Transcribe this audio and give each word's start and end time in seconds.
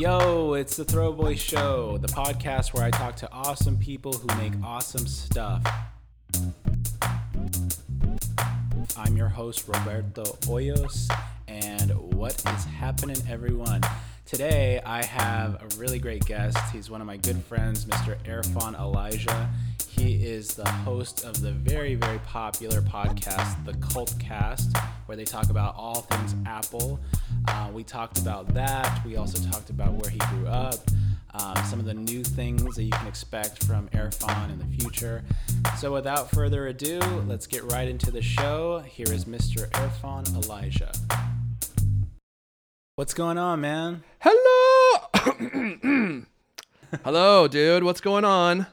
Yo, 0.00 0.54
it's 0.54 0.78
the 0.78 0.84
Throwboy 0.86 1.38
Show, 1.38 1.98
the 1.98 2.08
podcast 2.08 2.72
where 2.72 2.82
I 2.82 2.90
talk 2.90 3.16
to 3.16 3.30
awesome 3.30 3.76
people 3.76 4.14
who 4.14 4.34
make 4.38 4.54
awesome 4.64 5.06
stuff. 5.06 5.62
I'm 8.96 9.14
your 9.14 9.28
host, 9.28 9.68
Roberto 9.68 10.22
Hoyos, 10.46 11.06
and 11.48 11.90
what 12.14 12.32
is 12.32 12.64
happening, 12.64 13.18
everyone? 13.28 13.82
Today, 14.24 14.80
I 14.86 15.04
have 15.04 15.62
a 15.62 15.76
really 15.76 15.98
great 15.98 16.24
guest. 16.24 16.56
He's 16.72 16.88
one 16.88 17.02
of 17.02 17.06
my 17.06 17.18
good 17.18 17.44
friends, 17.44 17.84
Mr. 17.84 18.16
Erfon 18.24 18.80
Elijah. 18.80 19.50
He 19.86 20.14
is 20.24 20.54
the 20.54 20.66
host 20.66 21.26
of 21.26 21.42
the 21.42 21.52
very, 21.52 21.94
very 21.94 22.20
popular 22.20 22.80
podcast, 22.80 23.66
The 23.66 23.74
Cult 23.74 24.14
Cast, 24.18 24.74
where 25.04 25.16
they 25.16 25.26
talk 25.26 25.50
about 25.50 25.74
all 25.76 26.00
things 26.00 26.34
Apple. 26.46 26.98
Uh, 27.48 27.70
we 27.72 27.84
talked 27.84 28.18
about 28.18 28.52
that. 28.54 29.04
We 29.04 29.16
also 29.16 29.38
talked 29.50 29.70
about 29.70 29.92
where 29.94 30.10
he 30.10 30.18
grew 30.18 30.46
up, 30.46 30.76
um, 31.34 31.56
some 31.64 31.78
of 31.78 31.86
the 31.86 31.94
new 31.94 32.22
things 32.22 32.74
that 32.76 32.84
you 32.84 32.90
can 32.90 33.06
expect 33.06 33.64
from 33.64 33.88
Erfon 33.88 34.50
in 34.50 34.58
the 34.58 34.76
future. 34.78 35.24
So, 35.78 35.92
without 35.92 36.30
further 36.30 36.66
ado, 36.68 36.98
let's 37.26 37.46
get 37.46 37.64
right 37.64 37.88
into 37.88 38.10
the 38.10 38.22
show. 38.22 38.80
Here 38.80 39.10
is 39.12 39.24
Mr. 39.24 39.68
Erfon 39.70 40.44
Elijah. 40.44 40.92
What's 42.96 43.14
going 43.14 43.38
on, 43.38 43.60
man? 43.60 44.02
Hello. 44.18 45.08
Hello, 47.04 47.48
dude. 47.48 47.84
What's 47.84 48.00
going 48.00 48.24
on? 48.24 48.66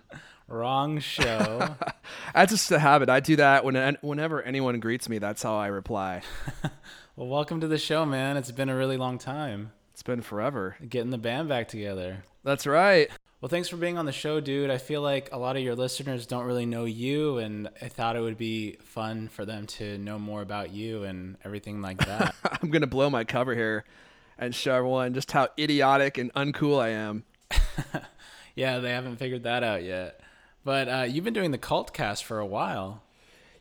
Wrong 0.47 0.99
show. 0.99 1.75
That's 2.33 2.51
just 2.51 2.71
a 2.71 2.79
habit. 2.79 3.09
I 3.09 3.19
do 3.19 3.35
that 3.37 3.63
when 3.63 3.97
whenever 4.01 4.41
anyone 4.41 4.79
greets 4.79 5.07
me. 5.07 5.19
That's 5.19 5.43
how 5.43 5.55
I 5.55 5.67
reply. 5.67 6.23
well, 7.17 7.27
welcome 7.27 7.59
to 7.61 7.67
the 7.67 7.79
show, 7.79 8.05
man. 8.05 8.37
It's 8.37 8.51
been 8.51 8.69
a 8.69 8.75
really 8.75 8.95
long 8.95 9.17
time. 9.17 9.71
It's 9.91 10.03
been 10.03 10.21
forever. 10.21 10.77
Getting 10.87 11.09
the 11.09 11.17
band 11.17 11.49
back 11.49 11.67
together. 11.67 12.23
That's 12.43 12.67
right. 12.67 13.09
Well, 13.41 13.49
thanks 13.49 13.69
for 13.69 13.75
being 13.75 13.97
on 13.97 14.05
the 14.05 14.11
show, 14.11 14.39
dude. 14.39 14.69
I 14.69 14.77
feel 14.77 15.01
like 15.01 15.29
a 15.31 15.37
lot 15.39 15.57
of 15.57 15.63
your 15.63 15.73
listeners 15.73 16.27
don't 16.27 16.45
really 16.45 16.67
know 16.67 16.85
you, 16.85 17.39
and 17.39 17.69
I 17.81 17.87
thought 17.87 18.15
it 18.15 18.19
would 18.19 18.37
be 18.37 18.77
fun 18.83 19.29
for 19.29 19.45
them 19.45 19.65
to 19.65 19.97
know 19.97 20.19
more 20.19 20.43
about 20.43 20.69
you 20.69 21.05
and 21.05 21.37
everything 21.43 21.81
like 21.81 21.97
that. 22.05 22.35
I'm 22.61 22.69
gonna 22.69 22.85
blow 22.85 23.09
my 23.09 23.23
cover 23.23 23.55
here 23.55 23.83
and 24.37 24.53
show 24.53 24.75
everyone 24.75 25.15
just 25.15 25.31
how 25.31 25.47
idiotic 25.57 26.19
and 26.19 26.31
uncool 26.35 26.79
I 26.79 26.89
am. 26.89 27.23
yeah, 28.55 28.77
they 28.77 28.91
haven't 28.91 29.17
figured 29.17 29.41
that 29.41 29.63
out 29.63 29.81
yet. 29.81 30.19
But 30.63 30.87
uh, 30.87 31.07
you've 31.09 31.23
been 31.23 31.33
doing 31.33 31.49
the 31.49 31.57
cult 31.57 31.95
cast 31.95 32.25
for 32.25 32.37
a 32.37 32.45
while. 32.45 33.01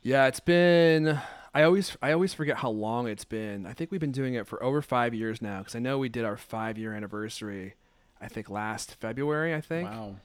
Yeah, 0.03 0.27
it's 0.27 0.41
been. 0.41 1.19
I 1.57 1.63
always 1.63 1.97
I 2.03 2.11
always 2.11 2.35
forget 2.35 2.57
how 2.57 2.69
long 2.69 3.07
it's 3.07 3.25
been. 3.25 3.65
I 3.65 3.73
think 3.73 3.89
we've 3.89 3.99
been 3.99 4.11
doing 4.11 4.35
it 4.35 4.45
for 4.45 4.61
over 4.61 4.79
five 4.79 5.15
years 5.15 5.41
now 5.41 5.57
because 5.57 5.75
I 5.75 5.79
know 5.79 5.97
we 5.97 6.07
did 6.07 6.23
our 6.23 6.37
five 6.37 6.77
year 6.77 6.93
anniversary. 6.93 7.73
I 8.21 8.27
think 8.27 8.47
last 8.47 8.93
February. 8.99 9.55
I 9.55 9.61
think. 9.61 9.89
Wow. 9.89 10.17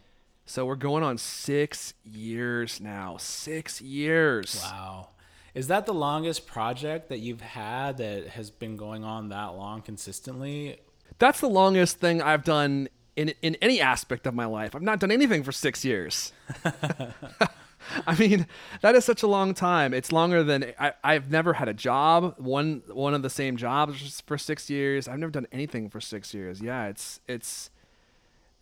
So 0.44 0.66
we're 0.66 0.77
going 0.77 1.02
on 1.02 1.16
six 1.16 1.94
years 2.05 2.83
now. 2.83 3.16
Six 3.19 3.80
years. 3.80 4.61
Wow. 4.62 5.08
Is 5.55 5.69
that 5.69 5.86
the 5.86 5.94
longest 5.94 6.47
project 6.47 7.08
that 7.08 7.20
you've 7.20 7.41
had 7.41 7.96
that 7.96 8.27
has 8.28 8.50
been 8.50 8.77
going 8.77 9.02
on 9.02 9.30
that 9.30 9.55
long 9.56 9.80
consistently? 9.80 10.80
That's 11.19 11.41
the 11.41 11.48
longest 11.48 11.98
thing 11.98 12.20
I've 12.20 12.44
done 12.44 12.91
in 13.17 13.33
in 13.41 13.56
any 13.62 13.80
aspect 13.80 14.27
of 14.27 14.34
my 14.34 14.44
life. 14.44 14.74
I've 14.74 14.83
not 14.83 15.00
done 15.00 15.11
anything 15.11 15.44
for 15.44 15.52
six 15.52 15.83
years. 15.83 16.34
I 18.07 18.15
mean, 18.17 18.47
that 18.81 18.95
is 18.95 19.05
such 19.05 19.23
a 19.23 19.27
long 19.27 19.55
time. 19.55 19.95
It's 19.95 20.12
longer 20.12 20.43
than 20.43 20.73
I, 20.79 20.93
I've 21.03 21.31
never 21.31 21.55
had 21.55 21.69
a 21.69 21.75
job, 21.75 22.35
one 22.39 22.83
one 22.89 23.15
of 23.15 23.23
the 23.23 23.31
same 23.31 23.57
jobs 23.57 24.21
for 24.27 24.39
six 24.39 24.71
years. 24.71 25.09
I've 25.09 25.19
never 25.19 25.33
done 25.33 25.47
anything 25.53 25.89
for 25.89 26.01
six 26.01 26.35
years. 26.35 26.61
Yeah, 26.61 26.87
it's 26.87 27.20
it's 27.29 27.70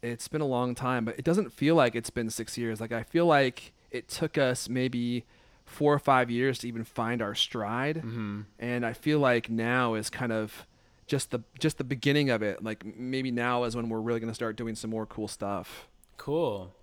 it's 0.03 0.28
been 0.28 0.41
a 0.41 0.47
long 0.47 0.75
time, 0.75 1.05
but 1.05 1.19
it 1.19 1.25
doesn't 1.25 1.53
feel 1.53 1.75
like 1.75 1.95
it's 1.95 2.11
been 2.11 2.31
six 2.31 2.56
years. 2.56 2.81
Like 2.81 2.92
I 2.92 3.03
feel 3.03 3.27
like 3.27 3.73
it 3.91 4.08
took 4.08 4.39
us 4.39 4.69
maybe 4.69 5.24
four 5.64 5.92
or 5.92 5.98
five 5.98 6.30
years 6.30 6.58
to 6.61 6.69
even 6.69 6.85
find 6.85 7.23
our 7.23 7.35
stride, 7.35 7.96
mm-hmm. 7.96 8.42
and 8.58 8.86
I 8.86 8.92
feel 8.92 9.19
like 9.19 9.51
now 9.51 9.95
is 9.95 10.11
kind 10.11 10.33
of 10.33 10.67
just 11.07 11.30
the 11.30 11.40
just 11.58 11.79
the 11.79 11.85
beginning 11.85 12.30
of 12.30 12.42
it. 12.42 12.63
Like 12.63 12.85
maybe 12.85 13.30
now 13.30 13.64
is 13.64 13.77
when 13.77 13.89
we're 13.89 14.01
really 14.01 14.20
going 14.20 14.30
to 14.30 14.35
start 14.35 14.57
doing 14.57 14.74
some 14.74 14.90
more 14.90 15.07
cool 15.07 15.29
stuff. 15.29 15.89
Cool. 16.17 16.74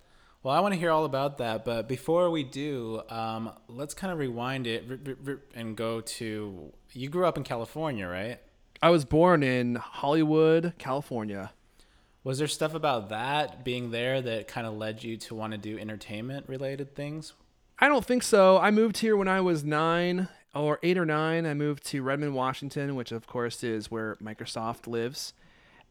Well, 0.48 0.56
I 0.56 0.60
want 0.60 0.72
to 0.72 0.80
hear 0.80 0.90
all 0.90 1.04
about 1.04 1.36
that, 1.36 1.66
but 1.66 1.88
before 1.88 2.30
we 2.30 2.42
do, 2.42 3.02
um, 3.10 3.52
let's 3.68 3.92
kind 3.92 4.10
of 4.10 4.18
rewind 4.18 4.66
it 4.66 4.82
and 5.54 5.76
go 5.76 6.00
to. 6.00 6.72
You 6.94 7.08
grew 7.10 7.26
up 7.26 7.36
in 7.36 7.44
California, 7.44 8.08
right? 8.08 8.40
I 8.80 8.88
was 8.88 9.04
born 9.04 9.42
in 9.42 9.74
Hollywood, 9.74 10.72
California. 10.78 11.52
Was 12.24 12.38
there 12.38 12.48
stuff 12.48 12.72
about 12.72 13.10
that 13.10 13.62
being 13.62 13.90
there 13.90 14.22
that 14.22 14.48
kind 14.48 14.66
of 14.66 14.72
led 14.72 15.04
you 15.04 15.18
to 15.18 15.34
want 15.34 15.52
to 15.52 15.58
do 15.58 15.78
entertainment 15.78 16.48
related 16.48 16.94
things? 16.94 17.34
I 17.78 17.88
don't 17.88 18.06
think 18.06 18.22
so. 18.22 18.56
I 18.56 18.70
moved 18.70 18.96
here 18.96 19.18
when 19.18 19.28
I 19.28 19.42
was 19.42 19.64
nine 19.64 20.28
or 20.54 20.78
eight 20.82 20.96
or 20.96 21.04
nine, 21.04 21.44
I 21.44 21.52
moved 21.52 21.84
to 21.88 22.00
Redmond, 22.00 22.34
Washington, 22.34 22.96
which 22.96 23.12
of 23.12 23.26
course 23.26 23.62
is 23.62 23.90
where 23.90 24.14
Microsoft 24.14 24.86
lives. 24.86 25.34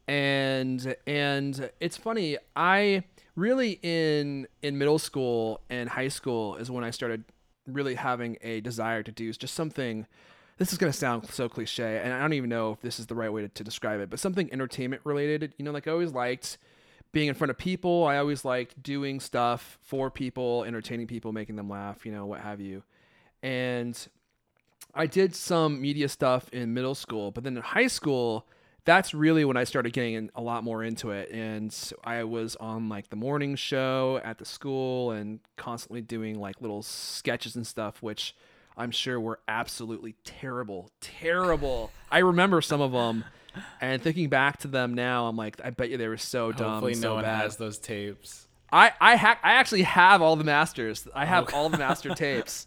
And 0.08 0.96
and 1.06 1.70
it's 1.78 1.96
funny, 1.96 2.38
I 2.56 3.04
really 3.38 3.78
in 3.82 4.46
in 4.62 4.76
middle 4.76 4.98
school 4.98 5.60
and 5.70 5.88
high 5.88 6.08
school 6.08 6.56
is 6.56 6.70
when 6.70 6.82
I 6.82 6.90
started 6.90 7.24
really 7.66 7.94
having 7.94 8.36
a 8.42 8.60
desire 8.60 9.02
to 9.02 9.12
do 9.12 9.32
just 9.32 9.54
something 9.54 10.06
this 10.56 10.72
is 10.72 10.78
going 10.78 10.92
to 10.92 10.98
sound 10.98 11.26
so 11.30 11.48
cliche 11.48 12.00
and 12.02 12.12
I 12.12 12.20
don't 12.20 12.32
even 12.32 12.50
know 12.50 12.72
if 12.72 12.80
this 12.80 12.98
is 12.98 13.06
the 13.06 13.14
right 13.14 13.32
way 13.32 13.42
to, 13.42 13.48
to 13.48 13.62
describe 13.62 14.00
it, 14.00 14.10
but 14.10 14.18
something 14.18 14.52
entertainment 14.52 15.02
related. 15.04 15.54
You 15.56 15.64
know, 15.64 15.70
like 15.70 15.86
I 15.86 15.92
always 15.92 16.12
liked 16.12 16.58
being 17.12 17.28
in 17.28 17.34
front 17.34 17.50
of 17.50 17.58
people. 17.58 18.04
I 18.04 18.18
always 18.18 18.44
liked 18.44 18.82
doing 18.82 19.20
stuff 19.20 19.78
for 19.82 20.10
people, 20.10 20.64
entertaining 20.64 21.06
people, 21.06 21.32
making 21.32 21.54
them 21.54 21.70
laugh, 21.70 22.04
you 22.04 22.10
know, 22.10 22.26
what 22.26 22.40
have 22.40 22.60
you. 22.60 22.82
And 23.40 23.96
I 24.94 25.06
did 25.06 25.36
some 25.36 25.80
media 25.80 26.08
stuff 26.08 26.48
in 26.52 26.74
middle 26.74 26.96
school, 26.96 27.30
but 27.30 27.44
then 27.44 27.56
in 27.56 27.62
high 27.62 27.86
school, 27.86 28.46
that's 28.88 29.12
really 29.12 29.44
when 29.44 29.58
I 29.58 29.64
started 29.64 29.92
getting 29.92 30.14
in 30.14 30.30
a 30.34 30.40
lot 30.40 30.64
more 30.64 30.82
into 30.82 31.10
it. 31.10 31.30
And 31.30 31.76
I 32.04 32.24
was 32.24 32.56
on 32.56 32.88
like 32.88 33.10
the 33.10 33.16
morning 33.16 33.54
show 33.54 34.18
at 34.24 34.38
the 34.38 34.46
school 34.46 35.10
and 35.10 35.40
constantly 35.56 36.00
doing 36.00 36.40
like 36.40 36.62
little 36.62 36.82
sketches 36.82 37.54
and 37.54 37.66
stuff, 37.66 38.02
which 38.02 38.34
I'm 38.78 38.90
sure 38.90 39.20
were 39.20 39.40
absolutely 39.46 40.14
terrible, 40.24 40.90
terrible. 41.02 41.90
I 42.10 42.20
remember 42.20 42.62
some 42.62 42.80
of 42.80 42.92
them, 42.92 43.26
and 43.78 44.00
thinking 44.00 44.30
back 44.30 44.56
to 44.60 44.68
them 44.68 44.94
now, 44.94 45.26
I'm 45.26 45.36
like, 45.36 45.60
I 45.62 45.68
bet 45.68 45.90
you 45.90 45.98
they 45.98 46.08
were 46.08 46.16
so 46.16 46.50
dumb. 46.52 46.70
Hopefully, 46.70 46.94
no 46.94 47.00
so 47.00 47.14
one 47.16 47.24
bad. 47.24 47.42
has 47.42 47.56
those 47.56 47.76
tapes. 47.76 48.48
I 48.72 48.92
I 49.02 49.16
ha- 49.16 49.38
I 49.42 49.52
actually 49.52 49.82
have 49.82 50.22
all 50.22 50.36
the 50.36 50.44
masters. 50.44 51.06
I 51.14 51.26
have 51.26 51.50
oh. 51.52 51.56
all 51.56 51.68
the 51.68 51.78
master 51.78 52.08
tapes. 52.14 52.66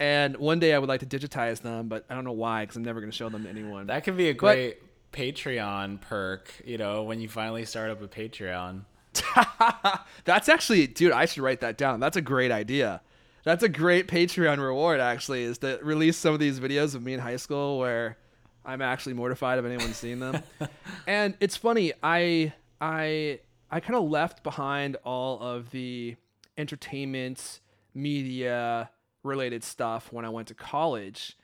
And 0.00 0.36
one 0.38 0.58
day 0.58 0.74
I 0.74 0.80
would 0.80 0.88
like 0.88 1.00
to 1.00 1.06
digitize 1.06 1.60
them, 1.60 1.86
but 1.86 2.04
I 2.10 2.16
don't 2.16 2.24
know 2.24 2.32
why 2.32 2.64
because 2.64 2.74
I'm 2.76 2.82
never 2.82 2.98
going 2.98 3.12
to 3.12 3.16
show 3.16 3.28
them 3.28 3.44
to 3.44 3.48
anyone. 3.48 3.86
That 3.86 4.02
could 4.02 4.16
be 4.16 4.28
a 4.28 4.34
great 4.34 4.80
but, 4.80 4.93
Patreon 5.14 6.00
perk, 6.00 6.50
you 6.64 6.76
know, 6.76 7.04
when 7.04 7.20
you 7.20 7.28
finally 7.28 7.64
start 7.64 7.90
up 7.90 8.02
a 8.02 8.08
Patreon. 8.08 8.82
That's 10.24 10.48
actually, 10.48 10.88
dude, 10.88 11.12
I 11.12 11.26
should 11.26 11.42
write 11.42 11.60
that 11.60 11.78
down. 11.78 12.00
That's 12.00 12.16
a 12.16 12.20
great 12.20 12.50
idea. 12.50 13.00
That's 13.44 13.62
a 13.62 13.68
great 13.68 14.08
Patreon 14.08 14.58
reward, 14.58 15.00
actually, 15.00 15.44
is 15.44 15.58
to 15.58 15.78
release 15.82 16.16
some 16.16 16.34
of 16.34 16.40
these 16.40 16.58
videos 16.58 16.96
of 16.96 17.02
me 17.02 17.14
in 17.14 17.20
high 17.20 17.36
school 17.36 17.78
where 17.78 18.16
I'm 18.64 18.82
actually 18.82 19.14
mortified 19.14 19.58
of 19.58 19.66
anyone 19.66 19.92
seeing 19.92 20.18
them. 20.18 20.42
and 21.06 21.36
it's 21.40 21.56
funny, 21.56 21.92
I 22.02 22.52
I 22.80 23.38
I 23.70 23.80
kind 23.80 23.94
of 23.94 24.10
left 24.10 24.42
behind 24.42 24.96
all 25.04 25.40
of 25.40 25.70
the 25.70 26.16
entertainment 26.58 27.60
media 27.94 28.90
related 29.22 29.62
stuff 29.62 30.12
when 30.12 30.24
I 30.24 30.30
went 30.30 30.48
to 30.48 30.54
college 30.54 31.36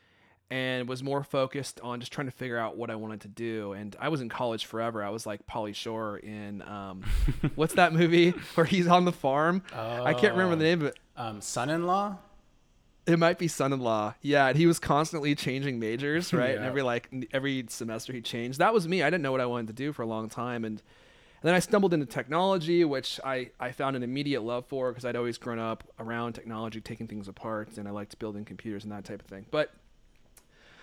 and 0.50 0.88
was 0.88 1.02
more 1.02 1.22
focused 1.22 1.80
on 1.80 2.00
just 2.00 2.12
trying 2.12 2.26
to 2.26 2.32
figure 2.32 2.58
out 2.58 2.76
what 2.76 2.90
I 2.90 2.96
wanted 2.96 3.20
to 3.22 3.28
do. 3.28 3.72
And 3.72 3.94
I 4.00 4.08
was 4.08 4.20
in 4.20 4.28
college 4.28 4.66
forever. 4.66 5.02
I 5.02 5.10
was 5.10 5.24
like 5.26 5.46
Pauly 5.46 5.74
Shore 5.74 6.18
in 6.18 6.62
um, 6.62 7.02
what's 7.54 7.74
that 7.74 7.92
movie 7.92 8.30
where 8.54 8.66
he's 8.66 8.88
on 8.88 9.04
the 9.04 9.12
farm? 9.12 9.62
Oh, 9.74 10.04
I 10.04 10.12
can't 10.14 10.32
remember 10.32 10.56
the 10.56 10.64
name 10.64 10.80
of 10.80 10.88
it. 10.88 10.98
Um, 11.16 11.40
Son-in-Law. 11.40 12.18
It 13.06 13.18
might 13.18 13.38
be 13.38 13.48
son-in-law. 13.48 14.14
Yeah, 14.20 14.48
and 14.48 14.56
he 14.56 14.66
was 14.66 14.78
constantly 14.78 15.34
changing 15.34 15.80
majors, 15.80 16.32
right? 16.34 16.50
yeah. 16.50 16.56
And 16.56 16.64
every 16.64 16.82
like 16.82 17.08
every 17.32 17.64
semester 17.68 18.12
he 18.12 18.20
changed. 18.20 18.58
That 18.58 18.74
was 18.74 18.86
me. 18.86 19.02
I 19.02 19.06
didn't 19.06 19.22
know 19.22 19.32
what 19.32 19.40
I 19.40 19.46
wanted 19.46 19.68
to 19.68 19.72
do 19.72 19.92
for 19.92 20.02
a 20.02 20.06
long 20.06 20.28
time, 20.28 20.64
and 20.64 20.82
and 21.42 21.48
then 21.48 21.54
I 21.54 21.58
stumbled 21.60 21.94
into 21.94 22.04
technology, 22.04 22.84
which 22.84 23.18
I, 23.24 23.50
I 23.58 23.72
found 23.72 23.96
an 23.96 24.02
immediate 24.02 24.42
love 24.42 24.66
for 24.66 24.90
because 24.90 25.06
I'd 25.06 25.16
always 25.16 25.38
grown 25.38 25.58
up 25.58 25.84
around 25.98 26.34
technology, 26.34 26.82
taking 26.82 27.06
things 27.06 27.28
apart, 27.28 27.78
and 27.78 27.88
I 27.88 27.92
liked 27.92 28.18
building 28.18 28.44
computers 28.44 28.84
and 28.84 28.92
that 28.92 29.06
type 29.06 29.22
of 29.22 29.26
thing. 29.26 29.46
But 29.50 29.72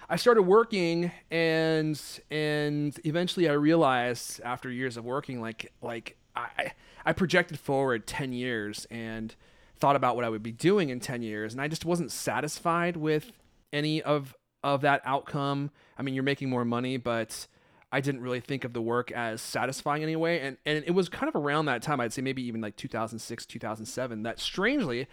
I 0.09 0.15
started 0.15 0.43
working, 0.43 1.11
and 1.29 2.01
and 2.31 2.97
eventually 3.03 3.49
I 3.49 3.53
realized 3.53 4.39
after 4.41 4.71
years 4.71 4.95
of 4.95 5.03
working, 5.03 5.41
like 5.41 5.73
like 5.81 6.17
I 6.35 6.71
I 7.05 7.13
projected 7.13 7.59
forward 7.59 8.07
ten 8.07 8.31
years 8.31 8.87
and 8.89 9.35
thought 9.75 9.95
about 9.95 10.15
what 10.15 10.23
I 10.25 10.29
would 10.29 10.43
be 10.43 10.51
doing 10.53 10.89
in 10.89 10.99
ten 10.99 11.21
years, 11.21 11.53
and 11.53 11.61
I 11.61 11.67
just 11.67 11.83
wasn't 11.83 12.11
satisfied 12.11 12.95
with 12.95 13.31
any 13.73 14.01
of 14.01 14.33
of 14.63 14.81
that 14.81 15.01
outcome. 15.03 15.71
I 15.97 16.03
mean, 16.03 16.13
you're 16.13 16.23
making 16.23 16.49
more 16.49 16.65
money, 16.65 16.97
but 16.97 17.47
I 17.91 18.01
didn't 18.01 18.21
really 18.21 18.39
think 18.39 18.63
of 18.63 18.73
the 18.73 18.81
work 18.81 19.11
as 19.11 19.41
satisfying 19.41 20.03
anyway. 20.03 20.39
And 20.39 20.57
and 20.65 20.85
it 20.85 20.91
was 20.91 21.09
kind 21.09 21.27
of 21.27 21.35
around 21.35 21.65
that 21.65 21.81
time, 21.81 21.99
I'd 21.99 22.13
say 22.13 22.21
maybe 22.21 22.43
even 22.43 22.61
like 22.61 22.77
2006, 22.77 23.45
2007, 23.45 24.23
that 24.23 24.39
strangely, 24.39 25.07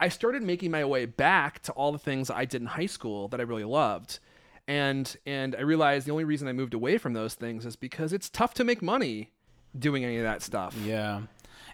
I 0.00 0.08
started 0.08 0.42
making 0.42 0.70
my 0.70 0.84
way 0.84 1.06
back 1.06 1.60
to 1.62 1.72
all 1.72 1.92
the 1.92 1.98
things 1.98 2.30
I 2.30 2.44
did 2.44 2.60
in 2.62 2.66
high 2.66 2.86
school 2.86 3.28
that 3.28 3.40
I 3.40 3.44
really 3.44 3.64
loved. 3.64 4.18
And 4.68 5.16
and 5.26 5.56
I 5.56 5.60
realized 5.62 6.06
the 6.06 6.12
only 6.12 6.24
reason 6.24 6.46
I 6.48 6.52
moved 6.52 6.74
away 6.74 6.96
from 6.98 7.12
those 7.12 7.34
things 7.34 7.66
is 7.66 7.76
because 7.76 8.12
it's 8.12 8.28
tough 8.28 8.54
to 8.54 8.64
make 8.64 8.82
money 8.82 9.30
doing 9.78 10.04
any 10.04 10.16
of 10.18 10.22
that 10.24 10.42
stuff. 10.42 10.76
Yeah. 10.84 11.22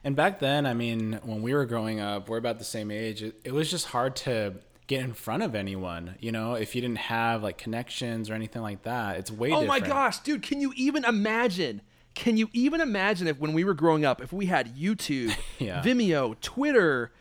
And 0.05 0.15
back 0.15 0.39
then, 0.39 0.67
I 0.67 0.75
mean, 0.75 1.19
when 1.25 1.43
we 1.43 1.53
were 1.55 1.67
growing 1.67 2.01
up, 2.01 2.29
we're 2.29 2.37
about 2.39 2.59
the 2.59 2.65
same 2.65 2.91
age. 2.91 3.23
It, 3.23 3.41
it 3.45 3.53
was 3.53 3.71
just 3.71 3.87
hard 3.87 4.15
to 4.17 4.55
get 4.87 5.01
in 5.03 5.13
front 5.15 5.43
of 5.43 5.55
anyone, 5.57 6.15
you 6.21 6.31
know, 6.31 6.55
if 6.55 6.75
you 6.77 6.81
didn't 6.81 6.99
have 6.99 7.43
like 7.43 7.59
connections 7.59 8.31
or 8.31 8.35
anything 8.35 8.63
like 8.63 8.83
that. 8.85 9.17
It's 9.17 9.31
way 9.33 9.49
Oh 9.53 9.63
different. 9.63 9.69
my 9.69 9.81
gosh, 9.81 10.19
dude, 10.21 10.43
can 10.43 10.61
you 10.61 10.73
even 10.77 11.05
imagine? 11.05 11.83
Can 12.15 12.37
you 12.37 12.49
even 12.53 12.81
imagine 12.81 13.27
if 13.27 13.39
when 13.41 13.53
we 13.53 13.65
were 13.65 13.75
growing 13.75 14.05
up, 14.05 14.23
if 14.23 14.33
we 14.33 14.47
had 14.47 14.77
YouTube, 14.77 15.35
Yeah. 15.59 15.83
Vimeo, 15.83 16.39
Twitter, 16.41 17.13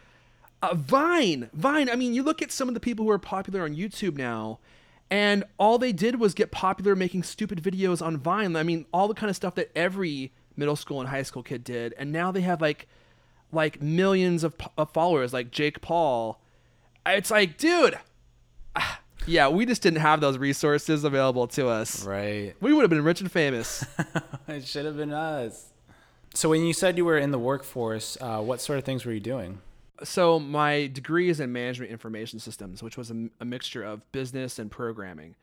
uh, 0.62 0.76
Vine, 0.76 1.50
Vine? 1.54 1.90
I 1.90 1.96
mean, 1.96 2.14
you 2.14 2.22
look 2.22 2.42
at 2.44 2.52
some 2.52 2.68
of 2.68 2.76
the 2.76 2.80
people 2.80 3.04
who 3.06 3.12
are 3.12 3.18
popular 3.20 3.64
on 3.64 3.76
YouTube 3.76 4.16
now, 4.16 4.60
and 5.10 5.44
all 5.57 5.78
they 5.78 5.92
did 5.92 6.19
was 6.19 6.34
get 6.34 6.52
popular 6.52 6.96
making 6.96 7.24
stupid 7.24 7.62
videos 7.62 8.02
on 8.06 8.18
Vine. 8.18 8.56
I 8.56 8.63
mean, 8.63 8.86
all 8.94 9.07
the 9.07 9.13
kind 9.13 9.30
of 9.30 9.36
stuff 9.36 9.56
that 9.56 9.72
every 9.75 10.31
middle 10.56 10.75
school 10.75 11.00
and 11.00 11.10
high 11.10 11.24
school 11.24 11.44
kid 11.44 11.63
did, 11.63 11.94
and 11.98 12.12
now 12.12 12.31
they 12.31 12.42
have 12.42 12.62
like, 12.62 12.88
like 13.52 13.81
millions 13.81 14.44
of, 14.44 14.56
of 14.78 14.92
followers, 14.92 15.34
like 15.34 15.52
Jake 15.52 15.81
Paul. 15.81 16.42
It's 17.06 17.30
like, 17.30 17.57
dude, 17.57 18.00
ah, 18.75 19.00
yeah, 19.28 19.48
we 19.48 19.66
just 19.66 19.81
didn't 19.84 20.00
have 20.00 20.22
those 20.22 20.38
resources 20.38 21.04
available 21.04 21.48
to 21.50 21.68
us. 21.68 22.04
Right. 22.04 22.54
We 22.60 22.74
would 22.74 22.81
have 22.81 22.90
been 22.90 23.04
rich 23.04 23.22
and 23.22 23.31
famous. 23.31 23.86
it 24.48 24.66
should 24.66 24.86
have 24.86 24.98
been 24.98 25.13
us. 25.13 25.72
So 26.34 26.50
when 26.50 26.63
you 26.63 26.74
said 26.74 26.98
you 26.98 27.06
were 27.06 27.18
in 27.18 27.31
the 27.31 27.40
workforce, 27.40 28.18
uh, 28.19 28.42
what 28.42 28.60
sort 28.60 28.80
of 28.80 28.86
things 28.86 29.06
were 29.06 29.13
you 29.13 29.19
doing? 29.19 29.62
So 30.03 30.39
my 30.39 30.88
degree 30.88 31.30
is 31.30 31.39
in 31.39 31.51
management 31.51 31.92
information 31.92 32.39
systems, 32.39 32.83
which 32.83 32.97
was 32.97 33.12
a, 33.12 33.30
a 33.39 33.45
mixture 33.45 33.83
of 33.83 34.09
business 34.12 34.59
and 34.59 34.69
programming. 34.69 35.36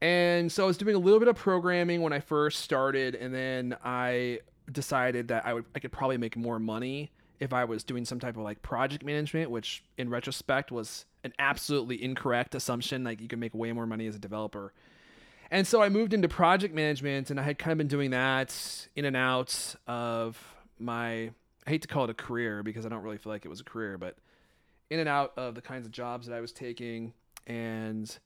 And 0.00 0.50
so 0.52 0.64
I 0.64 0.66
was 0.66 0.76
doing 0.76 0.94
a 0.94 0.98
little 0.98 1.18
bit 1.18 1.28
of 1.28 1.36
programming 1.36 2.02
when 2.02 2.12
I 2.12 2.20
first 2.20 2.60
started, 2.60 3.14
and 3.14 3.34
then 3.34 3.76
I 3.84 4.40
decided 4.70 5.28
that 5.28 5.46
I 5.46 5.54
would 5.54 5.64
I 5.74 5.80
could 5.80 5.92
probably 5.92 6.18
make 6.18 6.36
more 6.36 6.58
money 6.58 7.10
if 7.40 7.52
I 7.52 7.64
was 7.64 7.84
doing 7.84 8.04
some 8.04 8.20
type 8.20 8.36
of 8.36 8.42
like 8.42 8.62
project 8.62 9.04
management, 9.04 9.50
which 9.50 9.82
in 9.96 10.08
retrospect 10.08 10.70
was 10.70 11.04
an 11.24 11.32
absolutely 11.38 12.02
incorrect 12.02 12.54
assumption. 12.54 13.02
Like 13.02 13.20
you 13.20 13.28
could 13.28 13.40
make 13.40 13.54
way 13.54 13.72
more 13.72 13.86
money 13.86 14.06
as 14.06 14.14
a 14.14 14.18
developer. 14.18 14.72
And 15.50 15.66
so 15.66 15.82
I 15.82 15.88
moved 15.88 16.12
into 16.12 16.28
project 16.28 16.74
management, 16.74 17.30
and 17.30 17.40
I 17.40 17.42
had 17.42 17.58
kind 17.58 17.72
of 17.72 17.78
been 17.78 17.88
doing 17.88 18.10
that 18.10 18.54
in 18.94 19.04
and 19.04 19.16
out 19.16 19.74
of 19.86 20.38
my. 20.78 21.30
I 21.68 21.70
hate 21.70 21.82
to 21.82 21.88
call 21.88 22.04
it 22.04 22.10
a 22.10 22.14
career 22.14 22.62
because 22.62 22.86
I 22.86 22.88
don't 22.88 23.02
really 23.02 23.18
feel 23.18 23.30
like 23.30 23.44
it 23.44 23.48
was 23.48 23.60
a 23.60 23.64
career, 23.64 23.98
but 23.98 24.16
in 24.88 25.00
and 25.00 25.08
out 25.08 25.34
of 25.36 25.54
the 25.54 25.60
kinds 25.60 25.84
of 25.84 25.92
jobs 25.92 26.26
that 26.26 26.34
I 26.34 26.40
was 26.40 26.50
taking. 26.50 27.12
And 27.46 28.18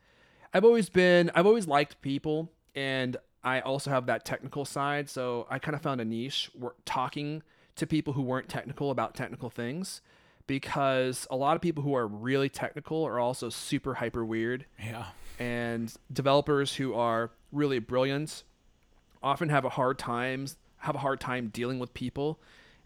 I've 0.54 0.64
always 0.64 0.88
been, 0.88 1.28
I've 1.34 1.44
always 1.46 1.66
liked 1.66 2.00
people, 2.02 2.52
and 2.76 3.16
I 3.42 3.58
also 3.60 3.90
have 3.90 4.06
that 4.06 4.24
technical 4.24 4.64
side. 4.64 5.10
So 5.10 5.48
I 5.50 5.58
kind 5.58 5.74
of 5.74 5.82
found 5.82 6.00
a 6.00 6.04
niche 6.04 6.50
where 6.56 6.74
talking 6.84 7.42
to 7.74 7.84
people 7.84 8.12
who 8.12 8.22
weren't 8.22 8.48
technical 8.48 8.92
about 8.92 9.16
technical 9.16 9.50
things 9.50 10.02
because 10.46 11.26
a 11.28 11.34
lot 11.36 11.56
of 11.56 11.62
people 11.62 11.82
who 11.82 11.94
are 11.96 12.06
really 12.06 12.48
technical 12.48 13.02
are 13.04 13.18
also 13.18 13.48
super 13.48 13.94
hyper 13.94 14.24
weird 14.24 14.66
Yeah. 14.80 15.06
and 15.40 15.92
developers 16.12 16.76
who 16.76 16.94
are 16.94 17.30
really 17.50 17.80
brilliant 17.80 18.44
often 19.20 19.48
have 19.48 19.64
a 19.64 19.70
hard 19.70 19.98
times 19.98 20.56
have 20.78 20.94
a 20.96 20.98
hard 20.98 21.20
time 21.20 21.48
dealing 21.48 21.78
with 21.78 21.94
people 21.94 22.38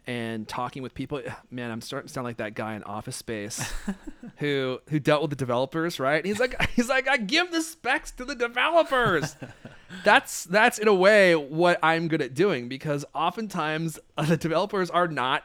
and 0.06 0.47
talking 0.47 0.82
with 0.82 0.94
people 0.94 1.20
man 1.50 1.70
i'm 1.70 1.81
starting 1.81 2.06
to 2.06 2.12
sound 2.12 2.25
like 2.25 2.37
that 2.37 2.55
guy 2.55 2.75
in 2.75 2.82
office 2.85 3.17
space 3.17 3.73
who 4.37 4.79
who 4.88 5.00
dealt 5.00 5.23
with 5.23 5.31
the 5.31 5.37
developers 5.37 5.99
right? 5.99 6.25
He's 6.25 6.38
like 6.38 6.61
he's 6.76 6.88
like 6.88 7.08
i 7.08 7.17
give 7.17 7.50
the 7.53 7.62
specs 7.62 8.11
to 8.12 8.25
the 8.25 8.35
developers. 8.35 9.37
That's 10.05 10.44
that's 10.44 10.79
in 10.79 10.88
a 10.88 10.94
way 10.94 11.37
what 11.37 11.79
i'm 11.81 12.08
good 12.08 12.20
at 12.20 12.35
doing 12.35 12.69
because 12.69 13.05
oftentimes 13.14 14.00
uh, 14.19 14.25
the 14.25 14.37
developers 14.37 14.91
are 14.91 15.06
not 15.06 15.44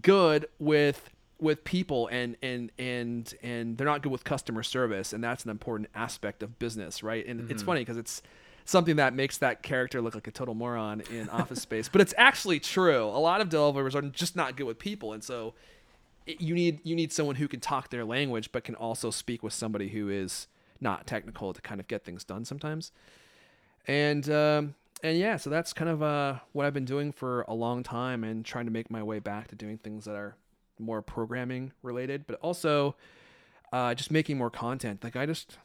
good 0.00 0.46
with 0.58 1.10
with 1.38 1.64
people 1.64 2.08
and 2.08 2.36
and 2.42 2.72
and 2.78 3.34
and 3.42 3.76
they're 3.76 3.86
not 3.86 4.02
good 4.02 4.10
with 4.10 4.24
customer 4.24 4.62
service 4.62 5.12
and 5.12 5.22
that's 5.22 5.44
an 5.44 5.50
important 5.50 5.90
aspect 5.94 6.42
of 6.42 6.58
business 6.58 7.02
right? 7.02 7.26
And 7.26 7.50
it's 7.50 7.62
funny 7.62 7.82
because 7.82 7.98
it's 7.98 8.22
something 8.68 8.96
that 8.96 9.14
makes 9.14 9.38
that 9.38 9.62
character 9.62 10.02
look 10.02 10.14
like 10.14 10.26
a 10.26 10.30
total 10.30 10.54
moron 10.54 11.02
in 11.10 11.28
office 11.30 11.62
space. 11.62 11.88
But 11.88 12.02
it's 12.02 12.14
actually 12.18 12.60
true. 12.60 13.04
A 13.04 13.18
lot 13.18 13.40
of 13.40 13.48
developers 13.48 13.94
are 13.94 14.02
just 14.02 14.36
not 14.36 14.56
good 14.56 14.66
with 14.66 14.78
people 14.78 15.12
and 15.12 15.24
so 15.24 15.54
it, 16.26 16.40
you 16.40 16.54
need 16.54 16.80
you 16.84 16.94
need 16.94 17.12
someone 17.12 17.36
who 17.36 17.48
can 17.48 17.60
talk 17.60 17.88
their 17.88 18.04
language 18.04 18.52
but 18.52 18.64
can 18.64 18.74
also 18.74 19.10
speak 19.10 19.42
with 19.42 19.54
somebody 19.54 19.88
who 19.88 20.10
is 20.10 20.46
not 20.80 21.06
technical 21.06 21.52
to 21.52 21.60
kind 21.60 21.80
of 21.80 21.88
get 21.88 22.04
things 22.04 22.24
done 22.24 22.44
sometimes. 22.44 22.92
And 23.86 24.28
um, 24.30 24.74
and 25.02 25.18
yeah, 25.18 25.36
so 25.36 25.48
that's 25.50 25.72
kind 25.72 25.90
of 25.90 26.02
uh, 26.02 26.38
what 26.52 26.66
I've 26.66 26.74
been 26.74 26.84
doing 26.84 27.12
for 27.12 27.42
a 27.48 27.54
long 27.54 27.82
time, 27.82 28.24
and 28.24 28.44
trying 28.44 28.66
to 28.66 28.70
make 28.70 28.90
my 28.90 29.02
way 29.02 29.18
back 29.18 29.48
to 29.48 29.54
doing 29.54 29.78
things 29.78 30.04
that 30.04 30.14
are 30.16 30.36
more 30.78 31.02
programming 31.02 31.72
related, 31.82 32.26
but 32.26 32.38
also 32.40 32.96
uh, 33.72 33.94
just 33.94 34.10
making 34.10 34.38
more 34.38 34.50
content. 34.50 35.02
Like 35.02 35.16
I 35.16 35.26
just 35.26 35.58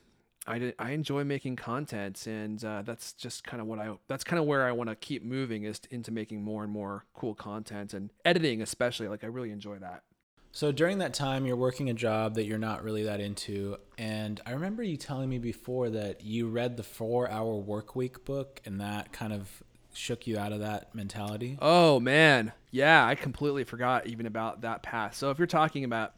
I 0.45 0.73
I 0.77 0.91
enjoy 0.91 1.23
making 1.23 1.55
content, 1.55 2.27
and 2.27 2.63
uh, 2.63 2.81
that's 2.81 3.13
just 3.13 3.43
kind 3.43 3.61
of 3.61 3.67
what 3.67 3.79
I 3.79 3.93
that's 4.07 4.23
kind 4.23 4.39
of 4.39 4.45
where 4.45 4.65
I 4.67 4.71
want 4.71 4.89
to 4.89 4.95
keep 4.95 5.23
moving 5.23 5.63
is 5.63 5.81
into 5.89 6.11
making 6.11 6.43
more 6.43 6.63
and 6.63 6.71
more 6.71 7.05
cool 7.13 7.35
content 7.35 7.93
and 7.93 8.11
editing, 8.25 8.61
especially. 8.61 9.07
Like 9.07 9.23
I 9.23 9.27
really 9.27 9.51
enjoy 9.51 9.77
that. 9.79 10.03
So 10.51 10.71
during 10.71 10.99
that 10.99 11.15
time, 11.15 11.47
you're 11.47 11.55
working 11.55 11.89
a 11.89 11.95
job 11.95 12.35
that 12.35 12.45
you're 12.45 12.59
not 12.59 12.83
really 12.83 13.03
that 13.03 13.19
into, 13.19 13.77
and 13.97 14.39
I 14.45 14.51
remember 14.51 14.83
you 14.83 14.97
telling 14.97 15.29
me 15.29 15.39
before 15.39 15.89
that 15.89 16.23
you 16.23 16.47
read 16.47 16.77
the 16.77 16.83
Four 16.83 17.29
Hour 17.29 17.55
Work 17.55 17.95
Week 17.95 18.23
book, 18.23 18.61
and 18.65 18.79
that 18.79 19.11
kind 19.11 19.33
of 19.33 19.63
shook 19.93 20.27
you 20.27 20.37
out 20.37 20.51
of 20.51 20.59
that 20.59 20.93
mentality. 20.93 21.57
Oh 21.61 21.99
man, 21.99 22.51
yeah, 22.71 23.05
I 23.05 23.15
completely 23.15 23.63
forgot 23.63 24.07
even 24.07 24.25
about 24.25 24.61
that 24.61 24.83
path. 24.83 25.15
So 25.15 25.29
if 25.31 25.37
you're 25.37 25.47
talking 25.47 25.83
about 25.83 26.13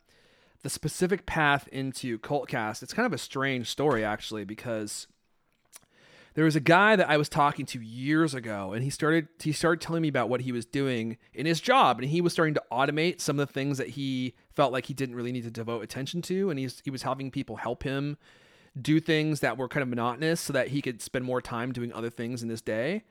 the 0.66 0.70
specific 0.72 1.28
path 1.28 1.68
into 1.72 2.18
Cultcast, 2.18 2.82
it's 2.82 2.92
kind 2.92 3.06
of 3.06 3.14
a 3.14 3.20
strange 3.20 3.70
story 3.70 4.04
actually 4.04 4.46
because 4.46 5.06
there 6.34 6.44
was 6.44 6.56
a 6.56 6.60
guy 6.60 6.96
that 6.96 7.08
I 7.08 7.18
was 7.18 7.30
talking 7.30 7.68
to 7.68 7.80
years 7.80 8.34
ago, 8.34 8.74
and 8.74 8.84
he 8.84 8.90
started 8.90 9.28
he 9.40 9.52
started 9.52 9.80
telling 9.80 10.02
me 10.02 10.08
about 10.08 10.28
what 10.28 10.42
he 10.42 10.52
was 10.52 10.66
doing 10.66 11.18
in 11.36 11.46
his 11.46 11.62
job, 11.62 12.00
and 12.00 12.10
he 12.10 12.20
was 12.20 12.34
starting 12.34 12.56
to 12.56 12.64
automate 12.72 13.22
some 13.22 13.40
of 13.40 13.48
the 13.48 13.54
things 13.54 13.78
that 13.78 13.90
he 13.90 14.34
felt 14.50 14.74
like 14.74 14.88
he 14.88 14.96
didn't 14.96 15.14
really 15.14 15.32
need 15.32 15.44
to 15.44 15.52
devote 15.52 15.84
attention 15.84 16.24
to, 16.24 16.50
and 16.50 16.58
he's 16.58 16.82
he 16.84 16.90
was 16.90 17.04
having 17.04 17.30
people 17.30 17.58
help 17.58 17.84
him 17.84 18.18
do 18.82 19.00
things 19.00 19.42
that 19.42 19.60
were 19.60 19.68
kind 19.68 19.84
of 19.84 19.88
monotonous 19.88 20.42
so 20.42 20.52
that 20.52 20.70
he 20.70 20.82
could 20.82 21.00
spend 21.00 21.24
more 21.24 21.42
time 21.42 21.74
doing 21.74 21.94
other 21.94 22.10
things 22.10 22.42
in 22.42 22.50
his 22.50 22.64
day. 22.64 23.04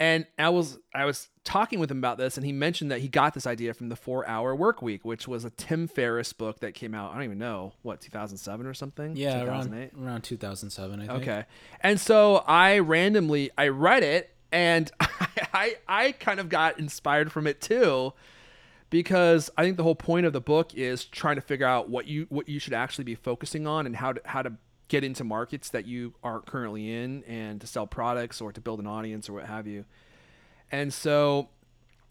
And 0.00 0.26
I 0.38 0.50
was 0.50 0.78
I 0.94 1.04
was 1.06 1.28
talking 1.42 1.80
with 1.80 1.90
him 1.90 1.98
about 1.98 2.18
this, 2.18 2.36
and 2.36 2.46
he 2.46 2.52
mentioned 2.52 2.90
that 2.92 3.00
he 3.00 3.08
got 3.08 3.34
this 3.34 3.46
idea 3.46 3.74
from 3.74 3.88
the 3.88 3.96
Four 3.96 4.26
Hour 4.28 4.54
Work 4.54 4.80
Week, 4.80 5.04
which 5.04 5.26
was 5.26 5.44
a 5.44 5.50
Tim 5.50 5.88
Ferriss 5.88 6.32
book 6.32 6.60
that 6.60 6.74
came 6.74 6.94
out. 6.94 7.10
I 7.10 7.14
don't 7.14 7.24
even 7.24 7.38
know 7.38 7.72
what 7.82 8.00
2007 8.00 8.66
or 8.66 8.74
something. 8.74 9.16
Yeah, 9.16 9.40
2008? 9.40 9.92
around 9.94 10.06
around 10.06 10.22
2007, 10.22 11.00
I 11.00 11.06
think. 11.06 11.22
Okay. 11.22 11.44
And 11.80 12.00
so 12.00 12.44
I 12.46 12.78
randomly 12.78 13.50
I 13.58 13.68
read 13.68 14.04
it 14.04 14.30
and 14.52 14.90
I 15.00 15.76
I 15.88 16.12
kind 16.12 16.38
of 16.38 16.48
got 16.48 16.78
inspired 16.78 17.32
from 17.32 17.46
it 17.46 17.60
too 17.60 18.12
because 18.90 19.50
I 19.56 19.64
think 19.64 19.76
the 19.76 19.82
whole 19.82 19.94
point 19.94 20.26
of 20.26 20.32
the 20.32 20.40
book 20.40 20.74
is 20.74 21.04
trying 21.04 21.36
to 21.36 21.42
figure 21.42 21.66
out 21.66 21.88
what 21.88 22.06
you 22.06 22.26
what 22.28 22.48
you 22.48 22.58
should 22.58 22.72
actually 22.72 23.04
be 23.04 23.14
focusing 23.14 23.66
on 23.66 23.86
and 23.86 23.96
how 23.96 24.12
to 24.12 24.20
how 24.24 24.42
to 24.42 24.52
get 24.88 25.04
into 25.04 25.22
markets 25.22 25.70
that 25.70 25.86
you 25.86 26.14
aren't 26.22 26.46
currently 26.46 26.92
in 26.92 27.22
and 27.24 27.60
to 27.60 27.66
sell 27.66 27.86
products 27.86 28.40
or 28.40 28.52
to 28.52 28.60
build 28.60 28.80
an 28.80 28.86
audience 28.86 29.28
or 29.28 29.34
what 29.34 29.46
have 29.46 29.66
you. 29.66 29.84
And 30.72 30.92
so 30.92 31.48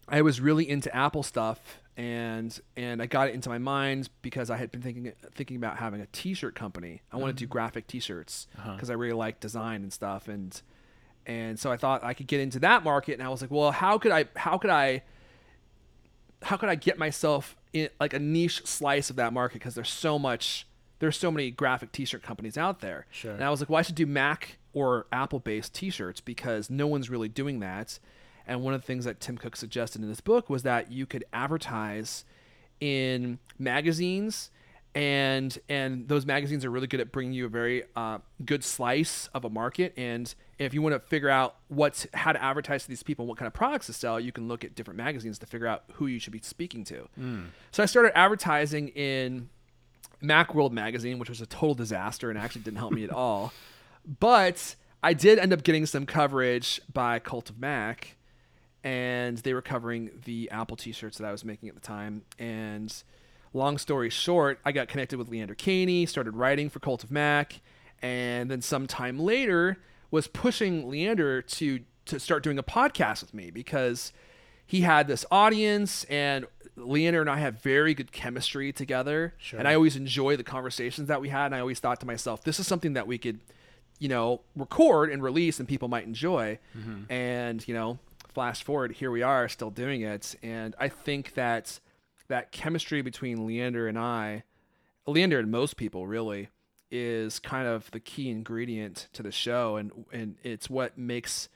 I 0.08 0.22
was 0.22 0.40
really 0.40 0.68
into 0.68 0.94
Apple 0.94 1.22
stuff 1.22 1.80
and 1.96 2.58
and 2.76 3.02
I 3.02 3.06
got 3.06 3.28
it 3.28 3.34
into 3.34 3.48
my 3.48 3.58
mind 3.58 4.08
because 4.22 4.50
I 4.50 4.56
had 4.56 4.70
been 4.70 4.80
thinking 4.80 5.12
thinking 5.34 5.56
about 5.56 5.78
having 5.78 6.00
a 6.00 6.06
t-shirt 6.06 6.54
company. 6.54 7.02
I 7.12 7.16
want 7.16 7.30
to 7.30 7.34
do 7.34 7.44
mm-hmm. 7.44 7.52
graphic 7.52 7.88
t-shirts 7.88 8.46
uh-huh. 8.56 8.74
because 8.74 8.90
I 8.90 8.94
really 8.94 9.14
like 9.14 9.40
design 9.40 9.82
and 9.82 9.92
stuff 9.92 10.28
and 10.28 10.60
and 11.26 11.58
so 11.58 11.70
I 11.70 11.76
thought 11.76 12.04
I 12.04 12.14
could 12.14 12.26
get 12.26 12.40
into 12.40 12.60
that 12.60 12.84
market 12.84 13.14
and 13.14 13.22
I 13.22 13.28
was 13.28 13.42
like, 13.42 13.50
well, 13.50 13.72
how 13.72 13.98
could 13.98 14.12
I 14.12 14.26
how 14.36 14.56
could 14.56 14.70
I 14.70 15.02
how 16.42 16.56
could 16.56 16.68
I 16.68 16.76
get 16.76 16.98
myself 16.98 17.56
in 17.72 17.88
like 17.98 18.14
a 18.14 18.18
niche 18.20 18.64
slice 18.64 19.10
of 19.10 19.16
that 19.16 19.32
market 19.32 19.54
because 19.54 19.74
there's 19.74 19.90
so 19.90 20.18
much 20.18 20.66
there's 20.98 21.16
so 21.16 21.30
many 21.30 21.50
graphic 21.50 21.92
t-shirt 21.92 22.22
companies 22.22 22.58
out 22.58 22.80
there. 22.80 23.06
Sure. 23.10 23.32
And 23.32 23.44
I 23.44 23.50
was 23.50 23.60
like, 23.60 23.68
well, 23.68 23.78
I 23.78 23.82
should 23.82 23.94
do 23.94 24.06
Mac 24.06 24.58
or 24.72 25.06
Apple 25.12 25.38
based 25.38 25.74
t-shirts 25.74 26.20
because 26.20 26.70
no 26.70 26.86
one's 26.86 27.10
really 27.10 27.28
doing 27.28 27.60
that. 27.60 27.98
And 28.46 28.62
one 28.62 28.74
of 28.74 28.80
the 28.80 28.86
things 28.86 29.04
that 29.04 29.20
Tim 29.20 29.36
Cook 29.36 29.56
suggested 29.56 30.02
in 30.02 30.08
this 30.08 30.20
book 30.20 30.48
was 30.48 30.62
that 30.62 30.90
you 30.90 31.06
could 31.06 31.24
advertise 31.32 32.24
in 32.80 33.38
magazines 33.58 34.50
and 34.94 35.58
and 35.68 36.08
those 36.08 36.24
magazines 36.24 36.64
are 36.64 36.70
really 36.70 36.86
good 36.86 37.00
at 37.00 37.12
bringing 37.12 37.32
you 37.32 37.44
a 37.44 37.48
very 37.48 37.82
uh, 37.94 38.18
good 38.44 38.64
slice 38.64 39.28
of 39.34 39.44
a 39.44 39.50
market 39.50 39.92
and 39.96 40.34
if 40.58 40.72
you 40.72 40.80
want 40.80 40.94
to 40.94 40.98
figure 40.98 41.28
out 41.28 41.56
what's 41.68 42.06
how 42.14 42.32
to 42.32 42.42
advertise 42.42 42.84
to 42.84 42.88
these 42.88 43.02
people 43.02 43.24
and 43.24 43.28
what 43.28 43.36
kind 43.36 43.46
of 43.46 43.52
products 43.52 43.86
to 43.86 43.92
sell 43.92 44.18
you 44.18 44.32
can 44.32 44.48
look 44.48 44.64
at 44.64 44.74
different 44.74 44.96
magazines 44.96 45.38
to 45.38 45.46
figure 45.46 45.66
out 45.66 45.84
who 45.94 46.06
you 46.06 46.18
should 46.18 46.32
be 46.32 46.40
speaking 46.42 46.84
to 46.84 47.06
so 47.70 47.82
i 47.82 47.86
started 47.86 48.16
advertising 48.16 48.88
in 48.88 49.48
macworld 50.22 50.72
magazine 50.72 51.18
which 51.18 51.28
was 51.28 51.40
a 51.40 51.46
total 51.46 51.74
disaster 51.74 52.30
and 52.30 52.38
actually 52.38 52.62
didn't 52.62 52.78
help 52.78 52.92
me 52.92 53.04
at 53.04 53.10
all. 53.10 53.52
But 54.20 54.74
i 55.02 55.12
did 55.12 55.38
end 55.38 55.52
up 55.52 55.62
getting 55.62 55.86
some 55.86 56.06
coverage 56.06 56.80
by 56.92 57.18
cult 57.20 57.50
of 57.50 57.58
mac 57.60 58.16
and 58.82 59.38
they 59.38 59.54
were 59.54 59.62
covering 59.62 60.10
the 60.24 60.50
apple 60.50 60.76
t-shirts 60.76 61.18
that 61.18 61.26
i 61.26 61.32
was 61.32 61.44
making 61.44 61.68
at 61.68 61.74
the 61.74 61.80
time. 61.80 62.22
And 62.38 62.92
long 63.52 63.78
story 63.78 64.10
short, 64.10 64.60
I 64.64 64.72
got 64.72 64.88
connected 64.88 65.18
with 65.18 65.28
Leander 65.28 65.54
Kahney, 65.54 66.08
started 66.08 66.36
writing 66.36 66.70
for 66.70 66.80
Cult 66.80 67.04
of 67.04 67.10
Mac, 67.10 67.60
and 68.00 68.50
then 68.50 68.62
sometime 68.62 69.18
later 69.18 69.78
was 70.10 70.26
pushing 70.26 70.88
Leander 70.88 71.42
to 71.42 71.80
to 72.06 72.18
start 72.18 72.42
doing 72.42 72.58
a 72.58 72.62
podcast 72.62 73.20
with 73.20 73.34
me 73.34 73.50
because 73.50 74.12
he 74.66 74.80
had 74.80 75.08
this 75.08 75.26
audience 75.30 76.04
and 76.04 76.46
Leander 76.78 77.20
and 77.20 77.30
I 77.30 77.38
have 77.38 77.62
very 77.62 77.94
good 77.94 78.12
chemistry 78.12 78.72
together. 78.72 79.34
Sure. 79.38 79.58
And 79.58 79.68
I 79.68 79.74
always 79.74 79.96
enjoy 79.96 80.36
the 80.36 80.44
conversations 80.44 81.08
that 81.08 81.20
we 81.20 81.28
had. 81.28 81.46
And 81.46 81.54
I 81.54 81.60
always 81.60 81.80
thought 81.80 82.00
to 82.00 82.06
myself, 82.06 82.44
this 82.44 82.60
is 82.60 82.66
something 82.66 82.94
that 82.94 83.06
we 83.06 83.18
could, 83.18 83.40
you 83.98 84.08
know, 84.08 84.40
record 84.56 85.10
and 85.10 85.22
release 85.22 85.58
and 85.58 85.68
people 85.68 85.88
might 85.88 86.04
enjoy. 86.04 86.58
Mm-hmm. 86.76 87.12
And, 87.12 87.66
you 87.66 87.74
know, 87.74 87.98
flash 88.32 88.62
forward, 88.62 88.92
here 88.92 89.10
we 89.10 89.22
are 89.22 89.48
still 89.48 89.70
doing 89.70 90.02
it. 90.02 90.34
And 90.42 90.74
I 90.78 90.88
think 90.88 91.34
that 91.34 91.80
that 92.28 92.52
chemistry 92.52 93.02
between 93.02 93.46
Leander 93.46 93.88
and 93.88 93.98
I, 93.98 94.44
Leander 95.06 95.38
and 95.38 95.50
most 95.50 95.76
people 95.76 96.06
really, 96.06 96.48
is 96.90 97.38
kind 97.38 97.68
of 97.68 97.90
the 97.90 98.00
key 98.00 98.30
ingredient 98.30 99.08
to 99.12 99.22
the 99.22 99.30
show, 99.30 99.76
and 99.76 100.06
and 100.10 100.36
it's 100.42 100.70
what 100.70 100.96
makes 100.96 101.50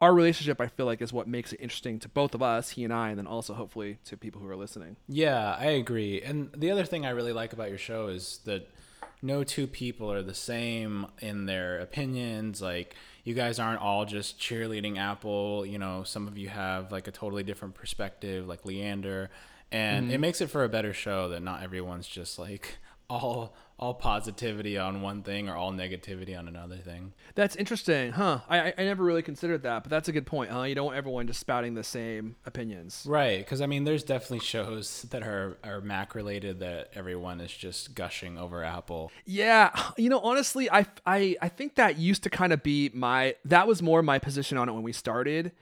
our 0.00 0.12
relationship. 0.12 0.60
I 0.60 0.68
feel 0.68 0.86
like 0.86 1.02
is 1.02 1.12
what 1.12 1.28
makes 1.28 1.52
it 1.52 1.60
interesting 1.60 1.98
to 2.00 2.08
both 2.08 2.34
of 2.34 2.42
us, 2.42 2.70
he 2.70 2.84
and 2.84 2.92
I, 2.92 3.10
and 3.10 3.18
then 3.18 3.26
also 3.26 3.54
hopefully 3.54 3.98
to 4.04 4.16
people 4.16 4.40
who 4.40 4.48
are 4.48 4.56
listening. 4.56 4.96
Yeah, 5.08 5.56
I 5.58 5.66
agree. 5.66 6.22
And 6.22 6.50
the 6.56 6.70
other 6.70 6.84
thing 6.84 7.04
I 7.04 7.10
really 7.10 7.32
like 7.32 7.52
about 7.52 7.68
your 7.68 7.78
show 7.78 8.08
is 8.08 8.40
that 8.44 8.70
no 9.20 9.42
two 9.42 9.66
people 9.66 10.12
are 10.12 10.22
the 10.22 10.34
same 10.34 11.06
in 11.20 11.46
their 11.46 11.78
opinions. 11.80 12.62
Like, 12.62 12.94
you 13.24 13.34
guys 13.34 13.58
aren't 13.58 13.80
all 13.80 14.04
just 14.04 14.38
cheerleading 14.38 14.98
Apple. 14.98 15.66
You 15.66 15.78
know, 15.78 16.04
some 16.04 16.28
of 16.28 16.38
you 16.38 16.48
have 16.48 16.92
like 16.92 17.08
a 17.08 17.12
totally 17.12 17.42
different 17.42 17.74
perspective, 17.74 18.46
like 18.46 18.64
Leander. 18.64 19.30
And 19.70 20.06
it 20.06 20.12
mm-hmm. 20.14 20.20
makes 20.22 20.40
it 20.40 20.48
for 20.48 20.64
a 20.64 20.68
better 20.68 20.94
show 20.94 21.28
that 21.28 21.42
not 21.42 21.62
everyone's 21.62 22.08
just 22.08 22.38
like 22.38 22.78
all 23.10 23.54
all 23.80 23.94
positivity 23.94 24.76
on 24.76 25.00
one 25.02 25.22
thing 25.22 25.48
or 25.48 25.54
all 25.54 25.72
negativity 25.72 26.36
on 26.36 26.48
another 26.48 26.76
thing. 26.76 27.12
That's 27.36 27.54
interesting, 27.56 28.10
huh? 28.12 28.40
I 28.48 28.72
I- 28.76 28.84
never 28.84 29.02
really 29.04 29.22
considered 29.22 29.62
that, 29.62 29.82
but 29.84 29.90
that's 29.90 30.08
a 30.08 30.12
good 30.12 30.26
point, 30.26 30.50
huh? 30.50 30.62
You 30.62 30.74
don't 30.74 30.86
want 30.86 30.98
everyone 30.98 31.26
just 31.26 31.38
spouting 31.40 31.74
the 31.74 31.84
same 31.84 32.36
opinions. 32.44 33.06
Right, 33.08 33.38
because 33.38 33.60
I 33.62 33.66
mean, 33.66 33.84
there's 33.84 34.02
definitely 34.02 34.40
shows 34.40 35.02
that 35.10 35.22
are 35.22 35.56
are 35.64 35.80
Mac 35.80 36.14
related 36.14 36.60
that 36.60 36.90
everyone 36.94 37.40
is 37.40 37.52
just 37.52 37.94
gushing 37.94 38.36
over 38.36 38.62
Apple. 38.62 39.10
Yeah, 39.24 39.70
you 39.96 40.10
know, 40.10 40.20
honestly, 40.20 40.70
I, 40.70 40.84
I, 41.06 41.36
I 41.40 41.48
think 41.48 41.76
that 41.76 41.98
used 41.98 42.24
to 42.24 42.30
kind 42.30 42.52
of 42.52 42.62
be 42.62 42.90
my 42.92 43.36
that 43.46 43.66
was 43.66 43.80
more 43.80 44.02
my 44.02 44.18
position 44.18 44.58
on 44.58 44.68
it 44.68 44.72
when 44.72 44.82
we 44.82 44.92
started. 44.92 45.52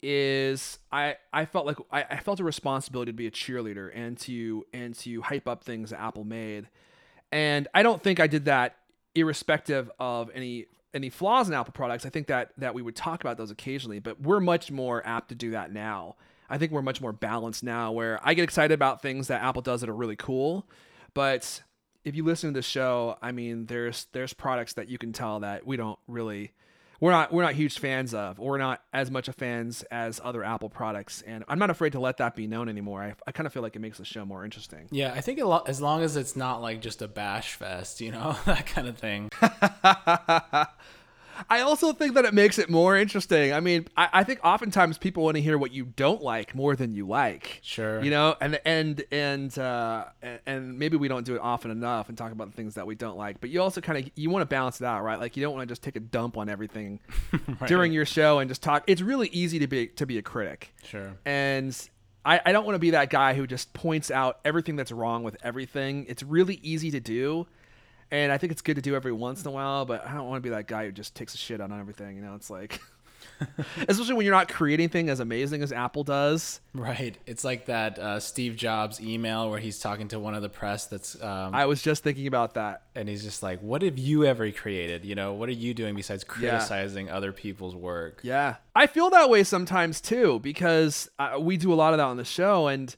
Is 0.00 0.78
I 0.92 1.16
I 1.32 1.44
felt 1.44 1.66
like 1.66 1.78
I, 1.90 2.04
I 2.08 2.16
felt 2.20 2.38
a 2.38 2.44
responsibility 2.44 3.10
to 3.10 3.16
be 3.16 3.26
a 3.26 3.30
cheerleader 3.30 3.90
and 3.94 4.16
to 4.20 4.64
and 4.72 4.94
to 4.96 5.22
hype 5.22 5.48
up 5.48 5.64
things 5.64 5.90
that 5.90 6.00
Apple 6.00 6.24
made, 6.24 6.68
and 7.32 7.68
I 7.74 7.82
don't 7.82 8.02
think 8.02 8.20
I 8.20 8.26
did 8.26 8.46
that 8.46 8.76
irrespective 9.14 9.90
of 9.98 10.30
any 10.34 10.66
any 10.92 11.10
flaws 11.10 11.48
in 11.48 11.54
Apple 11.54 11.72
products. 11.72 12.06
I 12.06 12.08
think 12.08 12.28
that 12.28 12.52
that 12.58 12.74
we 12.74 12.82
would 12.82 12.96
talk 12.96 13.22
about 13.22 13.36
those 13.36 13.50
occasionally, 13.50 13.98
but 13.98 14.20
we're 14.20 14.40
much 14.40 14.70
more 14.70 15.04
apt 15.06 15.30
to 15.30 15.34
do 15.34 15.50
that 15.52 15.72
now. 15.72 16.16
I 16.48 16.58
think 16.58 16.72
we're 16.72 16.82
much 16.82 17.00
more 17.00 17.12
balanced 17.12 17.64
now, 17.64 17.90
where 17.92 18.20
I 18.22 18.34
get 18.34 18.44
excited 18.44 18.74
about 18.74 19.02
things 19.02 19.28
that 19.28 19.42
Apple 19.42 19.62
does 19.62 19.80
that 19.80 19.90
are 19.90 19.94
really 19.94 20.16
cool, 20.16 20.68
but 21.14 21.62
if 22.04 22.14
you 22.14 22.22
listen 22.22 22.50
to 22.50 22.58
the 22.58 22.62
show, 22.62 23.16
I 23.22 23.32
mean, 23.32 23.66
there's 23.66 24.06
there's 24.12 24.34
products 24.34 24.74
that 24.74 24.88
you 24.88 24.98
can 24.98 25.12
tell 25.12 25.40
that 25.40 25.66
we 25.66 25.76
don't 25.76 25.98
really 26.06 26.52
we're 27.04 27.10
not 27.10 27.30
we're 27.34 27.42
not 27.42 27.52
huge 27.52 27.78
fans 27.78 28.14
of, 28.14 28.40
or 28.40 28.52
we're 28.52 28.58
not 28.58 28.80
as 28.94 29.10
much 29.10 29.28
of 29.28 29.34
fans 29.34 29.82
as 29.90 30.22
other 30.24 30.42
Apple 30.42 30.70
products, 30.70 31.20
and 31.26 31.44
I'm 31.48 31.58
not 31.58 31.68
afraid 31.68 31.92
to 31.92 32.00
let 32.00 32.16
that 32.16 32.34
be 32.34 32.46
known 32.46 32.66
anymore. 32.66 33.02
I, 33.02 33.14
I 33.26 33.32
kind 33.32 33.46
of 33.46 33.52
feel 33.52 33.60
like 33.60 33.76
it 33.76 33.80
makes 33.80 33.98
the 33.98 34.06
show 34.06 34.24
more 34.24 34.42
interesting. 34.42 34.88
Yeah, 34.90 35.12
I 35.12 35.20
think 35.20 35.38
a 35.38 35.44
lot, 35.44 35.68
as 35.68 35.82
long 35.82 36.00
as 36.00 36.16
it's 36.16 36.34
not 36.34 36.62
like 36.62 36.80
just 36.80 37.02
a 37.02 37.08
bash 37.08 37.56
fest, 37.56 38.00
you 38.00 38.10
know, 38.10 38.38
that 38.46 38.64
kind 38.64 38.88
of 38.88 38.96
thing. 38.96 39.28
I 41.50 41.60
also 41.60 41.92
think 41.92 42.14
that 42.14 42.24
it 42.24 42.34
makes 42.34 42.58
it 42.58 42.68
more 42.70 42.96
interesting. 42.96 43.52
I 43.52 43.60
mean, 43.60 43.88
I, 43.96 44.08
I 44.12 44.24
think 44.24 44.40
oftentimes 44.44 44.98
people 44.98 45.24
want 45.24 45.36
to 45.36 45.42
hear 45.42 45.58
what 45.58 45.72
you 45.72 45.84
don't 45.84 46.22
like 46.22 46.54
more 46.54 46.76
than 46.76 46.92
you 46.92 47.06
like. 47.06 47.60
Sure. 47.62 48.02
You 48.02 48.10
know, 48.10 48.36
and 48.40 48.60
and 48.64 49.04
and 49.10 49.58
uh, 49.58 50.04
and- 50.22 50.40
and 50.46 50.78
maybe 50.78 50.96
we 50.96 51.08
don't 51.08 51.24
do 51.24 51.34
it 51.34 51.40
often 51.40 51.70
enough 51.70 52.08
and 52.08 52.18
talk 52.18 52.32
about 52.32 52.50
the 52.50 52.56
things 52.56 52.74
that 52.74 52.86
we 52.86 52.94
don't 52.94 53.16
like. 53.16 53.40
But 53.40 53.50
you 53.50 53.62
also 53.62 53.80
kind 53.80 53.98
of 54.04 54.10
you 54.14 54.30
want 54.30 54.42
to 54.42 54.46
balance 54.46 54.80
it 54.80 54.84
out, 54.84 55.02
right? 55.02 55.18
Like 55.18 55.36
you 55.36 55.42
don't 55.42 55.54
want 55.54 55.68
to 55.68 55.72
just 55.72 55.82
take 55.82 55.96
a 55.96 56.00
dump 56.00 56.36
on 56.36 56.48
everything 56.48 57.00
during 57.66 57.92
your 57.92 58.04
show 58.06 58.38
and 58.40 58.48
just 58.50 58.62
talk. 58.62 58.84
It's 58.86 59.00
really 59.02 59.28
easy 59.28 59.58
to 59.60 59.66
be 59.66 59.86
to 59.88 60.06
be 60.06 60.18
a 60.18 60.22
critic. 60.22 60.74
Sure. 60.84 61.12
And 61.24 61.76
I, 62.24 62.40
I 62.46 62.52
don't 62.52 62.64
want 62.64 62.74
to 62.76 62.78
be 62.80 62.90
that 62.90 63.10
guy 63.10 63.34
who 63.34 63.46
just 63.46 63.72
points 63.74 64.10
out 64.10 64.40
everything 64.44 64.76
that's 64.76 64.92
wrong 64.92 65.22
with 65.24 65.36
everything. 65.42 66.06
It's 66.08 66.22
really 66.22 66.58
easy 66.62 66.90
to 66.92 67.00
do. 67.00 67.46
And 68.10 68.30
I 68.30 68.38
think 68.38 68.52
it's 68.52 68.62
good 68.62 68.76
to 68.76 68.82
do 68.82 68.94
every 68.94 69.12
once 69.12 69.42
in 69.42 69.48
a 69.48 69.50
while, 69.50 69.84
but 69.84 70.06
I 70.06 70.14
don't 70.14 70.28
want 70.28 70.42
to 70.42 70.48
be 70.48 70.54
that 70.54 70.66
guy 70.68 70.86
who 70.86 70.92
just 70.92 71.14
takes 71.14 71.34
a 71.34 71.38
shit 71.38 71.60
on 71.60 71.72
everything. 71.72 72.16
You 72.16 72.22
know, 72.22 72.34
it's 72.34 72.50
like, 72.50 72.80
especially 73.88 74.14
when 74.14 74.24
you're 74.24 74.34
not 74.34 74.48
creating 74.48 74.84
anything 74.84 75.08
as 75.08 75.20
amazing 75.20 75.62
as 75.62 75.72
Apple 75.72 76.04
does. 76.04 76.60
Right. 76.72 77.16
It's 77.26 77.44
like 77.44 77.66
that 77.66 77.98
uh, 77.98 78.20
Steve 78.20 78.56
Jobs 78.56 79.00
email 79.00 79.50
where 79.50 79.58
he's 79.58 79.78
talking 79.78 80.08
to 80.08 80.18
one 80.20 80.34
of 80.34 80.42
the 80.42 80.48
press 80.48 80.86
that's, 80.86 81.20
um, 81.22 81.54
I 81.54 81.66
was 81.66 81.82
just 81.82 82.02
thinking 82.04 82.26
about 82.26 82.54
that. 82.54 82.82
and 82.94 83.08
he's 83.08 83.24
just 83.24 83.42
like, 83.42 83.60
"What 83.60 83.82
have 83.82 83.98
you 83.98 84.24
ever 84.24 84.50
created? 84.52 85.04
You 85.04 85.14
know, 85.14 85.32
what 85.32 85.48
are 85.48 85.52
you 85.52 85.74
doing 85.74 85.94
besides 85.96 86.22
criticizing 86.22 87.10
other 87.10 87.32
people's 87.32 87.74
work?" 87.74 88.20
Yeah. 88.22 88.56
I 88.74 88.86
feel 88.86 89.10
that 89.10 89.28
way 89.30 89.42
sometimes 89.44 90.00
too 90.00 90.38
because 90.40 91.08
uh, 91.18 91.38
we 91.40 91.56
do 91.56 91.72
a 91.72 91.74
lot 91.74 91.92
of 91.94 91.98
that 91.98 92.04
on 92.04 92.16
the 92.16 92.24
show 92.24 92.68
and 92.68 92.94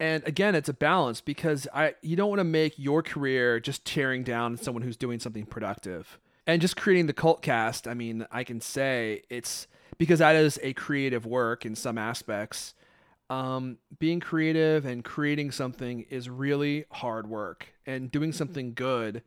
and 0.00 0.26
again 0.26 0.54
it's 0.54 0.68
a 0.68 0.74
balance 0.74 1.20
because 1.20 1.68
I 1.72 1.94
you 2.02 2.16
don't 2.16 2.28
want 2.28 2.40
to 2.40 2.44
make 2.44 2.78
your 2.78 3.02
career 3.02 3.60
just 3.60 3.84
tearing 3.84 4.24
down 4.24 4.56
someone 4.56 4.82
who's 4.82 4.96
doing 4.96 5.20
something 5.20 5.46
productive. 5.46 6.18
And 6.46 6.60
just 6.60 6.76
creating 6.76 7.06
the 7.06 7.14
cult 7.14 7.40
cast, 7.40 7.88
I 7.88 7.94
mean, 7.94 8.26
I 8.30 8.44
can 8.44 8.60
say 8.60 9.22
it's 9.30 9.66
because 9.96 10.18
that 10.18 10.36
is 10.36 10.60
a 10.62 10.74
creative 10.74 11.24
work 11.24 11.64
in 11.64 11.74
some 11.74 11.96
aspects. 11.96 12.74
Um, 13.30 13.78
being 13.98 14.20
creative 14.20 14.84
and 14.84 15.02
creating 15.02 15.52
something 15.52 16.04
is 16.10 16.28
really 16.28 16.84
hard 16.90 17.26
work, 17.26 17.68
and 17.86 18.10
doing 18.10 18.32
something 18.32 18.74
good 18.74 19.22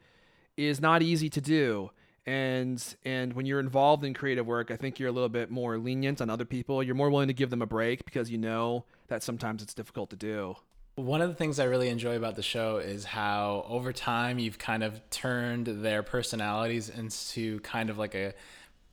is 0.55 0.79
not 0.79 1.01
easy 1.01 1.29
to 1.31 1.41
do 1.41 1.89
and 2.27 2.95
and 3.03 3.33
when 3.33 3.45
you're 3.45 3.59
involved 3.59 4.03
in 4.03 4.13
creative 4.13 4.45
work 4.45 4.69
i 4.69 4.75
think 4.75 4.99
you're 4.99 5.09
a 5.09 5.11
little 5.11 5.29
bit 5.29 5.49
more 5.49 5.77
lenient 5.77 6.21
on 6.21 6.29
other 6.29 6.45
people. 6.45 6.83
You're 6.83 6.95
more 6.95 7.09
willing 7.09 7.27
to 7.27 7.33
give 7.33 7.49
them 7.49 7.61
a 7.61 7.65
break 7.65 8.05
because 8.05 8.29
you 8.29 8.37
know 8.37 8.85
that 9.07 9.23
sometimes 9.23 9.63
it's 9.63 9.73
difficult 9.73 10.09
to 10.11 10.15
do. 10.15 10.55
One 10.95 11.21
of 11.21 11.29
the 11.29 11.35
things 11.35 11.59
I 11.59 11.65
really 11.65 11.89
enjoy 11.89 12.15
about 12.15 12.35
the 12.35 12.43
show 12.43 12.77
is 12.77 13.05
how 13.05 13.65
over 13.67 13.93
time 13.93 14.39
you've 14.39 14.57
kind 14.57 14.83
of 14.83 15.07
turned 15.09 15.67
their 15.67 16.01
personalities 16.01 16.89
into 16.89 17.59
kind 17.59 17.89
of 17.89 17.97
like 17.97 18.15
a 18.15 18.33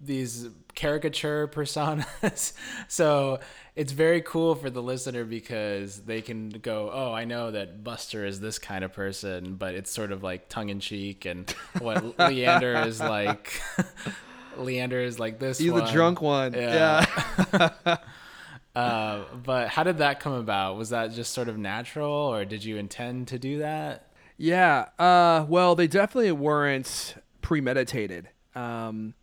these 0.05 0.49
caricature 0.75 1.47
personas. 1.49 2.53
so 2.89 3.39
it's 3.77 3.93
very 3.93 4.21
cool 4.23 4.55
for 4.55 4.71
the 4.71 4.83
listener 4.83 5.25
because 5.25 6.03
they 6.03 6.21
can 6.23 6.49
go, 6.51 6.91
"Oh, 6.93 7.13
I 7.13 7.25
know 7.25 7.51
that 7.51 7.83
Buster 7.85 8.25
is 8.25 8.41
this 8.41 8.59
kind 8.59 8.85
of 8.85 8.93
person," 8.93 9.55
but 9.55 9.75
it's 9.75 9.91
sort 9.91 10.13
of 10.13 10.23
like 10.23 10.49
tongue 10.49 10.69
in 10.69 10.81
cheek 10.81 11.25
and 11.25 11.51
what 11.79 12.19
Leander 12.19 12.77
is 12.87 13.01
like 13.01 13.61
Leander 14.57 15.01
is 15.01 15.19
like 15.19 15.39
this 15.39 15.59
he's 15.59 15.73
the 15.73 15.85
drunk 15.87 16.21
one 16.21 16.53
Yeah. 16.55 17.07
yeah, 17.53 17.97
Uh, 18.75 19.23
but 19.45 19.69
how 19.69 19.85
did 19.85 19.99
that 19.99 20.19
come 20.19 20.33
about? 20.33 20.77
Was 20.77 20.91
that 20.91 21.13
just 21.13 21.33
sort 21.33 21.49
of 21.49 21.57
natural, 21.57 22.11
or 22.13 22.45
did 22.45 22.65
you 22.65 22.77
intend 22.77 23.29
to 23.29 23.39
do 23.39 23.59
that? 23.59 24.09
Yeah. 24.37 24.87
Uh, 24.99 25.47
well, 25.49 25.77
they 25.77 25.87
definitely 25.87 26.33
weren't 26.33 27.15
premeditated. 27.41 28.29
Um, 28.57 29.15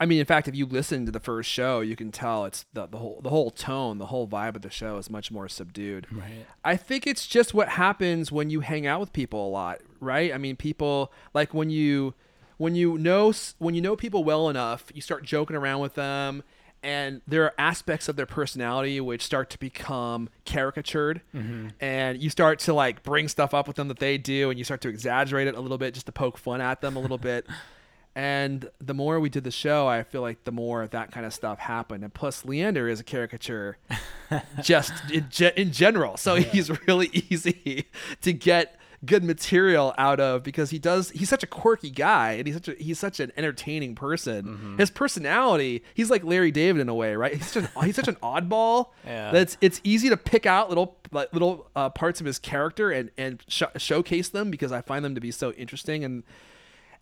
I 0.00 0.06
mean, 0.06 0.18
in 0.18 0.26
fact, 0.26 0.48
if 0.48 0.56
you 0.56 0.66
listen 0.66 1.06
to 1.06 1.12
the 1.12 1.20
first 1.20 1.48
show, 1.48 1.80
you 1.80 1.94
can 1.94 2.10
tell 2.10 2.44
it's 2.44 2.66
the, 2.72 2.86
the 2.86 2.98
whole 2.98 3.20
the 3.22 3.30
whole 3.30 3.50
tone, 3.50 3.98
the 3.98 4.06
whole 4.06 4.26
vibe 4.26 4.56
of 4.56 4.62
the 4.62 4.70
show 4.70 4.96
is 4.96 5.08
much 5.08 5.30
more 5.30 5.48
subdued. 5.48 6.06
Right. 6.10 6.46
I 6.64 6.76
think 6.76 7.06
it's 7.06 7.26
just 7.26 7.54
what 7.54 7.70
happens 7.70 8.32
when 8.32 8.50
you 8.50 8.60
hang 8.60 8.86
out 8.86 9.00
with 9.00 9.12
people 9.12 9.46
a 9.46 9.50
lot, 9.50 9.78
right? 10.00 10.34
I 10.34 10.38
mean, 10.38 10.56
people 10.56 11.12
like 11.32 11.54
when 11.54 11.70
you 11.70 12.14
when 12.56 12.74
you 12.74 12.98
know 12.98 13.32
when 13.58 13.74
you 13.74 13.80
know 13.80 13.94
people 13.94 14.24
well 14.24 14.48
enough, 14.48 14.90
you 14.94 15.00
start 15.00 15.24
joking 15.24 15.56
around 15.56 15.80
with 15.80 15.94
them 15.94 16.42
and 16.84 17.22
there 17.26 17.44
are 17.44 17.54
aspects 17.56 18.08
of 18.08 18.16
their 18.16 18.26
personality 18.26 19.00
which 19.00 19.22
start 19.22 19.48
to 19.48 19.58
become 19.58 20.28
caricatured 20.44 21.22
mm-hmm. 21.34 21.68
and 21.80 22.22
you 22.22 22.28
start 22.28 22.58
to 22.58 22.74
like 22.74 23.02
bring 23.02 23.26
stuff 23.26 23.54
up 23.54 23.66
with 23.66 23.76
them 23.76 23.88
that 23.88 23.98
they 23.98 24.18
do 24.18 24.50
and 24.50 24.58
you 24.58 24.64
start 24.64 24.82
to 24.82 24.88
exaggerate 24.88 25.48
it 25.48 25.54
a 25.54 25.60
little 25.60 25.78
bit 25.78 25.94
just 25.94 26.04
to 26.06 26.12
poke 26.12 26.36
fun 26.36 26.60
at 26.60 26.82
them 26.82 26.94
a 26.94 27.00
little 27.00 27.18
bit 27.18 27.46
and 28.16 28.68
the 28.80 28.94
more 28.94 29.18
we 29.18 29.28
did 29.28 29.42
the 29.44 29.50
show 29.50 29.88
i 29.88 30.02
feel 30.04 30.20
like 30.22 30.44
the 30.44 30.52
more 30.52 30.86
that 30.86 31.10
kind 31.10 31.26
of 31.26 31.34
stuff 31.34 31.58
happened. 31.58 32.04
And 32.04 32.14
plus 32.14 32.44
leander 32.44 32.88
is 32.88 33.00
a 33.00 33.04
caricature 33.04 33.76
just 34.62 34.92
in, 35.12 35.26
ge- 35.30 35.52
in 35.56 35.72
general. 35.72 36.16
So 36.16 36.36
he's 36.36 36.70
really 36.86 37.08
easy 37.30 37.86
to 38.22 38.32
get 38.32 38.78
good 39.04 39.22
material 39.22 39.92
out 39.98 40.18
of 40.18 40.42
because 40.42 40.70
he 40.70 40.78
does 40.78 41.10
he's 41.10 41.28
such 41.28 41.42
a 41.42 41.46
quirky 41.46 41.90
guy 41.90 42.32
and 42.32 42.46
he's 42.46 42.56
such 42.56 42.68
a 42.68 42.74
he's 42.74 42.98
such 42.98 43.20
an 43.20 43.30
entertaining 43.36 43.94
person. 43.94 44.44
Mm-hmm. 44.46 44.76
his 44.78 44.90
personality 44.90 45.82
he's 45.92 46.08
like 46.10 46.24
larry 46.24 46.50
david 46.50 46.80
in 46.80 46.88
a 46.88 46.94
way 46.94 47.14
right? 47.14 47.34
He's 47.34 47.46
such 47.50 47.64
an, 47.64 47.84
he's 47.84 47.96
such 47.96 48.08
an 48.08 48.14
oddball 48.22 48.88
Yeah. 49.04 49.30
that's 49.30 49.58
it's 49.60 49.80
easy 49.84 50.08
to 50.08 50.16
pick 50.16 50.46
out 50.46 50.70
little 50.70 50.96
like 51.12 51.32
little 51.34 51.68
uh, 51.76 51.90
parts 51.90 52.20
of 52.20 52.26
his 52.26 52.38
character 52.38 52.90
and 52.90 53.10
and 53.18 53.42
sh- 53.46 53.62
showcase 53.76 54.30
them 54.30 54.50
because 54.50 54.72
i 54.72 54.80
find 54.80 55.04
them 55.04 55.14
to 55.14 55.20
be 55.20 55.30
so 55.30 55.52
interesting. 55.52 56.02
And 56.04 56.22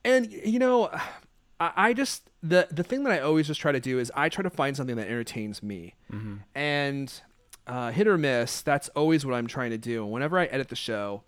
and 0.04 0.30
you 0.30 0.58
know 0.58 0.90
I, 1.60 1.72
I 1.76 1.92
just 1.92 2.30
the 2.42 2.68
the 2.70 2.82
thing 2.82 3.04
that 3.04 3.12
i 3.12 3.20
always 3.20 3.46
just 3.46 3.60
try 3.60 3.72
to 3.72 3.80
do 3.80 3.98
is 3.98 4.10
i 4.14 4.28
try 4.28 4.42
to 4.42 4.50
find 4.50 4.76
something 4.76 4.96
that 4.96 5.06
entertains 5.06 5.62
me. 5.62 5.94
And 6.54 7.12
uh, 7.66 7.92
hit 7.92 8.08
or 8.08 8.18
miss 8.18 8.62
that's 8.62 8.88
always 8.90 9.24
what 9.24 9.34
i'm 9.34 9.46
trying 9.46 9.70
to 9.70 9.78
do. 9.78 10.04
Whenever 10.04 10.38
i 10.38 10.46
edit 10.46 10.68
the 10.68 10.76
show 10.76 11.22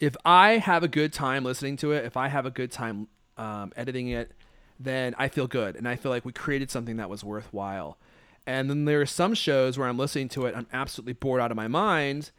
if 0.00 0.16
I 0.24 0.58
have 0.58 0.82
a 0.82 0.88
good 0.88 1.12
time 1.12 1.44
listening 1.44 1.76
to 1.78 1.92
it, 1.92 2.04
if 2.06 2.16
I 2.16 2.28
have 2.28 2.46
a 2.46 2.50
good 2.50 2.72
time 2.72 3.06
um, 3.36 3.72
editing 3.76 4.08
it, 4.08 4.32
then 4.78 5.14
I 5.18 5.28
feel 5.28 5.46
good. 5.46 5.76
And 5.76 5.86
I 5.86 5.96
feel 5.96 6.10
like 6.10 6.24
we 6.24 6.32
created 6.32 6.70
something 6.70 6.96
that 6.96 7.10
was 7.10 7.22
worthwhile. 7.22 7.98
And 8.46 8.70
then 8.70 8.86
there 8.86 9.02
are 9.02 9.06
some 9.06 9.34
shows 9.34 9.78
where 9.78 9.86
I'm 9.86 9.98
listening 9.98 10.30
to 10.30 10.46
it, 10.46 10.56
I'm 10.56 10.66
absolutely 10.72 11.12
bored 11.12 11.40
out 11.40 11.50
of 11.50 11.56
my 11.56 11.68
mind, 11.68 12.30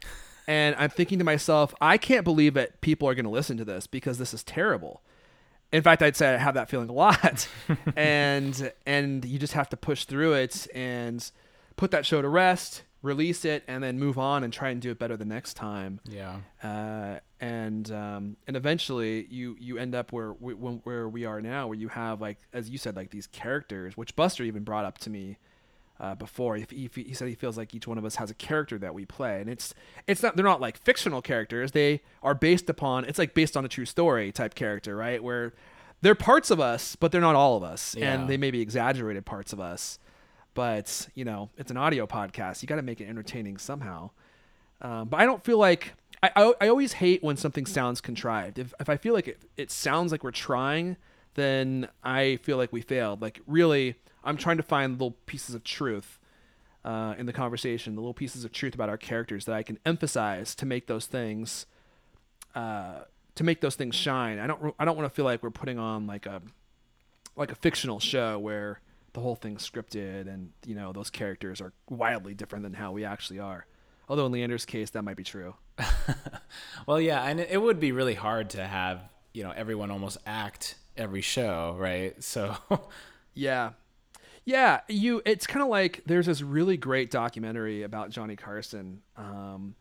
and 0.48 0.74
I'm 0.76 0.90
thinking 0.90 1.20
to 1.20 1.24
myself, 1.24 1.72
I 1.80 1.96
can't 1.96 2.24
believe 2.24 2.54
that 2.54 2.80
people 2.80 3.08
are 3.08 3.14
going 3.14 3.24
to 3.24 3.30
listen 3.30 3.56
to 3.58 3.64
this 3.64 3.86
because 3.86 4.18
this 4.18 4.34
is 4.34 4.42
terrible. 4.42 5.02
In 5.72 5.82
fact, 5.82 6.02
I'd 6.02 6.16
say 6.16 6.34
I 6.34 6.36
have 6.36 6.54
that 6.54 6.68
feeling 6.68 6.88
a 6.88 6.92
lot, 6.92 7.48
and 7.96 8.72
and 8.86 9.24
you 9.24 9.38
just 9.38 9.54
have 9.54 9.68
to 9.70 9.76
push 9.76 10.04
through 10.04 10.34
it 10.34 10.66
and 10.74 11.28
put 11.76 11.90
that 11.92 12.04
show 12.04 12.20
to 12.20 12.28
rest, 12.28 12.82
release 13.00 13.44
it, 13.44 13.64
and 13.66 13.82
then 13.82 13.98
move 13.98 14.18
on 14.18 14.44
and 14.44 14.52
try 14.52 14.68
and 14.68 14.80
do 14.82 14.90
it 14.90 14.98
better 14.98 15.16
the 15.16 15.24
next 15.24 15.54
time 15.54 16.00
Yeah. 16.06 16.36
uh, 16.62 17.20
and 17.40 17.90
um, 17.90 18.36
and 18.46 18.56
eventually 18.56 19.26
you 19.30 19.56
you 19.58 19.78
end 19.78 19.94
up 19.94 20.12
where 20.12 20.34
we, 20.34 20.52
where 20.54 21.08
we 21.08 21.24
are 21.24 21.40
now, 21.40 21.68
where 21.68 21.78
you 21.78 21.88
have 21.88 22.20
like 22.20 22.38
as 22.52 22.68
you 22.68 22.76
said, 22.78 22.94
like 22.94 23.10
these 23.10 23.26
characters, 23.26 23.96
which 23.96 24.14
Buster 24.14 24.44
even 24.44 24.64
brought 24.64 24.84
up 24.84 24.98
to 24.98 25.10
me 25.10 25.38
uh, 26.02 26.14
before. 26.16 26.56
If 26.58 26.68
he, 26.70 26.90
he 26.94 27.14
said 27.14 27.28
he 27.28 27.34
feels 27.34 27.56
like 27.56 27.74
each 27.74 27.86
one 27.86 27.96
of 27.96 28.04
us 28.04 28.16
has 28.16 28.30
a 28.30 28.34
character 28.34 28.76
that 28.78 28.92
we 28.92 29.06
play, 29.06 29.40
and 29.40 29.48
it's 29.48 29.72
it's 30.06 30.22
not 30.22 30.36
they're 30.36 30.44
not 30.44 30.60
like 30.60 30.76
fictional 30.76 31.22
characters. 31.22 31.72
They 31.72 32.02
are 32.22 32.34
based 32.34 32.68
upon 32.68 33.06
it's 33.06 33.18
like 33.18 33.32
based 33.32 33.56
on 33.56 33.64
a 33.64 33.68
true 33.68 33.86
story 33.86 34.32
type 34.32 34.54
character, 34.54 34.94
right? 34.96 35.22
Where 35.22 35.54
they're 36.02 36.14
parts 36.16 36.50
of 36.50 36.58
us, 36.60 36.96
but 36.96 37.12
they're 37.12 37.20
not 37.20 37.36
all 37.36 37.56
of 37.56 37.62
us, 37.62 37.94
Yeah. 37.96 38.12
and 38.12 38.28
they 38.28 38.36
may 38.36 38.50
be 38.50 38.60
exaggerated 38.60 39.24
parts 39.24 39.52
of 39.54 39.60
us. 39.60 39.98
But 40.54 41.08
you 41.14 41.24
know, 41.24 41.48
it's 41.56 41.70
an 41.70 41.76
audio 41.76 42.06
podcast. 42.06 42.60
You 42.62 42.66
got 42.68 42.76
to 42.76 42.82
make 42.82 43.00
it 43.00 43.08
entertaining 43.08 43.56
somehow. 43.56 44.10
Um, 44.82 45.08
but 45.08 45.20
I 45.20 45.24
don't 45.24 45.42
feel 45.44 45.58
like 45.58 45.94
I, 46.22 46.30
I, 46.34 46.54
I 46.62 46.68
always 46.68 46.94
hate 46.94 47.22
when 47.22 47.36
something 47.36 47.64
sounds 47.66 48.00
contrived. 48.00 48.58
If, 48.58 48.74
if 48.80 48.88
I 48.88 48.96
feel 48.96 49.14
like 49.14 49.28
it, 49.28 49.40
it 49.56 49.70
sounds 49.70 50.10
like 50.10 50.24
we're 50.24 50.32
trying, 50.32 50.96
then 51.34 51.88
I 52.02 52.36
feel 52.36 52.56
like 52.56 52.72
we 52.72 52.80
failed. 52.80 53.22
Like 53.22 53.40
really, 53.46 53.96
I'm 54.24 54.36
trying 54.36 54.58
to 54.58 54.62
find 54.62 54.92
little 54.92 55.16
pieces 55.26 55.54
of 55.54 55.64
truth 55.64 56.18
uh, 56.84 57.14
in 57.18 57.26
the 57.26 57.32
conversation, 57.32 57.94
the 57.94 58.00
little 58.00 58.14
pieces 58.14 58.44
of 58.44 58.52
truth 58.52 58.74
about 58.74 58.88
our 58.88 58.96
characters 58.96 59.44
that 59.46 59.54
I 59.54 59.62
can 59.62 59.78
emphasize 59.86 60.54
to 60.56 60.66
make 60.66 60.86
those 60.86 61.06
things 61.06 61.66
uh, 62.54 63.00
to 63.34 63.44
make 63.44 63.60
those 63.60 63.76
things 63.76 63.94
shine. 63.94 64.38
I 64.38 64.46
don't 64.46 64.74
I 64.78 64.84
don't 64.84 64.96
want 64.96 65.08
to 65.08 65.14
feel 65.14 65.24
like 65.24 65.42
we're 65.42 65.50
putting 65.50 65.78
on 65.78 66.06
like 66.06 66.26
a 66.26 66.42
like 67.36 67.50
a 67.50 67.54
fictional 67.54 68.00
show 68.00 68.38
where 68.38 68.80
the 69.14 69.20
whole 69.20 69.34
thing's 69.36 69.68
scripted 69.68 70.26
and 70.32 70.50
you 70.66 70.74
know 70.74 70.92
those 70.92 71.10
characters 71.10 71.60
are 71.60 71.72
wildly 71.88 72.34
different 72.34 72.62
than 72.62 72.74
how 72.74 72.92
we 72.92 73.04
actually 73.04 73.38
are. 73.38 73.66
Although 74.08 74.26
in 74.26 74.32
Leander's 74.32 74.66
case 74.66 74.90
that 74.90 75.02
might 75.02 75.16
be 75.16 75.24
true. 75.24 75.54
Well, 76.86 77.00
yeah, 77.00 77.22
and 77.22 77.40
it 77.40 77.60
would 77.60 77.80
be 77.80 77.92
really 77.92 78.14
hard 78.14 78.50
to 78.50 78.64
have 78.66 79.00
you 79.32 79.42
know 79.42 79.52
everyone 79.52 79.90
almost 79.90 80.18
act 80.26 80.74
every 80.96 81.20
show, 81.22 81.76
right? 81.78 82.14
So, 82.22 82.56
Yeah. 83.34 83.70
Yeah, 84.44 84.80
you 84.88 85.22
it's 85.24 85.46
kind 85.46 85.62
of 85.62 85.68
like 85.68 86.02
there's 86.04 86.26
this 86.26 86.42
really 86.42 86.76
great 86.76 87.10
documentary 87.10 87.82
about 87.82 88.10
Johnny 88.10 88.36
Carson. 88.36 89.02
Um 89.16 89.74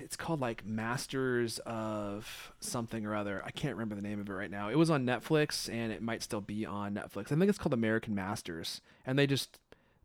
it's 0.00 0.16
called 0.16 0.40
like 0.40 0.64
Masters 0.64 1.58
of 1.60 2.52
something 2.60 3.04
or 3.04 3.14
other. 3.14 3.42
I 3.44 3.50
can't 3.50 3.74
remember 3.74 3.94
the 3.94 4.00
name 4.02 4.20
of 4.20 4.28
it 4.28 4.32
right 4.32 4.50
now. 4.50 4.70
It 4.70 4.78
was 4.78 4.90
on 4.90 5.04
Netflix 5.04 5.68
and 5.70 5.92
it 5.92 6.00
might 6.00 6.22
still 6.22 6.40
be 6.40 6.64
on 6.64 6.94
Netflix. 6.94 7.32
I 7.32 7.36
think 7.36 7.48
it's 7.48 7.58
called 7.58 7.74
American 7.74 8.14
Masters. 8.14 8.80
And 9.04 9.18
they 9.18 9.26
just 9.26 9.58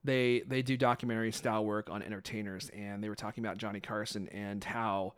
they 0.03 0.41
they 0.47 0.61
do 0.61 0.77
documentary 0.77 1.31
style 1.31 1.63
work 1.63 1.89
on 1.89 2.01
entertainers 2.01 2.69
and 2.69 3.03
they 3.03 3.09
were 3.09 3.15
talking 3.15 3.43
about 3.45 3.57
Johnny 3.57 3.79
Carson 3.79 4.27
and 4.29 4.63
how 4.63 5.13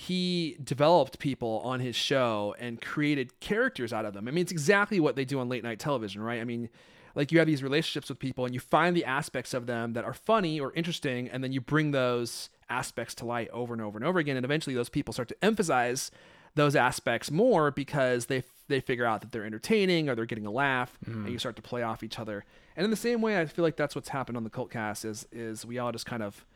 he 0.00 0.56
developed 0.62 1.18
people 1.18 1.60
on 1.64 1.80
his 1.80 1.96
show 1.96 2.54
and 2.60 2.80
created 2.80 3.40
characters 3.40 3.92
out 3.92 4.04
of 4.04 4.14
them. 4.14 4.28
I 4.28 4.30
mean, 4.30 4.42
it's 4.42 4.52
exactly 4.52 5.00
what 5.00 5.16
they 5.16 5.24
do 5.24 5.40
on 5.40 5.48
late 5.48 5.64
night 5.64 5.80
television, 5.80 6.22
right? 6.22 6.40
I 6.40 6.44
mean, 6.44 6.68
like 7.16 7.32
you 7.32 7.40
have 7.40 7.48
these 7.48 7.64
relationships 7.64 8.08
with 8.08 8.20
people 8.20 8.44
and 8.44 8.54
you 8.54 8.60
find 8.60 8.96
the 8.96 9.04
aspects 9.04 9.54
of 9.54 9.66
them 9.66 9.94
that 9.94 10.04
are 10.04 10.14
funny 10.14 10.60
or 10.60 10.72
interesting, 10.74 11.28
and 11.28 11.42
then 11.42 11.50
you 11.50 11.60
bring 11.60 11.90
those 11.90 12.48
aspects 12.70 13.12
to 13.16 13.24
light 13.24 13.48
over 13.52 13.72
and 13.72 13.82
over 13.82 13.98
and 13.98 14.06
over 14.06 14.20
again. 14.20 14.36
And 14.36 14.44
eventually, 14.44 14.76
those 14.76 14.88
people 14.88 15.12
start 15.12 15.26
to 15.30 15.44
emphasize 15.44 16.12
those 16.54 16.76
aspects 16.76 17.32
more 17.32 17.72
because 17.72 18.26
they 18.26 18.44
they 18.68 18.78
figure 18.78 19.04
out 19.04 19.20
that 19.22 19.32
they're 19.32 19.44
entertaining 19.44 20.08
or 20.08 20.14
they're 20.14 20.26
getting 20.26 20.46
a 20.46 20.52
laugh, 20.52 20.96
and 21.06 21.16
mm-hmm. 21.16 21.28
you 21.28 21.40
start 21.40 21.56
to 21.56 21.62
play 21.62 21.82
off 21.82 22.04
each 22.04 22.20
other. 22.20 22.44
And 22.76 22.84
in 22.84 22.92
the 22.92 22.96
same 22.96 23.20
way, 23.20 23.40
I 23.40 23.46
feel 23.46 23.64
like 23.64 23.74
that's 23.74 23.96
what's 23.96 24.10
happened 24.10 24.36
on 24.36 24.44
the 24.44 24.50
Cult 24.50 24.70
Cast 24.70 25.04
is 25.04 25.26
is 25.32 25.66
we 25.66 25.80
all 25.80 25.90
just 25.90 26.06
kind 26.06 26.22
of 26.22 26.46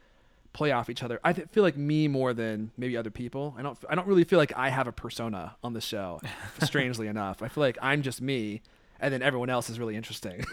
play 0.53 0.73
off 0.73 0.91
each 0.91 1.03
other. 1.03 1.21
I 1.25 1.33
th- 1.33 1.49
feel 1.51 1.62
like 1.62 1.77
me 1.77 2.09
more 2.09 2.33
than 2.33 2.71
maybe 2.77 2.97
other 2.97 3.11
people. 3.11 3.55
I 3.59 3.62
don't. 3.62 3.79
I 3.88 3.95
don't 3.95 4.07
really 4.07 4.25
feel 4.25 4.38
like 4.38 4.53
I 4.57 4.69
have 4.69 4.87
a 4.87 4.93
persona 4.93 5.57
on 5.62 5.73
the 5.73 5.81
show. 5.81 6.21
strangely 6.62 7.09
enough, 7.09 7.43
I 7.43 7.49
feel 7.49 7.62
like 7.62 7.79
I'm 7.81 8.03
just 8.03 8.21
me, 8.21 8.62
and 9.01 9.12
then 9.12 9.23
everyone 9.23 9.51
else 9.51 9.71
is 9.71 9.79
really 9.79 9.97
interesting. 9.97 10.45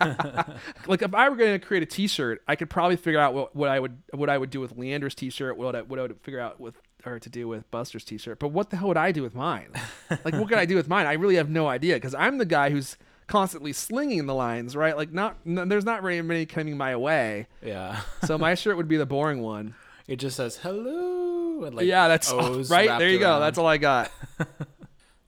like 0.86 1.02
if 1.02 1.14
I 1.14 1.28
were 1.28 1.36
going 1.36 1.58
to 1.58 1.64
create 1.64 1.82
a 1.82 1.86
T-shirt, 1.86 2.42
I 2.46 2.56
could 2.56 2.70
probably 2.70 2.96
figure 2.96 3.20
out 3.20 3.34
what, 3.34 3.54
what 3.54 3.68
I 3.68 3.80
would 3.80 3.96
what 4.12 4.28
I 4.28 4.38
would 4.38 4.50
do 4.50 4.60
with 4.60 4.76
Leander's 4.76 5.14
T-shirt. 5.14 5.56
What 5.56 5.76
I, 5.76 5.82
what 5.82 5.98
I 5.98 6.02
would 6.02 6.20
figure 6.20 6.40
out 6.40 6.60
with 6.60 6.76
or 7.06 7.18
to 7.18 7.28
do 7.28 7.46
with 7.46 7.70
Buster's 7.70 8.04
T-shirt. 8.04 8.38
But 8.38 8.48
what 8.48 8.70
the 8.70 8.78
hell 8.78 8.88
would 8.88 8.96
I 8.96 9.12
do 9.12 9.22
with 9.22 9.34
mine? 9.34 9.70
Like 10.10 10.34
what 10.34 10.48
could 10.48 10.58
I 10.58 10.64
do 10.64 10.74
with 10.74 10.88
mine? 10.88 11.06
I 11.06 11.12
really 11.14 11.36
have 11.36 11.50
no 11.50 11.66
idea 11.66 11.96
because 11.96 12.14
I'm 12.14 12.38
the 12.38 12.46
guy 12.46 12.70
who's 12.70 12.96
constantly 13.26 13.72
slinging 13.72 14.26
the 14.26 14.34
lines, 14.34 14.76
right? 14.76 14.96
Like 14.96 15.12
not 15.12 15.36
n- 15.46 15.68
there's 15.68 15.84
not 15.84 16.02
very 16.02 16.20
many 16.22 16.46
coming 16.46 16.76
my 16.76 16.96
way. 16.96 17.46
yeah, 17.62 18.00
So 18.24 18.36
my 18.38 18.54
shirt 18.60 18.76
would 18.76 18.88
be 18.88 18.96
the 18.96 19.06
boring 19.06 19.40
one. 19.42 19.74
it 20.06 20.16
just 20.16 20.36
says 20.36 20.56
hello. 20.58 21.64
And 21.64 21.74
like 21.76 21.86
yeah, 21.86 22.08
that's 22.08 22.30
O's 22.32 22.70
right. 22.78 22.98
There 22.98 23.08
you 23.08 23.18
go. 23.18 23.40
That's 23.40 23.58
all 23.58 23.66
I 23.66 23.78
got. 23.78 24.10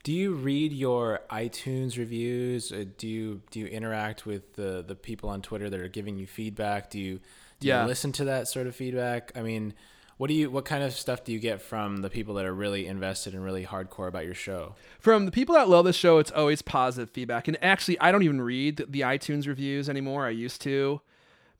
Do 0.05 0.13
you 0.13 0.35
read 0.35 0.73
your 0.73 1.21
iTunes 1.31 1.99
reviews? 1.99 2.71
Uh, 2.71 2.85
Do 2.97 3.09
you 3.09 3.43
do 3.51 3.59
you 3.61 3.67
interact 3.67 4.25
with 4.25 4.55
the 4.55 4.85
the 4.87 4.95
people 4.95 5.29
on 5.29 5.43
Twitter 5.43 5.69
that 5.69 5.81
are 5.81 5.89
giving 5.89 6.17
you 6.17 6.27
feedback? 6.29 6.91
Do 6.91 7.01
you 7.01 7.21
do 7.59 7.67
Yeah. 7.69 7.83
you 7.83 7.89
listen 7.89 8.13
to 8.13 8.25
that 8.27 8.47
sort 8.49 8.67
of 8.69 8.77
feedback? 8.77 9.33
I 9.35 9.43
mean, 9.43 9.75
what 10.17 10.29
do 10.29 10.35
you 10.35 10.51
what 10.51 10.65
kind 10.65 10.83
of 10.83 10.93
stuff 10.93 11.25
do 11.25 11.33
you 11.33 11.39
get 11.39 11.61
from 11.61 11.99
the 11.99 12.09
people 12.09 12.35
that 12.35 12.47
are 12.47 12.55
really 12.55 12.87
invested 12.87 13.35
and 13.35 13.45
really 13.45 13.65
hardcore 13.65 14.09
about 14.09 14.25
your 14.25 14.35
show? 14.35 14.75
From 14.99 15.27
the 15.27 15.33
people 15.33 15.55
that 15.55 15.69
love 15.69 15.85
the 15.85 15.93
show, 15.93 16.19
it's 16.19 16.31
always 16.31 16.63
positive 16.63 17.11
feedback. 17.11 17.49
And 17.49 17.63
actually, 17.63 18.01
I 18.01 18.13
don't 18.13 18.23
even 18.23 18.41
read 18.41 18.85
the 18.89 19.03
iTunes 19.03 19.47
reviews 19.47 19.89
anymore. 19.89 20.27
I 20.27 20.31
used 20.31 20.63
to, 20.63 21.01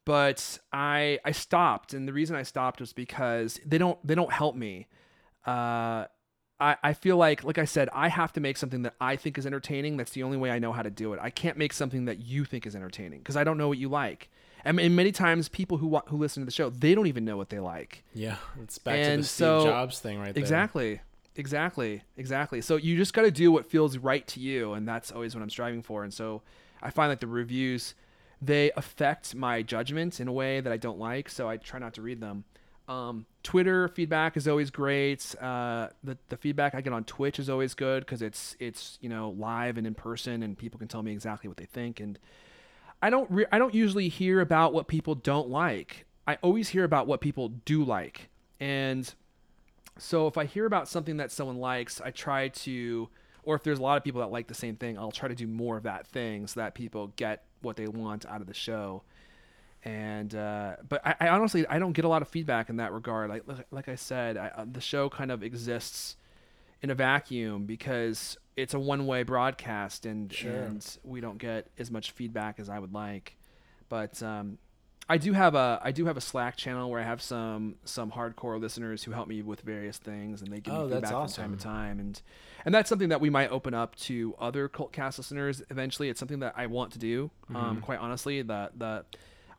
but 0.05 0.59
I 0.73 1.19
I 1.25 1.33
stopped, 1.33 1.93
and 1.93 2.09
the 2.09 2.13
reason 2.13 2.35
I 2.35 2.43
stopped 2.43 2.81
was 2.81 2.93
because 2.93 3.61
they 3.65 3.79
don't 3.79 4.05
they 4.07 4.15
don't 4.15 4.33
help 4.33 4.57
me. 4.57 4.87
Uh, 5.47 6.07
I, 6.59 6.77
I 6.83 6.93
feel 6.95 7.17
like, 7.17 7.45
like 7.45 7.59
I 7.59 7.67
said, 7.67 7.89
I 7.93 8.09
have 8.09 8.33
to 8.33 8.41
make 8.41 8.57
something 8.57 8.83
that 8.83 8.95
I 9.01 9.17
think 9.17 9.37
is 9.37 9.47
entertaining. 9.47 9.97
That's 9.97 10.13
the 10.13 10.23
only 10.23 10.39
way 10.39 10.51
I 10.51 10.59
know 10.59 10.73
how 10.73 10.83
to 10.83 10.91
do 10.91 11.13
it. 11.13 11.21
I 11.23 11.31
can't 11.31 11.59
make 11.59 11.73
something 11.73 12.07
that 12.07 12.21
you 12.21 12.45
think 12.45 12.67
is 12.67 12.75
entertaining 12.75 13.19
because 13.19 13.37
I 13.37 13.45
don't 13.45 13.59
know 13.59 13.69
what 13.69 13.79
you 13.79 13.89
like. 13.89 14.31
And, 14.65 14.81
and 14.81 14.97
many 14.97 15.13
times, 15.13 15.49
people 15.49 15.77
who 15.79 15.97
who 16.09 16.17
listen 16.17 16.43
to 16.43 16.45
the 16.45 16.51
show, 16.53 16.71
they 16.71 16.95
don't 16.95 17.07
even 17.07 17.25
know 17.25 17.37
what 17.37 17.51
they 17.51 17.61
like. 17.61 18.03
Yeah, 18.15 18.37
it's 18.63 18.79
back 18.79 18.97
to 18.97 19.01
And 19.01 19.23
the 19.23 19.27
Steve 19.27 19.39
so- 19.39 19.65
Jobs 19.65 19.99
thing 20.01 20.19
right 20.19 20.35
there. 20.35 20.41
Exactly. 20.43 21.01
Exactly. 21.37 22.03
Exactly. 22.17 22.61
So 22.63 22.77
you 22.77 22.97
just 22.97 23.13
got 23.13 23.23
to 23.23 23.31
do 23.31 23.53
what 23.53 23.67
feels 23.67 23.99
right 23.99 24.27
to 24.29 24.41
you, 24.41 24.73
and 24.73 24.89
that's 24.89 25.13
always 25.13 25.35
what 25.35 25.43
I'm 25.43 25.51
striving 25.51 25.83
for. 25.83 26.03
And 26.03 26.13
so 26.13 26.43
I 26.83 26.91
find 26.91 27.11
like 27.11 27.21
the 27.21 27.27
reviews 27.27 27.95
they 28.43 28.71
affect 28.77 29.35
my 29.35 29.63
judgment 29.63 30.21
in 30.21 30.29
a 30.29 30.33
way 30.33 30.61
that 30.61 30.71
I 30.73 30.77
don't 30.77 30.99
like, 30.99 31.29
so 31.29 31.49
I 31.49 31.57
try 31.57 31.79
not 31.79 31.95
to 31.95 32.03
read 32.03 32.21
them. 32.21 32.45
Um, 32.89 33.27
Twitter 33.43 33.89
feedback 33.89 34.37
is 34.37 34.47
always 34.47 34.71
great. 34.71 35.35
Uh, 35.41 35.89
the 36.05 36.17
the 36.29 36.37
feedback 36.37 36.75
I 36.75 36.81
get 36.81 36.93
on 36.93 37.05
Twitch 37.05 37.39
is 37.39 37.49
always 37.51 37.75
good 37.75 38.05
because 38.05 38.23
it's 38.23 38.57
it's 38.61 38.99
you 39.01 39.09
know 39.09 39.31
live 39.31 39.77
and 39.79 39.87
in 39.87 39.95
person, 39.95 40.43
and 40.43 40.57
people 40.57 40.79
can 40.79 40.89
tell 40.89 41.03
me 41.03 41.13
exactly 41.13 41.49
what 41.49 41.57
they 41.57 41.65
think. 41.65 41.99
And 42.01 42.19
I 43.03 43.11
don't 43.11 43.31
re- 43.31 43.47
I 43.53 43.59
don't 43.59 43.75
usually 43.75 44.09
hear 44.09 44.41
about 44.41 44.73
what 44.73 44.89
people 44.89 45.15
don't 45.15 45.49
like. 45.49 46.07
I 46.27 46.39
always 46.43 46.69
hear 46.69 46.85
about 46.85 47.07
what 47.07 47.21
people 47.21 47.51
do 47.65 47.85
like. 47.85 48.29
And 48.59 49.13
so 49.99 50.27
if 50.27 50.37
I 50.37 50.45
hear 50.45 50.67
about 50.67 50.89
something 50.89 51.19
that 51.19 51.31
someone 51.31 51.59
likes, 51.59 52.01
I 52.01 52.11
try 52.11 52.49
to 52.49 53.09
or 53.43 53.55
if 53.55 53.63
there's 53.63 53.79
a 53.79 53.83
lot 53.83 53.97
of 53.97 54.03
people 54.05 54.21
that 54.21 54.31
like 54.33 54.49
the 54.49 54.55
same 54.55 54.77
thing, 54.77 54.99
I'll 54.99 55.13
try 55.13 55.29
to 55.29 55.35
do 55.35 55.47
more 55.47 55.77
of 55.77 55.85
that 55.85 56.07
thing 56.07 56.47
so 56.49 56.61
that 56.61 56.75
people 56.75 57.13
get 57.17 57.45
what 57.63 57.77
they 57.77 57.87
want 57.87 58.27
out 58.27 58.41
of 58.41 58.47
the 58.47 58.55
show. 58.55 59.03
And 59.85 60.35
uh, 60.35 60.77
but 60.89 61.07
I, 61.07 61.15
I 61.21 61.29
honestly 61.29 61.67
I 61.69 61.79
don't 61.79 61.93
get 61.93 62.05
a 62.05 62.09
lot 62.09 62.23
of 62.23 62.29
feedback 62.29 62.71
in 62.71 62.79
that 62.79 62.93
regard. 62.93 63.31
Like 63.31 63.45
like 63.71 63.89
I 63.89 63.95
said, 63.95 64.37
I, 64.37 64.49
uh, 64.49 64.67
the 64.71 64.81
show 64.81 65.09
kind 65.09 65.31
of 65.31 65.43
exists 65.43 66.17
in 66.83 66.91
a 66.91 66.95
vacuum 66.95 67.67
because 67.67 68.37
it's 68.57 68.75
a 68.75 68.79
one-way 68.81 69.23
broadcast 69.23 70.07
and 70.07 70.33
Sure. 70.33 70.51
and 70.53 70.99
we 71.05 71.21
don't 71.21 71.39
get 71.39 71.69
as 71.79 71.91
much 71.91 72.13
feedback 72.13 72.59
as 72.59 72.69
I 72.69 72.79
would 72.79 72.93
like. 72.95 73.37
But 73.89 74.23
um, 74.23 74.59
I 75.09 75.19
do 75.19 75.33
have 75.35 75.55
a 75.55 75.79
I 75.85 75.93
do 75.93 76.07
have 76.07 76.17
a 76.17 76.21
Slack 76.21 76.57
channel 76.57 76.91
where 76.91 77.01
I 77.01 77.05
have 77.05 77.23
some 77.23 77.77
some 77.85 78.11
hardcore 78.11 78.61
listeners 78.61 79.05
who 79.05 79.13
help 79.13 79.29
me 79.29 79.43
with 79.43 79.61
various 79.61 79.99
things 79.99 80.43
and 80.43 80.51
they 80.53 80.61
give 80.61 80.75
Oh, 80.75 80.87
me 80.87 80.95
feedback 80.95 81.11
from 81.13 81.29
time 81.29 81.57
to 81.57 81.63
time 81.63 82.01
and 82.01 82.21
and 82.65 82.75
that's 82.75 82.89
something 82.89 83.11
that 83.11 83.21
we 83.21 83.31
might 83.31 83.53
open 83.53 83.75
up 83.75 83.95
to 83.97 84.35
other 84.41 84.69
cult 84.69 84.93
cast 84.93 85.19
listeners 85.19 85.63
eventually. 85.71 86.09
It's 86.09 86.19
something 86.19 86.41
that 86.41 86.55
I 86.57 86.67
want 86.67 86.93
to 86.95 86.99
do. 86.99 87.31
Mm-hmm. 87.45 87.57
Um, 87.57 87.81
quite 87.81 88.01
honestly, 88.01 88.43
the 88.43 88.71
the 88.77 89.05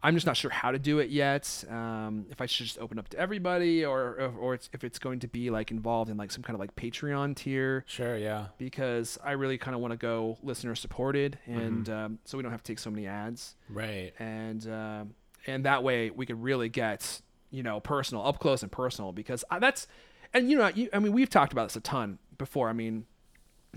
I'm 0.03 0.13
just 0.13 0.25
not 0.27 0.37
sure 0.37 0.51
how 0.51 0.71
to 0.71 0.77
do 0.79 0.99
it 0.99 1.09
yet. 1.09 1.63
Um, 1.69 2.27
if 2.29 2.39
I 2.39 2.45
should 2.45 2.65
just 2.67 2.77
open 2.79 2.99
up 2.99 3.09
to 3.09 3.17
everybody, 3.19 3.83
or 3.83 3.99
or, 4.19 4.33
or 4.39 4.53
it's, 4.53 4.69
if 4.73 4.83
it's 4.83 4.99
going 4.99 5.19
to 5.21 5.27
be 5.27 5.49
like 5.49 5.71
involved 5.71 6.09
in 6.11 6.17
like 6.17 6.31
some 6.31 6.43
kind 6.43 6.53
of 6.55 6.59
like 6.59 6.75
Patreon 6.75 7.35
tier, 7.35 7.83
Sure, 7.87 8.15
yeah. 8.17 8.47
because 8.57 9.17
I 9.23 9.31
really 9.31 9.57
kind 9.57 9.73
of 9.75 9.81
want 9.81 9.91
to 9.93 9.97
go 9.97 10.37
listener 10.43 10.75
supported, 10.75 11.39
and 11.45 11.85
Mm-hmm. 11.85 11.93
um, 12.05 12.19
so 12.25 12.37
we 12.37 12.43
don't 12.43 12.51
have 12.51 12.61
to 12.63 12.71
take 12.71 12.79
so 12.79 12.91
many 12.91 13.07
ads, 13.07 13.55
Right. 13.69 14.13
and 14.19 14.67
um 14.69 15.13
and 15.47 15.65
that 15.65 15.81
way 15.83 16.09
we 16.11 16.25
could 16.25 16.41
really 16.43 16.69
get 16.69 17.21
you 17.49 17.63
know 17.63 17.79
personal, 17.79 18.25
up 18.25 18.39
close 18.39 18.61
and 18.63 18.71
personal, 18.71 19.11
because 19.11 19.43
I, 19.49 19.59
that's 19.59 19.87
and 20.33 20.49
you 20.51 20.57
know 20.57 20.67
you, 20.67 20.89
I 20.93 20.99
mean 20.99 21.11
we've 21.13 21.29
talked 21.29 21.53
about 21.53 21.69
this 21.69 21.75
a 21.75 21.81
ton 21.81 22.19
before. 22.37 22.69
I 22.69 22.73
mean 22.73 23.05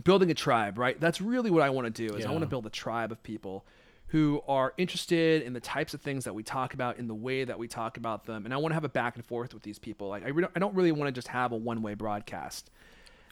building 0.05 0.31
a 0.31 0.35
tribe, 0.35 0.79
right? 0.79 0.99
That's 1.01 1.21
really 1.21 1.51
what 1.51 1.63
I 1.63 1.71
want 1.71 1.87
to 1.95 2.09
do. 2.09 2.15
Is 2.17 2.25
I 2.27 2.31
want 2.31 2.43
to 2.43 2.47
build 2.49 2.67
a 2.67 2.71
tribe 2.71 3.11
of 3.13 3.23
people 3.23 3.65
who 4.11 4.43
are 4.49 4.75
interested 4.77 5.43
in 5.43 5.53
the 5.53 5.61
types 5.61 5.95
of 5.95 6.01
things 6.01 6.25
that 6.25 6.35
we 6.35 6.43
talk 6.43 6.75
about 6.75 6.99
in 6.99 7.07
the 7.07 7.15
way 7.15 7.45
that 7.45 7.59
we 7.59 7.69
talk 7.69 7.97
about 7.97 8.25
them, 8.27 8.45
and 8.45 8.53
I 8.53 8.57
want 8.57 8.71
to 8.71 8.75
have 8.75 8.85
a 8.85 8.89
back 8.89 9.17
and 9.17 9.25
forth 9.25 9.55
with 9.55 9.63
these 9.63 9.79
people. 9.79 10.09
Like 10.09 10.25
I, 10.25 10.29
re- 10.29 10.47
I 10.55 10.59
don't 10.59 10.75
really 10.75 10.93
want 10.93 11.09
to 11.09 11.13
just 11.13 11.29
have 11.29 11.53
a 11.53 11.57
one-way 11.57 11.95
broadcast. 11.95 12.71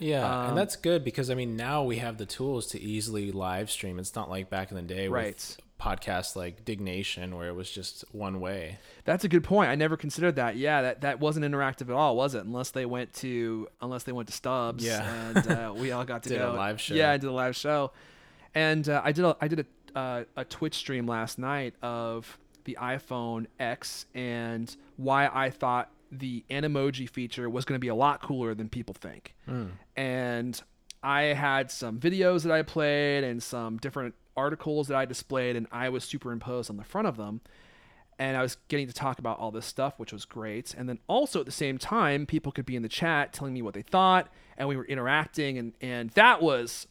Yeah, 0.00 0.24
Um, 0.42 0.48
and 0.50 0.58
that's 0.58 0.76
good 0.76 1.02
because 1.02 1.28
I 1.30 1.34
mean 1.34 1.56
now 1.56 1.82
we 1.82 1.96
have 1.98 2.18
the 2.18 2.26
tools 2.26 2.68
to 2.68 2.80
easily 2.80 3.32
live 3.32 3.68
stream. 3.70 3.98
It's 3.98 4.14
not 4.14 4.30
like 4.30 4.48
back 4.48 4.70
in 4.70 4.76
the 4.76 4.82
day 4.82 5.08
Right. 5.08 5.34
with 5.34 5.56
podcasts 5.80 6.36
like 6.36 6.64
Diggnation 6.64 7.36
where 7.36 7.48
it 7.48 7.54
was 7.56 7.68
just 7.68 8.04
one 8.12 8.38
way. 8.38 8.78
That's 9.04 9.24
a 9.24 9.28
good 9.28 9.42
point. 9.42 9.70
I 9.70 9.74
never 9.74 9.96
considered 9.96 10.36
that. 10.36 10.56
Yeah, 10.56 10.82
that, 10.82 11.00
that 11.00 11.18
wasn't 11.18 11.44
interactive 11.46 11.82
at 11.88 11.90
all, 11.94 12.14
was 12.16 12.36
it? 12.36 12.44
Unless 12.44 12.70
they 12.70 12.86
went 12.86 13.12
to 13.14 13.66
unless 13.80 14.04
they 14.04 14.12
went 14.12 14.28
to 14.28 14.34
Stubbs. 14.34 14.84
Yeah. 14.84 15.30
and 15.34 15.46
uh, 15.50 15.74
we 15.76 15.90
all 15.90 16.04
got 16.04 16.22
to 16.24 16.28
Did 16.28 16.38
a 16.40 16.44
go 16.46 16.52
live 16.54 16.80
show. 16.80 16.94
Yeah, 16.94 17.10
I 17.10 17.16
did 17.16 17.26
a 17.28 17.32
live 17.32 17.56
show, 17.56 17.90
and 18.54 18.88
uh, 18.88 19.02
I 19.04 19.10
did 19.10 19.24
a 19.24 19.36
I 19.40 19.48
did 19.48 19.58
a 19.60 19.66
uh, 19.94 20.24
a 20.36 20.44
Twitch 20.44 20.74
stream 20.74 21.06
last 21.06 21.38
night 21.38 21.74
of 21.82 22.38
the 22.64 22.76
iPhone 22.80 23.46
X 23.58 24.06
and 24.14 24.74
why 24.96 25.28
I 25.32 25.50
thought 25.50 25.90
the 26.10 26.44
Animoji 26.50 27.08
feature 27.08 27.48
was 27.48 27.64
going 27.64 27.76
to 27.76 27.80
be 27.80 27.88
a 27.88 27.94
lot 27.94 28.22
cooler 28.22 28.54
than 28.54 28.68
people 28.68 28.94
think. 28.94 29.34
And 29.96 30.60
I 31.02 31.22
had 31.22 31.70
some 31.70 31.98
videos 32.00 32.42
that 32.42 32.52
I 32.52 32.62
played 32.62 33.24
and 33.24 33.42
some 33.42 33.76
different 33.78 34.14
articles 34.36 34.88
that 34.88 34.96
I 34.96 35.04
displayed, 35.04 35.56
and 35.56 35.66
I 35.72 35.88
was 35.88 36.04
superimposed 36.04 36.70
on 36.70 36.76
the 36.76 36.84
front 36.84 37.08
of 37.08 37.16
them 37.16 37.40
and 38.18 38.36
I 38.36 38.42
was 38.42 38.56
getting 38.68 38.86
to 38.88 38.92
talk 38.92 39.18
about 39.18 39.38
all 39.38 39.50
this 39.50 39.66
stuff, 39.66 39.94
which 39.98 40.12
was 40.12 40.24
great. 40.24 40.74
And 40.74 40.88
then 40.88 40.98
also 41.06 41.40
at 41.40 41.46
the 41.46 41.52
same 41.52 41.78
time, 41.78 42.26
people 42.26 42.50
could 42.50 42.66
be 42.66 42.74
in 42.74 42.82
the 42.82 42.88
chat 42.88 43.32
telling 43.32 43.54
me 43.54 43.62
what 43.62 43.74
they 43.74 43.82
thought, 43.82 44.28
and 44.56 44.68
we 44.68 44.76
were 44.76 44.84
interacting, 44.84 45.56
and 45.56 45.72
and 45.80 46.10
that 46.10 46.42
was 46.42 46.88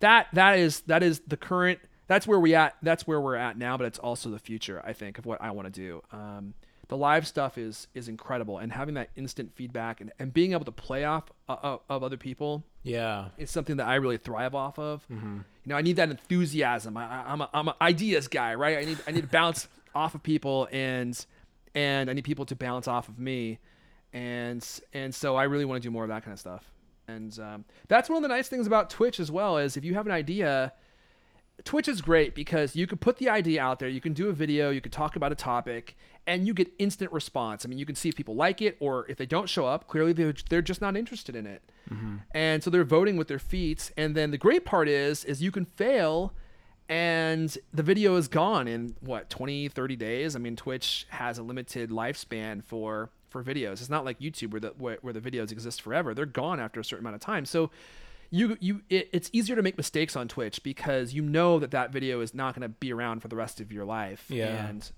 that 0.00 0.28
that 0.32 0.58
is 0.58 0.80
that 0.82 1.02
is 1.02 1.20
the 1.26 1.36
current. 1.36 1.80
That's 2.06 2.26
where 2.26 2.38
we 2.40 2.54
at. 2.54 2.76
That's 2.82 3.06
where 3.06 3.20
we're 3.20 3.36
at 3.36 3.56
now, 3.56 3.76
but 3.76 3.86
it's 3.86 3.98
also 3.98 4.28
the 4.30 4.38
future. 4.38 4.82
I 4.84 4.92
think 4.92 5.18
of 5.18 5.26
what 5.26 5.40
I 5.40 5.50
want 5.52 5.72
to 5.72 5.80
do. 5.80 6.02
Um, 6.12 6.54
the 6.88 6.96
live 6.98 7.26
stuff 7.26 7.56
is 7.56 7.88
is 7.94 8.08
incredible, 8.08 8.58
and 8.58 8.70
having 8.72 8.94
that 8.96 9.08
instant 9.16 9.52
feedback 9.54 10.00
and, 10.02 10.12
and 10.18 10.32
being 10.34 10.52
able 10.52 10.66
to 10.66 10.72
play 10.72 11.04
off 11.04 11.24
uh, 11.48 11.52
uh, 11.62 11.78
of 11.88 12.02
other 12.02 12.18
people 12.18 12.62
Yeah. 12.82 13.28
is 13.38 13.50
something 13.50 13.78
that 13.78 13.86
I 13.86 13.94
really 13.94 14.18
thrive 14.18 14.54
off 14.54 14.78
of. 14.78 15.06
You 15.08 15.44
know, 15.64 15.76
I 15.76 15.80
need 15.82 15.96
that 15.96 16.10
enthusiasm. 16.10 16.96
I, 16.98 17.24
I'm 17.26 17.40
a, 17.40 17.48
I'm 17.54 17.68
an 17.68 17.74
ideas 17.80 18.28
guy, 18.28 18.54
right? 18.54 18.76
I 18.78 18.84
need 18.84 18.98
I 19.06 19.12
need 19.12 19.22
to 19.22 19.26
bounce 19.28 19.66
off 19.94 20.14
of 20.14 20.22
people, 20.22 20.68
and 20.70 21.24
and 21.74 22.10
I 22.10 22.12
need 22.12 22.24
people 22.24 22.44
to 22.46 22.54
bounce 22.54 22.86
off 22.86 23.08
of 23.08 23.18
me, 23.18 23.60
and 24.12 24.66
and 24.92 25.14
so 25.14 25.36
I 25.36 25.44
really 25.44 25.64
want 25.64 25.82
to 25.82 25.86
do 25.86 25.90
more 25.90 26.02
of 26.04 26.08
that 26.08 26.22
kind 26.22 26.32
of 26.34 26.38
stuff. 26.38 26.70
And 27.08 27.38
um, 27.38 27.64
that's 27.88 28.08
one 28.08 28.16
of 28.16 28.22
the 28.22 28.28
nice 28.28 28.48
things 28.48 28.66
about 28.66 28.88
Twitch 28.90 29.20
as 29.20 29.30
well 29.30 29.58
is 29.58 29.76
if 29.76 29.84
you 29.84 29.94
have 29.94 30.06
an 30.06 30.12
idea, 30.12 30.72
Twitch 31.62 31.86
is 31.86 32.02
great 32.02 32.34
because 32.34 32.74
you 32.74 32.86
can 32.86 32.98
put 32.98 33.18
the 33.18 33.28
idea 33.28 33.62
out 33.62 33.78
there, 33.78 33.88
you 33.88 34.00
can 34.00 34.12
do 34.12 34.28
a 34.28 34.32
video, 34.32 34.70
you 34.70 34.80
can 34.80 34.90
talk 34.90 35.14
about 35.14 35.30
a 35.30 35.36
topic, 35.36 35.96
and 36.26 36.46
you 36.46 36.52
get 36.52 36.72
instant 36.78 37.12
response. 37.12 37.64
I 37.64 37.68
mean, 37.68 37.78
you 37.78 37.86
can 37.86 37.94
see 37.94 38.08
if 38.08 38.16
people 38.16 38.34
like 38.34 38.60
it 38.60 38.76
or 38.80 39.06
if 39.08 39.16
they 39.16 39.26
don't 39.26 39.48
show 39.48 39.66
up, 39.66 39.86
clearly 39.86 40.12
they're, 40.12 40.34
they're 40.50 40.62
just 40.62 40.80
not 40.80 40.96
interested 40.96 41.36
in 41.36 41.46
it. 41.46 41.62
Mm-hmm. 41.90 42.16
And 42.32 42.62
so 42.62 42.70
they're 42.70 42.84
voting 42.84 43.16
with 43.16 43.28
their 43.28 43.38
feet. 43.38 43.92
And 43.96 44.14
then 44.14 44.30
the 44.30 44.38
great 44.38 44.64
part 44.64 44.88
is 44.88 45.24
is 45.24 45.42
you 45.42 45.52
can 45.52 45.64
fail 45.64 46.34
and 46.88 47.56
the 47.72 47.82
video 47.82 48.16
is 48.16 48.28
gone 48.28 48.68
in 48.68 48.94
what 49.00 49.30
20 49.30 49.68
30 49.68 49.96
days 49.96 50.36
i 50.36 50.38
mean 50.38 50.54
twitch 50.54 51.06
has 51.08 51.38
a 51.38 51.42
limited 51.42 51.90
lifespan 51.90 52.62
for 52.62 53.10
for 53.30 53.42
videos 53.42 53.72
it's 53.72 53.88
not 53.88 54.04
like 54.04 54.18
youtube 54.18 54.50
where 54.50 54.60
the 54.60 54.68
where, 54.76 54.98
where 55.00 55.12
the 55.12 55.20
videos 55.20 55.50
exist 55.50 55.80
forever 55.80 56.12
they're 56.12 56.26
gone 56.26 56.60
after 56.60 56.80
a 56.80 56.84
certain 56.84 57.02
amount 57.02 57.14
of 57.14 57.22
time 57.22 57.46
so 57.46 57.70
you 58.34 58.56
you 58.60 58.80
it, 58.90 59.08
it's 59.12 59.30
easier 59.32 59.54
to 59.56 59.62
make 59.62 59.76
mistakes 59.76 60.16
on 60.16 60.26
twitch 60.28 60.62
because 60.62 61.12
you 61.14 61.22
know 61.22 61.58
that 61.58 61.70
that 61.70 61.92
video 61.92 62.20
is 62.20 62.34
not 62.34 62.54
going 62.54 62.62
to 62.62 62.68
be 62.68 62.92
around 62.92 63.20
for 63.20 63.28
the 63.28 63.36
rest 63.36 63.60
of 63.60 63.70
your 63.72 63.84
life 63.84 64.24
Yeah. 64.28 64.66
and 64.68 64.90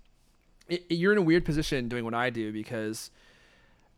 it, 0.69 0.85
it- 0.89 0.95
you're 0.95 1.13
in 1.13 1.19
a 1.19 1.23
weird 1.23 1.45
position 1.45 1.89
doing 1.89 2.05
what 2.05 2.15
i 2.15 2.31
do 2.31 2.53
because 2.53 3.11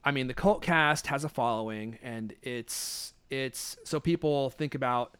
I 0.05 0.11
mean, 0.13 0.29
the 0.29 0.35
cult 0.35 0.63
cast 0.63 1.09
has 1.09 1.25
a 1.25 1.29
following, 1.29 1.99
and 2.03 2.33
it's 2.43 3.13
it's 3.31 3.77
so 3.85 3.99
people 4.01 4.49
think 4.49 4.75
about 4.77 5.17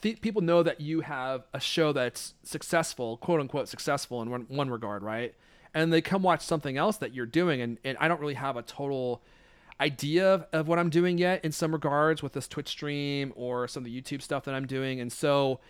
th- 0.00 0.20
people 0.22 0.40
know 0.42 0.62
that 0.62 0.80
you 0.80 1.02
have 1.02 1.44
a 1.52 1.60
show 1.60 1.92
that's 1.92 2.34
successful, 2.42 3.18
quote 3.18 3.38
unquote 3.40 3.68
successful 3.68 4.22
in 4.22 4.30
one, 4.30 4.46
one 4.48 4.70
regard, 4.70 5.02
right? 5.02 5.34
And 5.74 5.92
they 5.92 6.00
come 6.00 6.22
watch 6.22 6.40
something 6.40 6.76
else 6.78 6.96
that 6.96 7.14
you're 7.14 7.26
doing, 7.26 7.60
and, 7.60 7.78
and 7.84 7.96
I 8.00 8.08
don't 8.08 8.18
really 8.20 8.34
have 8.34 8.56
a 8.56 8.62
total 8.62 9.22
idea 9.82 10.34
of, 10.34 10.46
of 10.52 10.68
what 10.68 10.78
I'm 10.78 10.90
doing 10.90 11.18
yet 11.18 11.44
in 11.44 11.52
some 11.52 11.72
regards 11.72 12.22
with 12.22 12.32
this 12.32 12.46
Twitch 12.46 12.68
stream 12.68 13.32
or 13.36 13.66
some 13.68 13.82
of 13.82 13.84
the 13.84 14.00
YouTube 14.00 14.22
stuff 14.22 14.44
that 14.44 14.54
I'm 14.54 14.66
doing, 14.66 15.00
and 15.00 15.12
so 15.12 15.60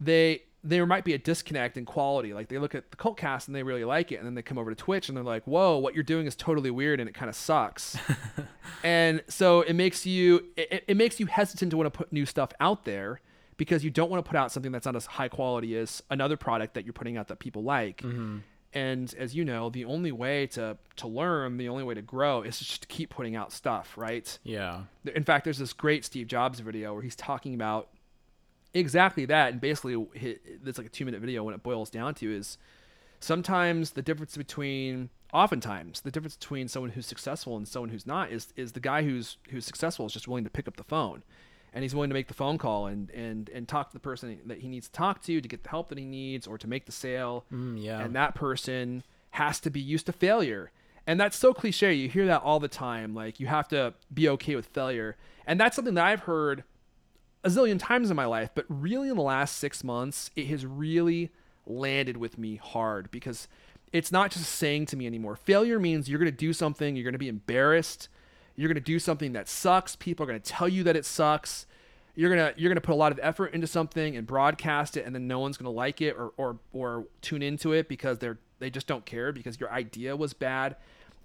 they 0.00 0.42
there 0.64 0.86
might 0.86 1.04
be 1.04 1.12
a 1.12 1.18
disconnect 1.18 1.76
in 1.76 1.84
quality. 1.84 2.32
Like 2.32 2.48
they 2.48 2.58
look 2.58 2.74
at 2.74 2.90
the 2.90 2.96
cult 2.96 3.16
cast 3.16 3.48
and 3.48 3.54
they 3.54 3.62
really 3.62 3.84
like 3.84 4.12
it, 4.12 4.16
and 4.16 4.26
then 4.26 4.34
they 4.34 4.42
come 4.42 4.58
over 4.58 4.70
to 4.70 4.76
Twitch 4.76 5.08
and 5.08 5.16
they're 5.16 5.24
like, 5.24 5.44
"Whoa, 5.44 5.76
what 5.78 5.94
you're 5.94 6.04
doing 6.04 6.26
is 6.26 6.34
totally 6.34 6.70
weird 6.70 6.98
and 7.00 7.08
it 7.08 7.14
kind 7.14 7.28
of 7.28 7.36
sucks." 7.36 7.96
and 8.82 9.22
so 9.28 9.60
it 9.60 9.74
makes 9.74 10.06
you 10.06 10.46
it, 10.56 10.84
it 10.88 10.96
makes 10.96 11.20
you 11.20 11.26
hesitant 11.26 11.70
to 11.72 11.76
want 11.76 11.92
to 11.92 11.96
put 11.96 12.12
new 12.12 12.26
stuff 12.26 12.52
out 12.60 12.84
there 12.84 13.20
because 13.56 13.84
you 13.84 13.90
don't 13.90 14.10
want 14.10 14.24
to 14.24 14.28
put 14.28 14.36
out 14.36 14.50
something 14.50 14.72
that's 14.72 14.86
not 14.86 14.96
as 14.96 15.06
high 15.06 15.28
quality 15.28 15.76
as 15.76 16.02
another 16.10 16.36
product 16.36 16.74
that 16.74 16.84
you're 16.84 16.92
putting 16.92 17.16
out 17.16 17.28
that 17.28 17.38
people 17.38 17.62
like. 17.62 17.98
Mm-hmm. 17.98 18.38
And 18.74 19.14
as 19.18 19.34
you 19.34 19.44
know, 19.44 19.68
the 19.68 19.84
only 19.84 20.12
way 20.12 20.46
to 20.48 20.78
to 20.96 21.06
learn, 21.06 21.58
the 21.58 21.68
only 21.68 21.84
way 21.84 21.94
to 21.94 22.02
grow 22.02 22.42
is 22.42 22.58
just 22.58 22.82
to 22.82 22.88
keep 22.88 23.10
putting 23.10 23.36
out 23.36 23.52
stuff, 23.52 23.96
right? 23.96 24.38
Yeah. 24.44 24.82
In 25.14 25.24
fact, 25.24 25.44
there's 25.44 25.58
this 25.58 25.72
great 25.72 26.04
Steve 26.04 26.26
Jobs 26.26 26.60
video 26.60 26.94
where 26.94 27.02
he's 27.02 27.16
talking 27.16 27.54
about 27.54 27.88
exactly 28.74 29.26
that, 29.26 29.52
and 29.52 29.60
basically, 29.60 30.06
it's 30.14 30.78
like 30.78 30.86
a 30.86 30.90
two 30.90 31.04
minute 31.04 31.20
video. 31.20 31.44
When 31.44 31.54
it 31.54 31.62
boils 31.62 31.90
down 31.90 32.14
to 32.16 32.34
is 32.34 32.56
sometimes 33.20 33.90
the 33.90 34.02
difference 34.02 34.36
between, 34.36 35.10
oftentimes, 35.32 36.00
the 36.00 36.10
difference 36.10 36.36
between 36.36 36.68
someone 36.68 36.90
who's 36.92 37.06
successful 37.06 37.56
and 37.56 37.68
someone 37.68 37.90
who's 37.90 38.06
not 38.06 38.32
is 38.32 38.52
is 38.56 38.72
the 38.72 38.80
guy 38.80 39.02
who's 39.02 39.36
who's 39.50 39.66
successful 39.66 40.06
is 40.06 40.12
just 40.12 40.28
willing 40.28 40.44
to 40.44 40.50
pick 40.50 40.66
up 40.66 40.76
the 40.76 40.84
phone, 40.84 41.22
and 41.72 41.82
he's 41.82 41.94
willing 41.94 42.10
to 42.10 42.14
make 42.14 42.28
the 42.28 42.34
phone 42.34 42.58
call 42.58 42.86
and 42.86 43.10
and 43.10 43.48
and 43.50 43.68
talk 43.68 43.88
to 43.88 43.92
the 43.92 44.00
person 44.00 44.38
that 44.46 44.58
he 44.58 44.68
needs 44.68 44.86
to 44.88 44.92
talk 44.92 45.22
to 45.22 45.40
to 45.40 45.48
get 45.48 45.62
the 45.62 45.68
help 45.68 45.88
that 45.88 45.98
he 45.98 46.04
needs 46.04 46.46
or 46.46 46.58
to 46.58 46.68
make 46.68 46.86
the 46.86 46.92
sale. 46.92 47.44
Mm, 47.52 47.82
yeah. 47.82 48.00
and 48.00 48.14
that 48.14 48.34
person 48.34 49.02
has 49.30 49.60
to 49.60 49.70
be 49.70 49.80
used 49.80 50.06
to 50.06 50.12
failure. 50.12 50.70
And 51.06 51.18
that's 51.18 51.36
so 51.36 51.52
cliche. 51.52 51.94
You 51.94 52.08
hear 52.08 52.26
that 52.26 52.42
all 52.42 52.60
the 52.60 52.68
time. 52.68 53.14
Like 53.14 53.40
you 53.40 53.46
have 53.46 53.68
to 53.68 53.94
be 54.12 54.28
okay 54.28 54.54
with 54.54 54.66
failure. 54.66 55.16
And 55.46 55.58
that's 55.58 55.74
something 55.76 55.94
that 55.94 56.04
i've 56.04 56.20
heard 56.20 56.64
a 57.44 57.48
zillion 57.48 57.78
times 57.78 58.10
in 58.10 58.16
my 58.16 58.26
life. 58.26 58.50
But 58.54 58.66
really 58.68 59.08
in 59.08 59.16
the 59.16 59.22
last 59.22 59.56
six 59.56 59.82
months 59.82 60.30
it 60.36 60.46
has 60.46 60.64
really 60.66 61.30
landed 61.66 62.16
with 62.16 62.38
me 62.38 62.56
hard 62.56 63.10
because 63.10 63.48
it's 63.92 64.10
not 64.10 64.30
just 64.30 64.50
saying 64.50 64.86
to 64.86 64.96
me 64.96 65.06
anymore 65.06 65.36
failure 65.36 65.78
means 65.78 66.08
you're 66.08 66.18
going 66.18 66.30
to 66.30 66.36
do 66.36 66.52
something 66.52 66.96
you're 66.96 67.04
going 67.04 67.12
to 67.12 67.18
be 67.18 67.28
embarrassed 67.28 68.08
you're 68.56 68.68
going 68.68 68.74
to 68.74 68.80
do 68.80 68.98
something 68.98 69.32
that 69.32 69.48
sucks 69.48 69.96
people 69.96 70.24
are 70.24 70.26
going 70.26 70.40
to 70.40 70.52
tell 70.52 70.68
you 70.68 70.82
that 70.84 70.96
it 70.96 71.04
sucks 71.04 71.66
you're 72.14 72.30
gonna 72.30 72.52
you're 72.56 72.68
gonna 72.68 72.80
put 72.80 72.92
a 72.92 72.96
lot 72.96 73.12
of 73.12 73.18
effort 73.22 73.54
into 73.54 73.66
something 73.66 74.16
and 74.16 74.26
broadcast 74.26 74.96
it, 74.96 75.06
and 75.06 75.14
then 75.14 75.26
no 75.26 75.38
one's 75.38 75.56
gonna 75.56 75.70
like 75.70 76.00
it 76.00 76.14
or 76.16 76.32
or 76.36 76.58
or 76.72 77.06
tune 77.22 77.42
into 77.42 77.72
it 77.72 77.88
because 77.88 78.18
they're 78.18 78.38
they 78.58 78.70
just 78.70 78.86
don't 78.86 79.06
care 79.06 79.32
because 79.32 79.58
your 79.58 79.72
idea 79.72 80.14
was 80.16 80.34
bad. 80.34 80.76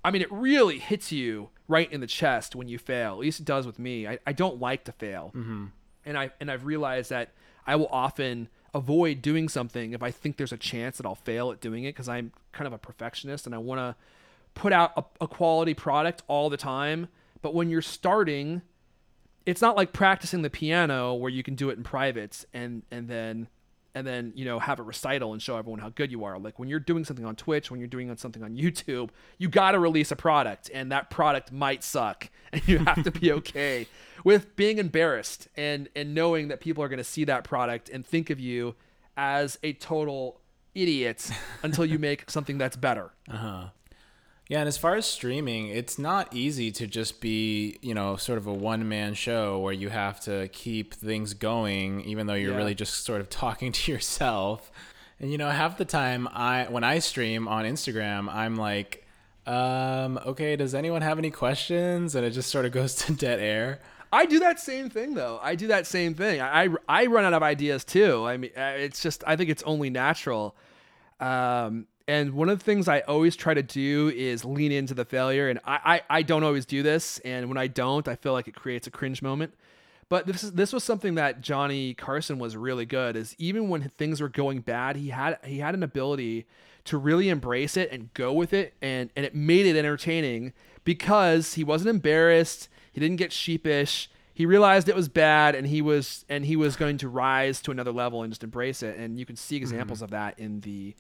I 0.04 0.12
mean, 0.12 0.22
it 0.22 0.32
really 0.32 0.80
hits 0.80 1.12
you 1.12 1.50
right 1.68 1.92
in 1.92 2.00
the 2.00 2.08
chest 2.08 2.56
when 2.56 2.70
you 2.70 2.78
fail. 2.78 3.14
At 3.14 3.20
least 3.20 3.42
it 3.42 3.46
does 3.46 3.66
with 3.66 3.80
me. 3.80 4.08
I, 4.08 4.20
I 4.26 4.32
don't 4.32 4.62
like 4.62 4.86
to 4.86 4.94
fail, 4.94 5.32
mm-hmm. 5.36 5.66
and 6.06 6.18
I 6.18 6.32
and 6.40 6.50
I've 6.50 6.66
realized 6.66 7.10
that 7.10 7.34
I 7.66 7.76
will 7.76 7.90
often 7.92 8.48
avoid 8.74 9.22
doing 9.22 9.50
something 9.50 9.94
if 9.94 10.04
I 10.04 10.12
think 10.12 10.38
there's 10.38 10.54
a 10.54 10.58
chance 10.58 10.98
that 10.98 11.06
I'll 11.06 11.16
fail 11.16 11.52
at 11.52 11.60
doing 11.60 11.84
it 11.84 11.90
because 11.90 12.08
I'm 12.08 12.32
kind 12.52 12.68
of 12.68 12.74
a 12.74 12.78
perfectionist 12.78 13.46
and 13.46 13.56
I 13.56 13.58
want 13.58 13.80
to 13.80 13.96
put 14.58 14.74
out 14.74 14.92
a, 14.98 15.04
a 15.22 15.28
quality 15.28 15.74
product 15.74 16.24
all 16.28 16.50
the 16.50 16.58
time. 16.58 17.08
But 17.42 17.54
when 17.54 17.70
you're 17.70 17.82
starting, 17.82 18.64
it's 19.46 19.62
not 19.62 19.78
like 19.78 19.94
practicing 19.94 20.42
the 20.42 20.50
piano 20.50 21.14
where 21.14 21.32
you 21.32 21.44
can 21.44 21.56
do 21.56 21.70
it 21.70 21.78
in 21.78 21.84
private 21.84 22.44
and 22.54 22.84
and 22.92 23.08
then 23.08 23.48
and 23.96 24.06
then 24.06 24.34
you 24.36 24.46
know 24.46 24.60
have 24.60 24.80
a 24.80 24.84
recital 24.84 25.32
and 25.32 25.42
show 25.42 25.58
everyone 25.58 25.80
how 25.80 25.90
good 25.90 26.12
you 26.12 26.24
are 26.24 26.38
like 26.38 26.60
when 26.60 26.68
you're 26.68 26.80
doing 26.80 27.06
something 27.06 27.26
on 27.26 27.36
twitch 27.36 27.72
when 27.72 27.80
you're 27.80 27.88
doing 27.88 28.16
something 28.18 28.44
on 28.44 28.56
youtube 28.56 29.10
you 29.38 29.48
got 29.48 29.72
to 29.72 29.80
release 29.80 30.12
a 30.12 30.16
product 30.16 30.70
and 30.74 30.92
that 30.92 31.10
product 31.10 31.52
might 31.52 31.84
suck 31.84 32.30
and 32.52 32.68
you 32.68 32.78
have 32.80 33.02
to 33.04 33.10
be 33.10 33.32
okay 33.40 33.88
with 34.24 34.56
being 34.56 34.78
embarrassed 34.78 35.48
and 35.56 35.88
and 35.96 36.14
knowing 36.14 36.50
that 36.50 36.60
people 36.60 36.84
are 36.84 36.90
going 36.90 36.98
to 36.98 37.04
see 37.04 37.24
that 37.24 37.44
product 37.44 37.90
and 37.90 38.06
think 38.06 38.30
of 38.30 38.40
you 38.40 38.76
as 39.16 39.58
a 39.64 39.74
total 39.74 40.42
idiot 40.76 41.32
until 41.64 41.86
you 41.86 41.98
make 42.10 42.30
something 42.30 42.58
that's 42.58 42.76
better 42.76 43.14
uh-huh 43.32 43.70
yeah, 44.50 44.60
and 44.60 44.68
as 44.68 44.78
far 44.78 44.96
as 44.96 45.06
streaming, 45.06 45.68
it's 45.68 46.00
not 46.00 46.34
easy 46.34 46.72
to 46.72 46.88
just 46.88 47.20
be, 47.20 47.78
you 47.82 47.94
know, 47.94 48.16
sort 48.16 48.38
of 48.38 48.48
a 48.48 48.54
one 48.54 48.88
man 48.88 49.14
show 49.14 49.60
where 49.60 49.74
you 49.74 49.90
have 49.90 50.22
to 50.22 50.48
keep 50.50 50.94
things 50.94 51.34
going, 51.34 52.02
even 52.02 52.28
though 52.28 52.34
you're 52.34 52.52
yeah. 52.52 52.58
really 52.58 52.76
just 52.76 53.04
sort 53.04 53.20
of 53.20 53.30
talking 53.30 53.74
to 53.74 53.92
yourself. 53.92 54.72
And 55.20 55.32
you 55.32 55.38
know, 55.38 55.50
half 55.50 55.78
the 55.78 55.86
time, 55.86 56.30
I 56.32 56.68
when 56.70 56.84
I 56.84 57.00
stream 57.00 57.48
on 57.48 57.66
Instagram, 57.66 58.34
I'm 58.34 58.56
like, 58.56 59.06
um, 59.46 60.18
okay, 60.26 60.56
does 60.56 60.74
anyone 60.74 61.02
have 61.02 61.18
any 61.18 61.32
questions? 61.32 62.16
And 62.16 62.26
it 62.26 62.32
just 62.32 62.50
sort 62.50 62.66
of 62.66 62.72
goes 62.72 62.96
to 63.06 63.14
dead 63.14 63.40
air. 63.40 63.80
I 64.14 64.26
do 64.26 64.40
that 64.40 64.62
same 64.62 64.90
thing 64.90 65.16
though. 65.16 65.42
I 65.44 65.56
do 65.56 65.68
that 65.68 65.86
same 65.86 66.14
thing. 66.14 66.40
I 66.40 66.70
I 66.88 67.08
run 67.08 67.26
out 67.26 67.34
of 67.34 67.44
ideas 67.44 67.84
too. 67.84 68.26
I 68.26 68.38
mean, 68.38 68.52
uh, 68.56 68.76
it's 68.78 69.02
just 69.02 69.26
I 69.28 69.36
think 69.36 69.50
it's 69.50 69.64
only 69.64 69.90
natural. 69.90 70.56
Um, 71.20 71.88
and 72.08 72.34
one 72.34 72.48
of 72.48 72.60
the 72.60 72.64
things 72.64 72.88
I 72.88 73.02
always 73.02 73.36
try 73.36 73.54
to 73.54 73.64
do 73.64 74.12
is 74.16 74.46
lean 74.46 74.72
into 74.72 74.94
the 74.94 75.04
failure. 75.04 75.50
And 75.50 75.60
I, 75.66 76.02
I, 76.10 76.20
I 76.20 76.22
don't 76.22 76.44
always 76.44 76.66
do 76.66 76.82
this. 76.82 77.20
And 77.20 77.50
when 77.50 77.58
I 77.58 77.68
don't, 77.68 78.08
I 78.08 78.16
feel 78.16 78.32
like 78.32 78.48
it 78.48 78.56
creates 78.56 78.88
a 78.88 78.92
cringe 78.92 79.22
moment. 79.22 79.54
But 80.10 80.26
this 80.26 80.42
is, 80.42 80.54
this 80.54 80.72
was 80.72 80.86
something 80.86 81.16
that 81.16 81.42
Johnny 81.42 81.94
Carson 81.94 82.40
was 82.40 82.56
really 82.56 82.86
good. 82.86 83.18
Is 83.18 83.36
even 83.38 83.68
when 83.68 83.90
things 83.90 84.22
were 84.22 84.30
going 84.30 84.62
bad, 84.62 84.96
he 84.96 85.10
had 85.10 85.38
he 85.44 85.60
had 85.60 85.76
an 85.76 85.84
ability 85.84 86.46
to 86.86 86.98
really 86.98 87.28
embrace 87.28 87.76
it 87.76 87.92
and 87.92 88.14
go 88.14 88.32
with 88.32 88.54
it, 88.54 88.74
and 88.82 89.10
and 89.18 89.26
it 89.26 89.36
made 89.36 89.66
it 89.66 89.76
entertaining 89.76 90.54
because 90.86 91.56
he 91.56 91.64
wasn't 91.66 91.90
embarrassed. 91.90 92.70
He 92.94 93.02
didn't 93.02 93.18
get 93.18 93.34
sheepish. 93.34 94.10
He 94.34 94.46
realized 94.46 94.88
it 94.88 94.96
was 94.96 95.10
bad, 95.10 95.56
and 95.56 95.68
he 95.68 95.82
was 95.82 96.24
and 96.30 96.46
he 96.46 96.56
was 96.56 96.78
going 96.78 96.98
to 97.00 97.10
rise 97.10 97.62
to 97.64 97.72
another 97.72 97.92
level 97.92 98.24
and 98.24 98.32
just 98.32 98.46
embrace 98.46 98.82
it. 98.84 98.98
And 98.98 99.20
you 99.20 99.26
can 99.26 99.36
see 99.36 99.58
examples 99.58 99.98
mm-hmm. 99.98 100.06
of 100.06 100.12
that 100.12 100.40
in 100.40 100.62
the 100.62 100.96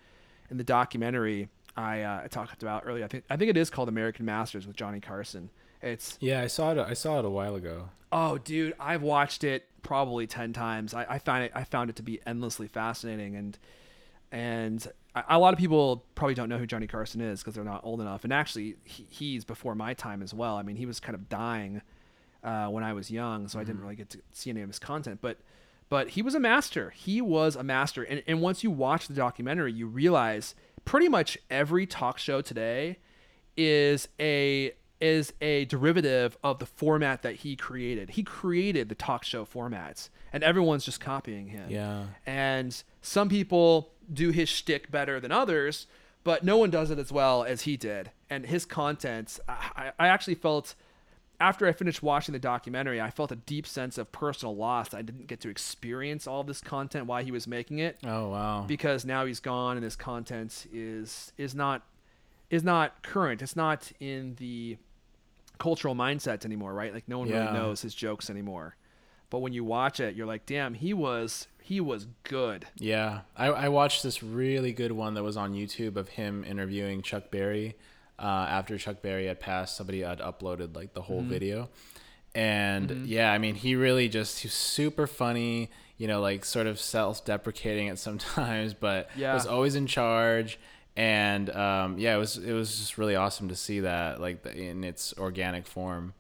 in 0.49 0.57
the 0.57 0.63
documentary 0.63 1.49
I, 1.77 2.01
uh, 2.01 2.21
I 2.23 2.27
talked 2.27 2.63
about 2.63 2.83
earlier. 2.85 3.05
I 3.05 3.07
think 3.07 3.23
I 3.29 3.37
think 3.37 3.51
it 3.51 3.57
is 3.57 3.69
called 3.69 3.87
American 3.87 4.25
Masters 4.25 4.65
with 4.65 4.75
Johnny 4.75 4.99
Carson. 4.99 5.51
It's 5.81 6.17
yeah, 6.19 6.41
I 6.41 6.47
saw 6.47 6.71
it. 6.71 6.79
I 6.79 6.93
saw 6.95 7.19
it 7.19 7.25
a 7.25 7.29
while 7.29 7.55
ago. 7.55 7.89
Oh, 8.11 8.39
dude, 8.39 8.73
I've 8.79 9.03
watched 9.03 9.43
it 9.43 9.65
probably 9.83 10.25
ten 10.25 10.53
times. 10.53 10.95
I, 10.95 11.05
I 11.07 11.19
found 11.19 11.43
it. 11.43 11.51
I 11.53 11.63
found 11.63 11.91
it 11.91 11.95
to 11.97 12.03
be 12.03 12.19
endlessly 12.25 12.67
fascinating, 12.67 13.35
and 13.35 13.59
and 14.31 14.87
a 15.29 15.37
lot 15.37 15.53
of 15.53 15.59
people 15.59 16.03
probably 16.15 16.33
don't 16.33 16.49
know 16.49 16.57
who 16.57 16.65
Johnny 16.65 16.87
Carson 16.87 17.21
is 17.21 17.41
because 17.41 17.53
they're 17.53 17.63
not 17.63 17.81
old 17.83 18.01
enough. 18.01 18.23
And 18.23 18.33
actually, 18.33 18.77
he, 18.83 19.05
he's 19.09 19.45
before 19.45 19.75
my 19.75 19.93
time 19.93 20.23
as 20.23 20.33
well. 20.33 20.57
I 20.57 20.63
mean, 20.63 20.75
he 20.77 20.85
was 20.85 20.99
kind 20.99 21.15
of 21.15 21.29
dying 21.29 21.81
uh, 22.43 22.67
when 22.67 22.83
I 22.83 22.93
was 22.93 23.11
young, 23.11 23.47
so 23.47 23.51
mm-hmm. 23.51 23.59
I 23.59 23.63
didn't 23.63 23.75
mm-hmm. 23.75 23.83
really 23.83 23.95
get 23.95 24.09
to 24.11 24.19
see 24.33 24.49
any 24.49 24.61
of 24.61 24.69
his 24.69 24.79
content. 24.79 25.19
But 25.21 25.37
but 25.89 26.09
he 26.09 26.21
was 26.21 26.35
a 26.35 26.39
master. 26.39 26.91
He 26.91 27.21
was 27.21 27.55
a 27.55 27.63
master. 27.63 28.03
And, 28.03 28.23
and 28.27 28.41
once 28.41 28.63
you 28.63 28.71
watch 28.71 29.07
the 29.07 29.13
documentary, 29.13 29.73
you 29.73 29.87
realize 29.87 30.55
pretty 30.85 31.09
much 31.09 31.37
every 31.49 31.85
talk 31.85 32.17
show 32.17 32.41
today 32.41 32.97
is 33.55 34.07
a 34.19 34.73
is 34.99 35.31
a 35.41 35.65
derivative 35.65 36.37
of 36.43 36.57
the 36.59 36.65
format 36.65 37.21
that 37.21 37.35
he 37.35 37.55
created. 37.55 38.11
He 38.11 38.23
created 38.23 38.89
the 38.89 38.95
talk 38.95 39.23
show 39.23 39.45
formats, 39.45 40.09
and 40.33 40.43
everyone's 40.43 40.85
just 40.85 40.99
copying 40.99 41.47
him. 41.47 41.69
Yeah. 41.69 42.05
And 42.25 42.81
some 43.01 43.29
people 43.29 43.91
do 44.11 44.31
his 44.31 44.49
shtick 44.49 44.89
better 44.89 45.19
than 45.19 45.31
others, 45.31 45.85
but 46.23 46.43
no 46.43 46.57
one 46.57 46.71
does 46.71 46.89
it 46.89 46.97
as 46.97 47.11
well 47.11 47.43
as 47.43 47.61
he 47.61 47.77
did. 47.77 48.11
And 48.29 48.47
his 48.47 48.65
content, 48.65 49.39
I, 49.47 49.91
I 49.99 50.07
actually 50.07 50.35
felt 50.35 50.73
after 51.39 51.67
I 51.67 51.71
finished 51.71 52.01
watching 52.01 52.33
the 52.33 52.39
documentary, 52.39 52.99
I 52.99 53.11
felt 53.11 53.31
a 53.31 53.35
deep 53.35 53.67
sense 53.67 53.97
of 53.97 54.11
personal 54.11 54.55
loss. 54.55 54.93
I 54.93 55.01
didn't 55.01 55.27
get 55.27 55.39
to 55.41 55.49
experience 55.49 56.25
all 56.25 56.43
this 56.43 56.61
content 56.61 57.05
while 57.05 57.23
he 57.23 57.31
was 57.31 57.47
making 57.47 57.79
it. 57.79 57.97
Oh 58.05 58.29
wow! 58.29 58.65
Because 58.67 59.05
now 59.05 59.25
he's 59.25 59.39
gone, 59.39 59.77
and 59.77 59.83
his 59.83 59.95
content 59.95 60.67
is 60.73 61.31
is 61.37 61.53
not 61.53 61.83
is 62.49 62.63
not 62.63 63.03
current. 63.03 63.41
It's 63.41 63.55
not 63.55 63.91
in 63.99 64.35
the 64.39 64.77
cultural 65.59 65.95
mindset 65.95 66.45
anymore, 66.45 66.73
right? 66.73 66.93
Like 66.93 67.07
no 67.07 67.19
one 67.19 67.27
yeah. 67.27 67.45
really 67.45 67.53
knows 67.53 67.81
his 67.81 67.93
jokes 67.93 68.29
anymore. 68.29 68.75
But 69.29 69.39
when 69.39 69.53
you 69.53 69.63
watch 69.63 69.99
it, 69.99 70.15
you're 70.15 70.27
like, 70.27 70.45
damn, 70.45 70.73
he 70.73 70.93
was 70.93 71.47
he 71.61 71.79
was 71.79 72.07
good. 72.23 72.65
Yeah, 72.77 73.21
I, 73.35 73.47
I 73.47 73.69
watched 73.69 74.01
this 74.01 74.23
really 74.23 74.71
good 74.71 74.93
one 74.93 75.13
that 75.15 75.23
was 75.23 75.37
on 75.37 75.53
YouTube 75.53 75.97
of 75.97 76.09
him 76.09 76.43
interviewing 76.45 77.01
Chuck 77.01 77.29
Berry 77.29 77.75
uh, 78.19 78.47
after 78.49 78.77
Chuck 78.77 79.01
Berry 79.01 79.27
had 79.27 79.39
passed, 79.39 79.75
somebody 79.75 80.01
had 80.01 80.19
uploaded 80.19 80.75
like 80.75 80.93
the 80.93 81.01
whole 81.01 81.21
mm-hmm. 81.21 81.29
video. 81.29 81.69
And 82.33 82.89
mm-hmm. 82.89 83.05
yeah, 83.05 83.31
I 83.31 83.37
mean, 83.37 83.55
he 83.55 83.75
really 83.75 84.09
just 84.09 84.39
he's 84.39 84.53
super 84.53 85.07
funny, 85.07 85.69
you 85.97 86.07
know, 86.07 86.21
like 86.21 86.45
sort 86.45 86.67
of 86.67 86.79
self-deprecating 86.79 87.89
at 87.89 87.99
sometimes, 87.99 88.73
but 88.73 89.09
yeah. 89.15 89.33
was 89.33 89.47
always 89.47 89.75
in 89.75 89.87
charge. 89.87 90.59
And 90.95 91.49
um, 91.51 91.99
yeah, 91.99 92.15
it 92.15 92.19
was 92.19 92.37
it 92.37 92.53
was 92.53 92.77
just 92.77 92.97
really 92.97 93.15
awesome 93.15 93.49
to 93.49 93.55
see 93.55 93.81
that 93.81 94.19
like 94.19 94.45
in 94.47 94.83
its 94.83 95.13
organic 95.17 95.67
form 95.67 96.13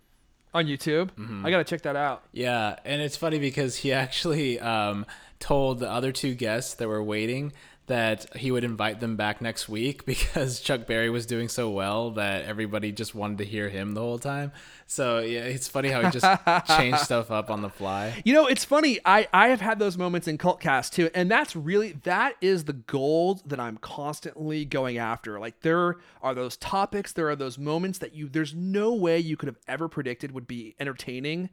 on 0.53 0.65
YouTube. 0.65 1.11
Mm-hmm. 1.11 1.45
I 1.45 1.51
gotta 1.51 1.63
check 1.63 1.81
that 1.83 1.95
out. 1.95 2.23
Yeah, 2.31 2.77
and 2.85 3.01
it's 3.01 3.17
funny 3.17 3.39
because 3.39 3.77
he 3.77 3.91
actually 4.03 4.59
um, 4.59 5.05
told 5.39 5.79
the 5.79 5.89
other 5.89 6.11
two 6.11 6.35
guests 6.35 6.75
that 6.75 6.87
were 6.87 7.03
waiting 7.03 7.53
that 7.87 8.35
he 8.35 8.51
would 8.51 8.65
invite 8.65 8.99
them 8.99 9.15
back 9.15 9.41
next 9.41 9.67
week 9.67 10.05
because 10.05 10.59
Chuck 10.59 10.85
Berry 10.85 11.09
was 11.09 11.25
doing 11.25 11.49
so 11.49 11.69
well 11.69 12.11
that 12.11 12.45
everybody 12.45 12.91
just 12.91 13.15
wanted 13.15 13.39
to 13.39 13.45
hear 13.45 13.69
him 13.69 13.93
the 13.93 14.01
whole 14.01 14.19
time. 14.19 14.51
So 14.85 15.19
yeah, 15.19 15.41
it's 15.41 15.67
funny 15.67 15.89
how 15.89 16.01
he 16.03 16.11
just 16.11 16.25
changed 16.77 16.99
stuff 16.99 17.31
up 17.31 17.49
on 17.49 17.61
the 17.61 17.69
fly. 17.69 18.21
You 18.23 18.33
know, 18.33 18.45
it's 18.45 18.63
funny. 18.63 18.99
I 19.05 19.27
I 19.33 19.47
have 19.49 19.61
had 19.61 19.79
those 19.79 19.97
moments 19.97 20.27
in 20.27 20.37
Cultcast 20.37 20.91
too, 20.91 21.09
and 21.15 21.31
that's 21.31 21.55
really 21.55 21.93
that 22.03 22.35
is 22.41 22.65
the 22.65 22.73
gold 22.73 23.49
that 23.49 23.59
I'm 23.59 23.77
constantly 23.77 24.65
going 24.65 24.97
after. 24.97 25.39
Like 25.39 25.61
there 25.61 25.95
are 26.21 26.35
those 26.35 26.57
topics, 26.57 27.13
there 27.13 27.29
are 27.29 27.35
those 27.35 27.57
moments 27.57 27.99
that 27.99 28.13
you 28.13 28.29
there's 28.29 28.53
no 28.53 28.93
way 28.93 29.19
you 29.19 29.37
could 29.37 29.47
have 29.47 29.59
ever 29.67 29.87
predicted 29.87 30.31
would 30.31 30.47
be 30.47 30.75
entertaining. 30.79 31.49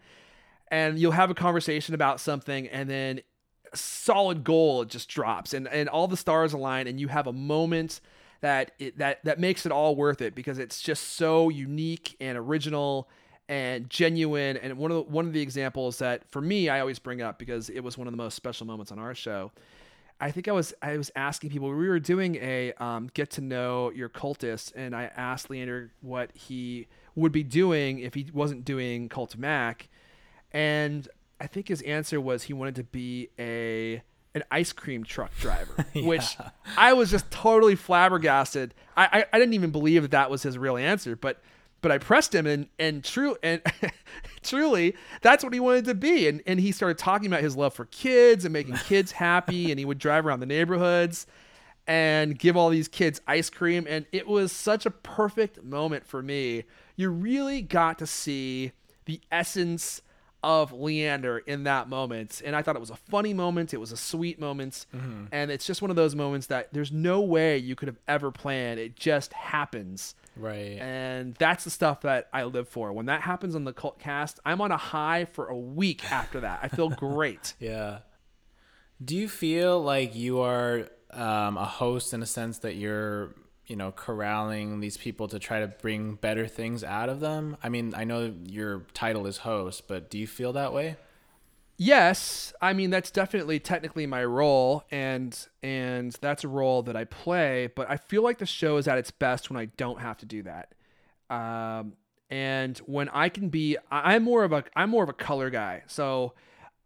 And 0.69 0.99
you'll 0.99 1.13
have 1.13 1.31
a 1.31 1.35
conversation 1.35 1.95
about 1.95 2.21
something, 2.21 2.67
and 2.69 2.89
then 2.91 3.21
solid 3.75 4.45
goal 4.45 4.83
it 4.83 4.89
just 4.89 5.09
drops 5.09 5.55
and, 5.55 5.69
and 5.69 5.89
all 5.89 6.09
the 6.09 6.17
stars 6.17 6.53
align 6.53 6.87
and 6.87 7.01
you 7.01 7.09
have 7.09 7.27
a 7.27 7.33
moment 7.33 8.01
that 8.41 8.73
it, 8.79 8.99
that 8.99 9.25
that 9.25 9.41
makes 9.41 9.65
it 9.65 9.73
all 9.73 9.97
worth 9.97 10.21
it 10.21 10.35
because 10.35 10.59
it's 10.59 10.83
just 10.83 11.15
so 11.15 11.49
unique 11.49 12.17
and 12.21 12.37
original 12.37 13.09
and 13.49 13.89
genuine 13.91 14.57
and 14.57 14.77
one 14.77 14.91
of 14.91 14.97
the, 14.97 15.03
one 15.03 15.27
of 15.27 15.33
the 15.33 15.41
examples 15.41 15.99
that 15.99 16.29
for 16.31 16.41
me 16.41 16.69
I 16.69 16.81
always 16.81 16.99
bring 16.99 17.23
up 17.23 17.39
because 17.39 17.71
it 17.71 17.81
was 17.81 17.99
one 17.99 18.07
of 18.07 18.13
the 18.13 18.19
most 18.19 18.35
special 18.35 18.67
moments 18.67 18.93
on 18.93 18.99
our 18.99 19.15
show. 19.15 19.53
I 20.21 20.31
think 20.31 20.49
I 20.49 20.53
was 20.53 20.73
I 20.81 20.97
was 20.97 21.11
asking 21.17 21.51
people 21.51 21.69
we 21.69 21.89
were 21.89 21.99
doing 21.99 22.37
a 22.37 22.73
um, 22.75 23.11
get 23.15 23.31
to 23.33 23.41
know 23.41 23.91
your 23.91 24.09
cultist 24.09 24.73
and 24.75 24.95
I 24.95 25.11
asked 25.17 25.51
Leander 25.51 25.91
what 26.01 26.31
he 26.35 26.87
would 27.15 27.33
be 27.33 27.43
doing 27.43 27.99
if 27.99 28.15
he 28.15 28.29
wasn't 28.33 28.65
doing 28.65 29.09
Cult 29.09 29.37
Mac 29.37 29.89
and 30.53 31.09
I 31.41 31.47
think 31.47 31.69
his 31.69 31.83
answer 31.83 32.21
was 32.21 32.45
he 32.45 32.53
wanted 32.53 32.77
to 32.77 32.85
be 32.85 33.29
a 33.39 34.03
an 34.35 34.43
ice 34.51 34.73
cream 34.73 35.05
truck 35.05 35.31
driver, 35.39 35.87
yeah. 35.93 36.07
which 36.07 36.37
I 36.77 36.93
was 36.93 37.11
just 37.11 37.31
totally 37.31 37.77
flabbergasted. 37.77 38.75
I, 38.97 39.05
I, 39.05 39.25
I 39.33 39.39
didn't 39.39 39.55
even 39.55 39.71
believe 39.71 40.03
that 40.03 40.11
that 40.11 40.31
was 40.31 40.43
his 40.43 40.59
real 40.59 40.77
answer, 40.77 41.17
but 41.17 41.41
but 41.85 41.93
I 41.93 41.99
pressed 41.99 42.35
him 42.35 42.47
and 42.47 42.69
and 42.79 43.05
true 43.05 43.37
and 43.43 43.61
truly 44.43 44.97
that's 45.21 45.45
what 45.45 45.53
he 45.53 45.61
wanted 45.61 45.85
to 45.85 45.95
be 45.95 46.27
and 46.27 46.43
and 46.47 46.59
he 46.59 46.73
started 46.73 46.97
talking 46.97 47.27
about 47.27 47.43
his 47.43 47.57
love 47.57 47.75
for 47.75 47.85
kids 47.85 48.47
and 48.47 48.55
making 48.55 48.77
kids 48.77 49.13
happy 49.13 49.71
and 49.71 49.79
he 49.79 49.85
would 49.85 49.99
drive 49.99 50.25
around 50.25 50.41
the 50.41 50.47
neighborhoods 50.47 51.27
and 51.87 52.39
give 52.39 52.57
all 52.57 52.71
these 52.71 52.89
kids 52.89 53.21
ice 53.27 53.51
cream 53.51 53.87
and 53.87 54.07
it 54.13 54.27
was 54.27 54.51
such 54.51 54.87
a 54.87 54.91
perfect 54.91 55.63
moment 55.63 56.07
for 56.07 56.23
me. 56.23 56.65
You 56.97 57.11
really 57.11 57.61
got 57.61 57.99
to 57.99 58.07
see 58.07 58.73
the 59.05 59.21
essence 59.31 60.01
of 60.45 60.73
Leander 60.73 61.39
in 61.39 61.65
that 61.65 61.89
moment. 61.89 62.43
And 62.45 62.55
I 62.55 62.63
thought 62.63 62.77
it 62.77 62.81
was 62.81 62.91
a 62.91 62.97
funny 62.97 63.35
moment. 63.35 63.73
It 63.75 63.79
was 63.79 63.93
a 63.93 63.97
sweet 63.97 64.39
moment. 64.39 64.87
And 65.33 65.51
it's 65.51 65.67
just 65.67 65.83
one 65.83 65.91
of 65.91 65.97
those 65.97 66.15
moments 66.15 66.47
that 66.49 66.73
there's 66.73 66.93
no 66.93 67.21
way 67.21 67.59
you 67.59 67.75
could 67.75 67.89
have 67.89 67.99
ever 68.07 68.31
planned. 68.31 68.79
It 68.79 68.95
just 68.97 69.33
happens. 69.33 70.15
Right. 70.37 70.79
And 70.81 71.35
that's 71.35 71.65
the 71.65 71.71
stuff 71.71 72.03
that 72.03 72.29
I 72.33 72.45
live 72.45 72.69
for. 72.69 72.93
When 72.93 73.07
that 73.07 73.23
happens 73.23 73.55
on 73.55 73.65
the 73.65 73.73
cult 73.73 73.99
cast, 73.99 74.39
I'm 74.45 74.61
on 74.61 74.71
a 74.71 74.77
high 74.77 75.25
for 75.25 75.49
a 75.49 75.57
week 75.57 76.11
after 76.13 76.41
that. 76.41 76.61
I 76.63 76.69
feel 76.69 76.89
great. 76.91 77.55
Yeah. 77.59 77.99
Do 79.05 79.17
you 79.17 79.29
feel 79.29 79.83
like 79.83 80.15
you 80.15 80.41
are 80.41 80.89
um, 81.11 81.57
a 81.57 81.65
host 81.65 82.13
in 82.13 82.23
a 82.23 82.27
sense 82.27 82.59
that 82.59 82.75
you're, 82.77 83.35
you 83.67 83.77
know, 83.77 83.93
corralling 83.93 84.81
these 84.81 84.97
people 84.97 85.29
to 85.29 85.39
try 85.39 85.61
to 85.61 85.69
bring 85.69 86.15
better 86.15 86.47
things 86.47 86.85
out 86.85 87.09
of 87.09 87.21
them? 87.21 87.57
I 87.63 87.69
mean, 87.69 87.95
I 87.95 88.05
know 88.05 88.35
your 88.45 88.87
title 88.95 89.27
is 89.27 89.39
host, 89.39 89.89
but 89.89 90.11
do 90.11 90.19
you 90.19 90.27
feel 90.27 90.53
that 90.53 90.73
way? 90.73 90.97
Yes, 91.77 92.53
I 92.61 92.73
mean 92.73 92.91
that's 92.91 93.11
definitely 93.11 93.59
technically 93.59 94.07
my 94.07 94.25
role 94.25 94.85
and 94.93 95.37
and 95.63 96.13
that's 96.21 96.45
a 96.45 96.49
role 96.49 96.83
that 96.85 96.95
I 96.95 97.05
play, 97.05 97.69
but 97.75 97.91
I 97.91 97.97
feel 97.97 98.23
like 98.23 98.39
the 98.39 98.47
show 98.47 98.77
is 98.77 98.87
at 98.87 98.97
its 98.97 99.11
best 99.11 99.51
when 99.51 99.59
I 99.59 99.67
don't 99.77 100.01
have 100.01 100.19
to 100.19 100.27
do 100.27 100.45
that. 100.45 100.73
Um 101.31 101.95
and 102.31 102.79
when 102.79 103.09
I 103.09 103.29
can 103.29 103.49
be 103.49 103.77
I'm 103.91 104.23
more 104.23 104.45
of 104.45 104.53
a 104.53 104.65
I'm 104.77 104.91
more 104.91 105.03
of 105.03 105.09
a 105.09 105.15
color 105.15 105.51
guy. 105.51 105.83
So 105.89 106.35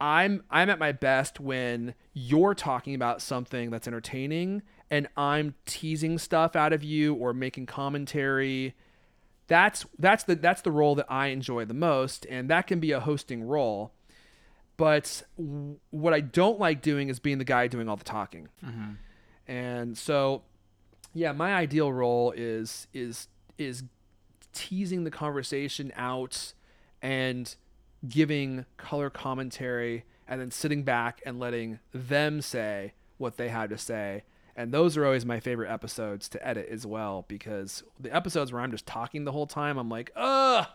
I'm 0.00 0.42
I'm 0.50 0.70
at 0.70 0.78
my 0.78 0.92
best 0.92 1.38
when 1.38 1.94
you're 2.14 2.54
talking 2.54 2.94
about 2.94 3.20
something 3.20 3.68
that's 3.70 3.86
entertaining 3.86 4.62
and 4.90 5.08
I'm 5.16 5.54
teasing 5.66 6.18
stuff 6.18 6.56
out 6.56 6.72
of 6.72 6.82
you 6.82 7.14
or 7.14 7.32
making 7.32 7.66
commentary 7.66 8.74
that's 9.46 9.86
that's 9.98 10.24
the 10.24 10.34
that's 10.34 10.60
the 10.62 10.70
role 10.70 10.94
that 10.94 11.06
I 11.08 11.28
enjoy 11.28 11.64
the 11.64 11.74
most 11.74 12.26
and 12.26 12.50
that 12.50 12.66
can 12.66 12.80
be 12.80 12.92
a 12.92 13.00
hosting 13.00 13.42
role 13.42 13.92
but 14.78 15.24
w- 15.36 15.76
what 15.90 16.14
I 16.14 16.20
don't 16.20 16.58
like 16.58 16.80
doing 16.80 17.10
is 17.10 17.18
being 17.18 17.36
the 17.36 17.44
guy 17.44 17.66
doing 17.66 17.88
all 17.88 17.96
the 17.96 18.04
talking. 18.04 18.48
Mm-hmm. 18.64 18.92
And 19.46 19.98
so, 19.98 20.42
yeah, 21.12 21.32
my 21.32 21.54
ideal 21.54 21.92
role 21.92 22.32
is 22.34 22.86
is 22.94 23.28
is 23.58 23.82
teasing 24.54 25.04
the 25.04 25.10
conversation 25.10 25.92
out 25.96 26.54
and 27.02 27.54
giving 28.08 28.64
color 28.76 29.10
commentary 29.10 30.04
and 30.28 30.40
then 30.40 30.50
sitting 30.50 30.84
back 30.84 31.20
and 31.26 31.40
letting 31.40 31.80
them 31.92 32.40
say 32.40 32.92
what 33.18 33.36
they 33.36 33.48
have 33.48 33.70
to 33.70 33.78
say. 33.78 34.22
And 34.58 34.72
those 34.72 34.96
are 34.96 35.04
always 35.04 35.24
my 35.24 35.38
favorite 35.38 35.70
episodes 35.70 36.28
to 36.30 36.44
edit 36.44 36.68
as 36.68 36.84
well 36.84 37.24
because 37.28 37.84
the 38.00 38.12
episodes 38.12 38.52
where 38.52 38.60
I'm 38.60 38.72
just 38.72 38.86
talking 38.86 39.24
the 39.24 39.30
whole 39.30 39.46
time, 39.46 39.78
I'm 39.78 39.88
like, 39.88 40.10
ugh, 40.16 40.66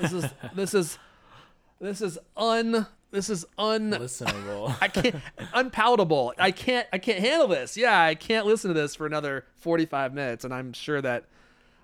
this 0.00 0.12
is 0.12 0.26
this 0.54 0.74
is 0.74 0.96
this 1.80 2.00
is 2.00 2.20
un 2.36 2.86
this 3.10 3.28
is 3.28 3.44
un 3.58 3.90
Listenable. 3.90 4.76
I 4.80 4.86
can't 4.86 5.16
unpalatable. 5.52 6.34
I 6.38 6.52
can't 6.52 6.86
I 6.92 6.98
can't 6.98 7.18
handle 7.18 7.48
this. 7.48 7.76
Yeah, 7.76 8.00
I 8.00 8.14
can't 8.14 8.46
listen 8.46 8.72
to 8.72 8.80
this 8.80 8.94
for 8.94 9.06
another 9.06 9.44
45 9.56 10.14
minutes 10.14 10.44
and 10.44 10.54
I'm 10.54 10.72
sure 10.72 11.02
that 11.02 11.24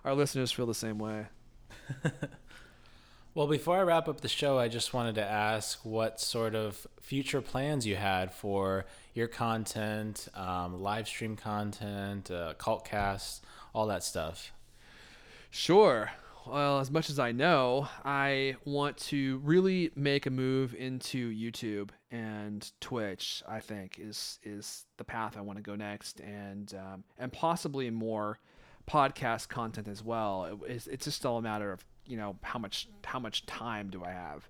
our 0.05 0.14
listeners 0.14 0.53
feel 0.53 0.66
the 0.66 0.75
same 0.75 1.01
way. 1.01 1.27
well, 3.35 3.49
before 3.49 3.79
I 3.79 3.83
wrap 3.83 4.07
up 4.07 4.21
the 4.21 4.29
show, 4.29 4.61
I 4.61 4.68
just 4.68 4.94
wanted 4.94 5.16
to 5.16 5.25
ask 5.25 5.85
what 5.85 6.21
sort 6.21 6.55
of 6.55 6.87
future 7.01 7.40
plans 7.40 7.85
you 7.85 7.97
had 7.97 8.33
for 8.33 8.87
your 9.18 9.28
content, 9.28 10.28
um, 10.35 10.81
live 10.81 11.07
stream 11.09 11.37
content, 11.37 12.31
uh, 12.31 12.54
CultCast, 12.59 13.40
all 13.74 13.87
that 13.88 14.02
stuff. 14.04 14.52
Sure. 15.50 16.11
Well, 16.46 16.78
as 16.78 16.90
much 16.90 17.11
as 17.11 17.18
I 17.18 17.33
know, 17.33 17.88
I 18.04 18.57
want 18.64 18.96
to 19.09 19.38
really 19.44 19.90
make 19.94 20.24
a 20.24 20.31
move 20.31 20.74
into 20.74 21.31
YouTube 21.31 21.90
and 22.11 22.70
Twitch. 22.81 23.42
I 23.46 23.61
think 23.61 23.98
is 23.98 24.38
is 24.42 24.87
the 24.96 25.04
path 25.04 25.37
I 25.37 25.42
want 25.42 25.59
to 25.59 25.62
go 25.62 25.74
next, 25.74 26.20
and 26.20 26.72
um, 26.74 27.04
and 27.18 27.31
possibly 27.31 27.90
more 27.90 28.38
podcast 28.88 29.48
content 29.50 29.88
as 29.88 30.02
well. 30.02 30.44
It- 30.64 30.70
it's, 30.72 30.87
it's 30.87 31.04
just 31.04 31.26
all 31.26 31.37
a 31.37 31.42
matter 31.42 31.70
of 31.70 31.85
you 32.07 32.16
know 32.16 32.37
how 32.42 32.59
much 32.59 32.88
how 33.04 33.18
much 33.18 33.44
time 33.44 33.90
do 33.90 34.02
I 34.02 34.11
have, 34.12 34.48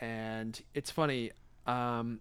and 0.00 0.60
it's 0.74 0.90
funny. 0.92 1.32
Um, 1.66 2.20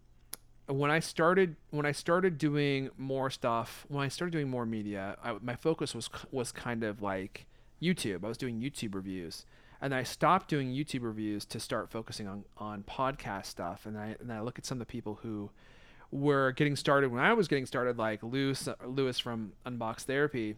when 0.67 0.91
I 0.91 0.99
started 0.99 1.55
when 1.69 1.85
I 1.85 1.91
started 1.91 2.37
doing 2.37 2.89
more 2.97 3.29
stuff, 3.29 3.85
when 3.87 4.03
I 4.03 4.09
started 4.09 4.31
doing 4.31 4.49
more 4.49 4.65
media, 4.65 5.17
I, 5.23 5.35
my 5.41 5.55
focus 5.55 5.95
was 5.95 6.09
was 6.31 6.51
kind 6.51 6.83
of 6.83 7.01
like 7.01 7.45
YouTube. 7.81 8.23
I 8.23 8.27
was 8.27 8.37
doing 8.37 8.59
YouTube 8.59 8.93
reviews, 8.93 9.45
and 9.81 9.95
I 9.95 10.03
stopped 10.03 10.49
doing 10.49 10.69
YouTube 10.69 11.03
reviews 11.03 11.45
to 11.45 11.59
start 11.59 11.89
focusing 11.89 12.27
on 12.27 12.43
on 12.57 12.83
podcast 12.83 13.45
stuff. 13.45 13.85
And 13.85 13.97
I 13.97 14.15
and 14.19 14.31
I 14.31 14.41
look 14.41 14.59
at 14.59 14.65
some 14.65 14.81
of 14.81 14.87
the 14.87 14.91
people 14.91 15.19
who 15.21 15.49
were 16.11 16.51
getting 16.51 16.75
started 16.75 17.11
when 17.11 17.21
I 17.21 17.33
was 17.33 17.47
getting 17.47 17.65
started, 17.65 17.97
like 17.97 18.21
Lewis 18.21 18.67
uh, 18.67 18.75
Lewis 18.85 19.19
from 19.19 19.53
Unbox 19.65 20.01
Therapy, 20.01 20.55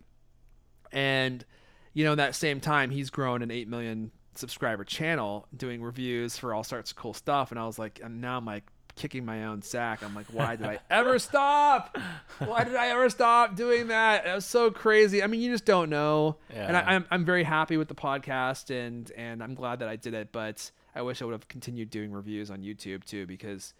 and 0.91 1.45
you 1.93 2.04
know, 2.04 2.15
that 2.15 2.36
same 2.36 2.60
time, 2.60 2.89
he's 2.89 3.10
grown 3.10 3.41
an 3.41 3.52
eight 3.52 3.67
million 3.67 4.12
subscriber 4.36 4.84
channel 4.84 5.48
doing 5.56 5.82
reviews 5.84 6.38
for 6.38 6.54
all 6.54 6.63
sorts 6.63 6.91
of 6.91 6.98
cool 6.98 7.13
stuff. 7.13 7.52
And 7.52 7.60
I 7.60 7.65
was 7.65 7.78
like, 7.78 8.00
and 8.04 8.22
now 8.22 8.38
I'm 8.38 8.45
like 8.45 8.63
kicking 9.00 9.26
my 9.26 9.46
own 9.46 9.64
sack. 9.64 10.04
I'm 10.04 10.14
like, 10.14 10.28
why 10.28 10.56
did 10.56 10.68
I 10.68 10.78
ever 10.92 11.18
stop? 11.18 11.98
Why 12.38 12.64
did 12.64 12.76
I 12.76 12.90
ever 12.90 13.10
stop 13.10 13.56
doing 13.56 13.88
that? 13.88 14.28
It 14.28 14.36
was 14.36 14.46
so 14.46 14.70
crazy. 14.70 15.24
I 15.24 15.28
mean, 15.28 15.42
you 15.42 15.52
just 15.52 15.66
don't 15.66 15.90
know. 15.90 16.38
And 16.50 16.74
Yeah. 16.74 16.84
I, 16.86 16.94
I'm 16.96 17.06
I'm 17.10 17.26
very 17.26 17.44
happy 17.44 17.78
with 17.78 17.88
the 17.88 17.96
podcast, 17.96 18.70
and 18.70 19.12
and 19.18 19.42
I'm 19.42 19.56
glad 19.56 19.80
that 19.80 19.90
I 19.90 19.96
did 19.96 20.14
it. 20.14 20.32
But 20.32 20.70
I 20.94 21.02
wish 21.02 21.22
I 21.22 21.26
would 21.26 21.32
have 21.32 21.48
continued 21.48 21.90
doing 21.90 22.12
reviews 22.12 22.52
on 22.52 22.60
YouTube 22.62 23.04
too, 23.06 23.26
because 23.26 23.74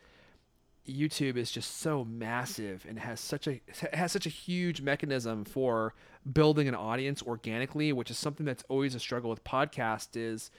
YouTube 0.88 1.36
is 1.38 1.52
just 1.52 1.78
so 1.82 2.04
massive 2.04 2.86
and 2.90 2.98
has 2.98 3.20
such 3.20 3.48
a 3.48 3.62
has 3.94 4.12
such 4.12 4.26
a 4.26 4.30
huge 4.30 4.82
mechanism 4.82 5.46
for 5.46 5.94
building 6.32 6.68
an 6.68 6.76
audience 6.76 7.22
organically, 7.22 7.94
which 7.94 8.10
is 8.10 8.18
something 8.18 8.46
that's 8.46 8.64
always 8.70 8.96
a 8.96 9.00
struggle 9.00 9.30
with 9.30 9.44
podcast 9.44 10.10
is 10.16 10.50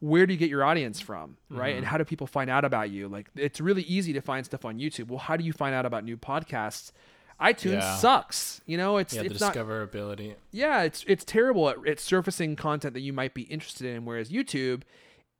where 0.00 0.26
do 0.26 0.32
you 0.32 0.38
get 0.38 0.50
your 0.50 0.64
audience 0.64 1.00
from, 1.00 1.36
right? 1.50 1.74
And 1.74 1.78
mm-hmm. 1.78 1.90
how 1.90 1.98
do 1.98 2.04
people 2.04 2.26
find 2.26 2.48
out 2.48 2.64
about 2.64 2.90
you? 2.90 3.08
Like 3.08 3.28
it's 3.34 3.60
really 3.60 3.82
easy 3.82 4.12
to 4.12 4.20
find 4.20 4.44
stuff 4.44 4.64
on 4.64 4.78
YouTube. 4.78 5.08
Well, 5.08 5.18
how 5.18 5.36
do 5.36 5.44
you 5.44 5.52
find 5.52 5.74
out 5.74 5.86
about 5.86 6.04
new 6.04 6.16
podcasts? 6.16 6.92
iTunes 7.40 7.80
Yeah. 7.80 7.96
sucks. 7.96 8.60
You 8.66 8.76
know, 8.76 8.96
it's 8.96 9.14
Yeah, 9.14 9.22
the 9.22 9.30
it's 9.30 9.40
not 9.40 9.54
discoverability. 9.54 10.34
yeah, 10.50 10.82
it's 10.82 11.04
it's 11.06 11.24
terrible 11.24 11.68
at, 11.68 11.86
at 11.86 12.00
surfacing 12.00 12.56
content 12.56 12.94
that 12.94 13.00
you 13.00 13.12
might 13.12 13.34
be 13.34 13.42
interested 13.42 13.94
in. 13.94 14.04
Whereas 14.04 14.30
YouTube 14.30 14.82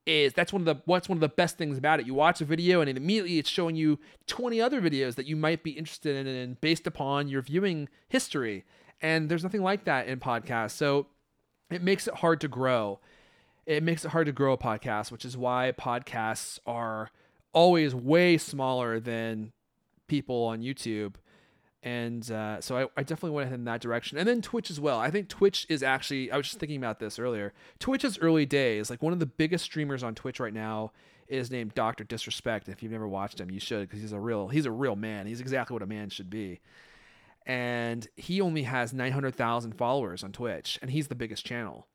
is 0.07 0.33
that's 0.33 0.53
one 0.53 0.63
of 0.63 0.67
the 0.67 0.83
what's 0.87 1.09
one 1.09 1.17
of 1.17 1.21
the 1.21 1.29
best 1.29 1.59
things 1.59 1.77
about 1.77 2.01
it. 2.01 2.07
You 2.07 2.15
watch 2.15 2.41
a 2.41 2.45
video 2.45 2.81
and 2.81 2.89
it 2.89 2.97
immediately 2.97 3.39
it's 3.39 3.51
showing 3.51 3.77
you 3.77 3.99
20 4.27 4.61
other 4.61 4.81
videos 4.81 5.17
that 5.17 5.27
you 5.27 5.37
might 5.37 5.63
be 5.63 5.73
interested 5.73 6.27
in 6.27 6.57
based 6.61 6.87
upon 6.87 7.29
your 7.29 7.43
viewing 7.43 7.89
history. 8.09 8.65
And 9.01 9.29
there's 9.29 9.43
nothing 9.43 9.63
like 9.63 9.85
that 9.85 10.09
in 10.09 10.19
podcasts. 10.19 10.73
So 10.73 11.07
it 11.71 11.83
makes 11.83 12.09
it 12.09 12.15
hard 12.15 12.41
to 12.41 12.49
grow. 12.49 13.01
It 13.69 13.83
makes 13.83 14.03
it 14.03 14.13
hard 14.13 14.25
to 14.25 14.33
grow 14.33 14.55
a 14.55 14.59
podcast, 14.59 15.13
which 15.13 15.27
is 15.27 15.37
why 15.37 15.75
podcasts 15.79 16.59
are 16.65 17.11
always 17.53 17.95
way 17.95 18.39
smaller 18.39 18.99
than 18.99 19.53
people 20.07 20.45
on 20.45 20.63
YouTube. 20.63 21.17
And 21.83 22.29
uh, 22.31 22.63
so 22.63 22.79
I, 22.79 22.83
I 22.97 23.03
definitely 23.03 23.33
went 23.37 23.53
in 23.53 23.65
that 23.65 23.83
direction. 23.83 24.17
And 24.17 24.27
then 24.27 24.41
Twitch 24.41 24.71
as 24.71 24.81
well. 24.81 24.99
I 24.99 25.11
think 25.11 25.29
Twitch 25.29 25.67
is 25.69 25.83
actually, 25.83 26.33
I 26.33 26.39
was 26.39 26.47
just 26.47 26.59
thinking 26.59 26.79
about 26.79 26.99
this 26.99 27.19
earlier. 27.19 27.53
Twitch 27.79 28.05
is 28.05 28.19
early 28.21 28.47
days. 28.47 28.89
Like 28.89 29.03
one 29.03 29.13
of 29.13 29.19
the 29.19 29.27
biggest 29.27 29.67
streamers 29.67 30.03
on 30.03 30.15
Twitch 30.15 30.41
right 30.41 30.55
now 30.55 30.93
is 31.29 31.51
named 31.51 31.75
Dr. 31.75 32.05
Disrespect. 32.05 32.71
If 32.71 32.83
you've 32.83 32.91
never 32.91 33.07
watched 33.07 33.39
him, 33.39 33.51
you 33.51 33.61
should 33.61 33.87
because 33.87 34.01
he's 34.01 34.13
a 34.13 34.19
real, 34.19 34.49
he's 34.49 34.65
a 34.65 34.73
real 34.73 34.97
man. 34.97 35.27
He's 35.27 35.43
exactly 35.43 35.75
what 35.75 35.83
a 35.83 35.87
man 35.87 36.09
should 36.09 36.31
be. 36.31 36.61
And 37.45 38.09
he 38.17 38.41
only 38.41 38.63
has 38.63 38.95
900,000 38.95 39.73
followers 39.75 40.25
on 40.25 40.33
Twitch 40.33 40.79
and 40.81 40.91
he's 40.91 41.09
the 41.09 41.15
biggest 41.15 41.45
channel. 41.45 41.87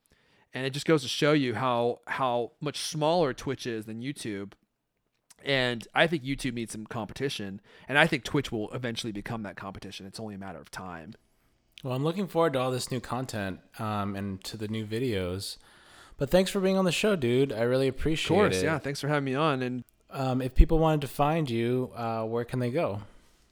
And 0.54 0.66
it 0.66 0.70
just 0.72 0.86
goes 0.86 1.02
to 1.02 1.08
show 1.08 1.34
you 1.34 1.56
how 1.56 2.00
how 2.08 2.52
much 2.62 2.80
smaller 2.80 3.34
Twitch 3.34 3.66
is 3.66 3.86
than 3.86 4.02
YouTube. 4.02 4.54
And 5.44 5.86
I 5.94 6.08
think 6.08 6.24
YouTube 6.24 6.54
needs 6.54 6.72
some 6.72 6.86
competition, 6.86 7.60
and 7.90 7.98
I 7.98 8.08
think 8.08 8.24
Twitch 8.24 8.50
will 8.52 8.72
eventually 8.72 9.12
become 9.12 9.44
that 9.44 9.58
competition. 9.58 10.06
It's 10.06 10.20
only 10.20 10.36
a 10.36 10.38
matter 10.38 10.60
of 10.60 10.72
time. 10.72 11.16
Well, 11.84 11.94
I'm 11.94 12.04
looking 12.04 12.28
forward 12.28 12.54
to 12.54 12.60
all 12.60 12.72
this 12.72 12.92
new 12.92 13.02
content 13.02 13.60
um, 13.78 14.16
and 14.16 14.42
to 14.46 14.56
the 14.56 14.70
new 14.70 14.86
videos. 14.86 15.58
But 16.18 16.30
thanks 16.30 16.50
for 16.50 16.62
being 16.62 16.78
on 16.78 16.86
the 16.86 16.94
show, 16.94 17.18
dude. 17.18 17.52
I 17.52 17.64
really 17.64 17.90
Of 17.90 17.96
appreciate 17.96 18.38
course, 18.38 18.58
it. 18.62 18.64
yeah. 18.64 18.80
Thanks 18.80 19.02
for 19.02 19.10
having 19.10 19.26
me 19.26 19.36
on. 19.36 19.62
And 19.62 19.84
Um, 20.10 20.42
if 20.42 20.54
people 20.56 20.78
wanted 20.80 21.02
to 21.02 21.08
find 21.08 21.50
you, 21.50 21.92
uh, 21.96 22.24
where 22.24 22.46
can 22.46 22.60
they 22.60 22.70
go? 22.70 23.02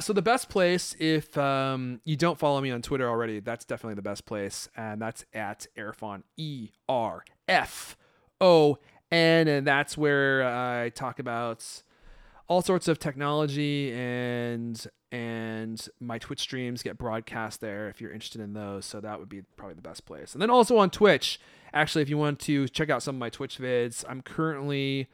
So 0.02 0.14
the 0.14 0.22
best 0.22 0.50
place, 0.50 0.96
if 1.00 1.38
um, 1.38 2.02
you 2.04 2.18
don't 2.18 2.38
follow 2.38 2.60
me 2.60 2.72
on 2.72 2.82
Twitter 2.82 3.10
already, 3.10 3.40
that's 3.40 3.66
definitely 3.66 3.96
the 3.96 4.02
best 4.02 4.26
place, 4.26 4.68
and 4.76 5.02
that's 5.02 5.26
at 5.34 5.68
Erfon 5.78 6.24
E 6.38 6.72
R 6.90 7.24
F 7.48 7.96
O 8.40 8.78
N, 9.12 9.48
and 9.48 9.66
that's 9.66 9.98
where 9.98 10.44
I 10.46 10.90
talk 10.90 11.20
about 11.20 11.84
all 12.48 12.62
sorts 12.62 12.90
of 12.90 13.00
technology 13.00 13.94
and 13.94 14.86
and 15.12 15.88
my 16.00 16.18
Twitch 16.18 16.40
streams 16.40 16.84
get 16.84 16.98
broadcast 16.98 17.62
there 17.62 17.90
if 17.90 18.02
you're 18.02 18.12
interested 18.12 18.42
in 18.42 18.54
those. 18.54 18.86
So 18.86 19.00
that 19.02 19.20
would 19.20 19.30
be 19.30 19.42
probably 19.56 19.76
the 19.76 19.82
best 19.82 20.06
place. 20.06 20.34
And 20.34 20.42
then 20.42 20.50
also 20.50 20.78
on 20.78 20.90
Twitch, 20.90 21.40
actually, 21.74 22.02
if 22.02 22.10
you 22.10 22.18
want 22.18 22.40
to 22.42 22.68
check 22.68 22.90
out 22.90 23.04
some 23.04 23.16
of 23.16 23.20
my 23.20 23.30
Twitch 23.30 23.58
vids, 23.58 24.06
I'm 24.08 24.22
currently 24.22 25.08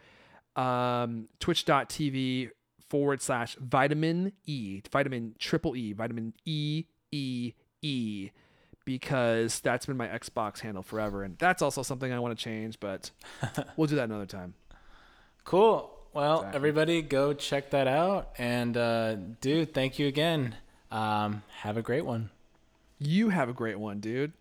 um, 0.56 1.30
twitch.tv 1.40 2.50
forward 2.90 3.22
slash 3.22 3.56
vitamin 3.60 4.32
E, 4.46 4.82
vitamin 4.92 5.36
triple 5.40 5.76
E, 5.76 5.94
vitamin 5.94 6.34
E, 6.46 6.86
E, 7.12 7.54
E, 7.82 8.30
because 8.86 9.60
that's 9.60 9.86
been 9.86 9.98
my 9.98 10.08
Xbox 10.08 10.60
handle 10.60 10.84
forever. 10.84 11.24
And 11.24 11.38
that's 11.38 11.62
also 11.62 11.84
something 11.84 12.12
I 12.12 12.20
want 12.20 12.38
to 12.38 12.42
change, 12.44 12.80
but 12.80 13.12
we'll 13.78 13.88
do 13.88 13.96
that 13.98 14.06
another 14.06 14.26
time. 14.26 14.54
Cool. 15.44 15.94
Well, 16.14 16.38
Exactly. 16.40 16.56
everybody 16.56 17.02
go 17.02 17.34
check 17.34 17.70
that 17.72 17.88
out. 17.88 18.30
And, 18.38 18.76
uh, 18.76 19.16
dude, 19.42 19.74
thank 19.74 20.00
you 20.00 20.08
again. 20.08 20.56
Um, 20.90 21.44
have 21.60 21.78
a 21.78 21.82
great 21.82 22.06
one. 22.06 22.30
You 23.00 23.30
have 23.30 23.50
a 23.50 23.54
great 23.54 23.78
one, 23.80 24.00
dude. 24.00 24.34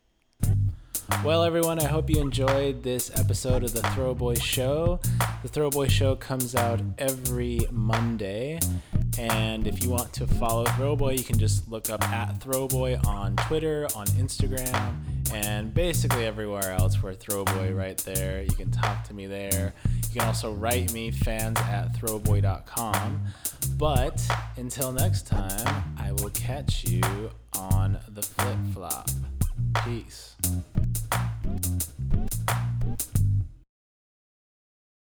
Well, 1.24 1.44
everyone, 1.44 1.78
I 1.78 1.86
hope 1.86 2.10
you 2.10 2.20
enjoyed 2.20 2.82
this 2.82 3.10
episode 3.18 3.62
of 3.62 3.72
the 3.72 3.80
Throwboy 3.80 4.42
Show. 4.42 5.00
The 5.42 5.48
Throwboy 5.48 5.88
Show 5.88 6.16
comes 6.16 6.54
out 6.54 6.80
every 6.98 7.60
Monday. 7.70 8.58
And 9.18 9.66
if 9.66 9.82
you 9.82 9.90
want 9.90 10.12
to 10.14 10.26
follow 10.26 10.64
Throwboy, 10.64 11.16
you 11.16 11.24
can 11.24 11.38
just 11.38 11.68
look 11.70 11.90
up 11.90 12.02
at 12.10 12.38
Throwboy 12.40 13.06
on 13.06 13.36
Twitter, 13.36 13.86
on 13.94 14.06
Instagram, 14.08 14.96
and 15.32 15.72
basically 15.72 16.26
everywhere 16.26 16.72
else. 16.72 17.02
We're 17.02 17.14
Throwboy 17.14 17.76
right 17.76 17.98
there. 17.98 18.42
You 18.42 18.52
can 18.52 18.70
talk 18.70 19.04
to 19.04 19.14
me 19.14 19.26
there. 19.26 19.74
You 19.84 20.20
can 20.20 20.28
also 20.28 20.52
write 20.52 20.92
me, 20.92 21.10
fans 21.12 21.58
at 21.60 21.92
throwboy.com. 21.94 23.20
But 23.78 24.26
until 24.56 24.92
next 24.92 25.26
time, 25.26 25.84
I 25.98 26.12
will 26.12 26.30
catch 26.30 26.84
you 26.84 27.30
on 27.54 27.98
the 28.08 28.22
flip 28.22 28.58
flop. 28.74 29.08
Peace. 29.84 30.36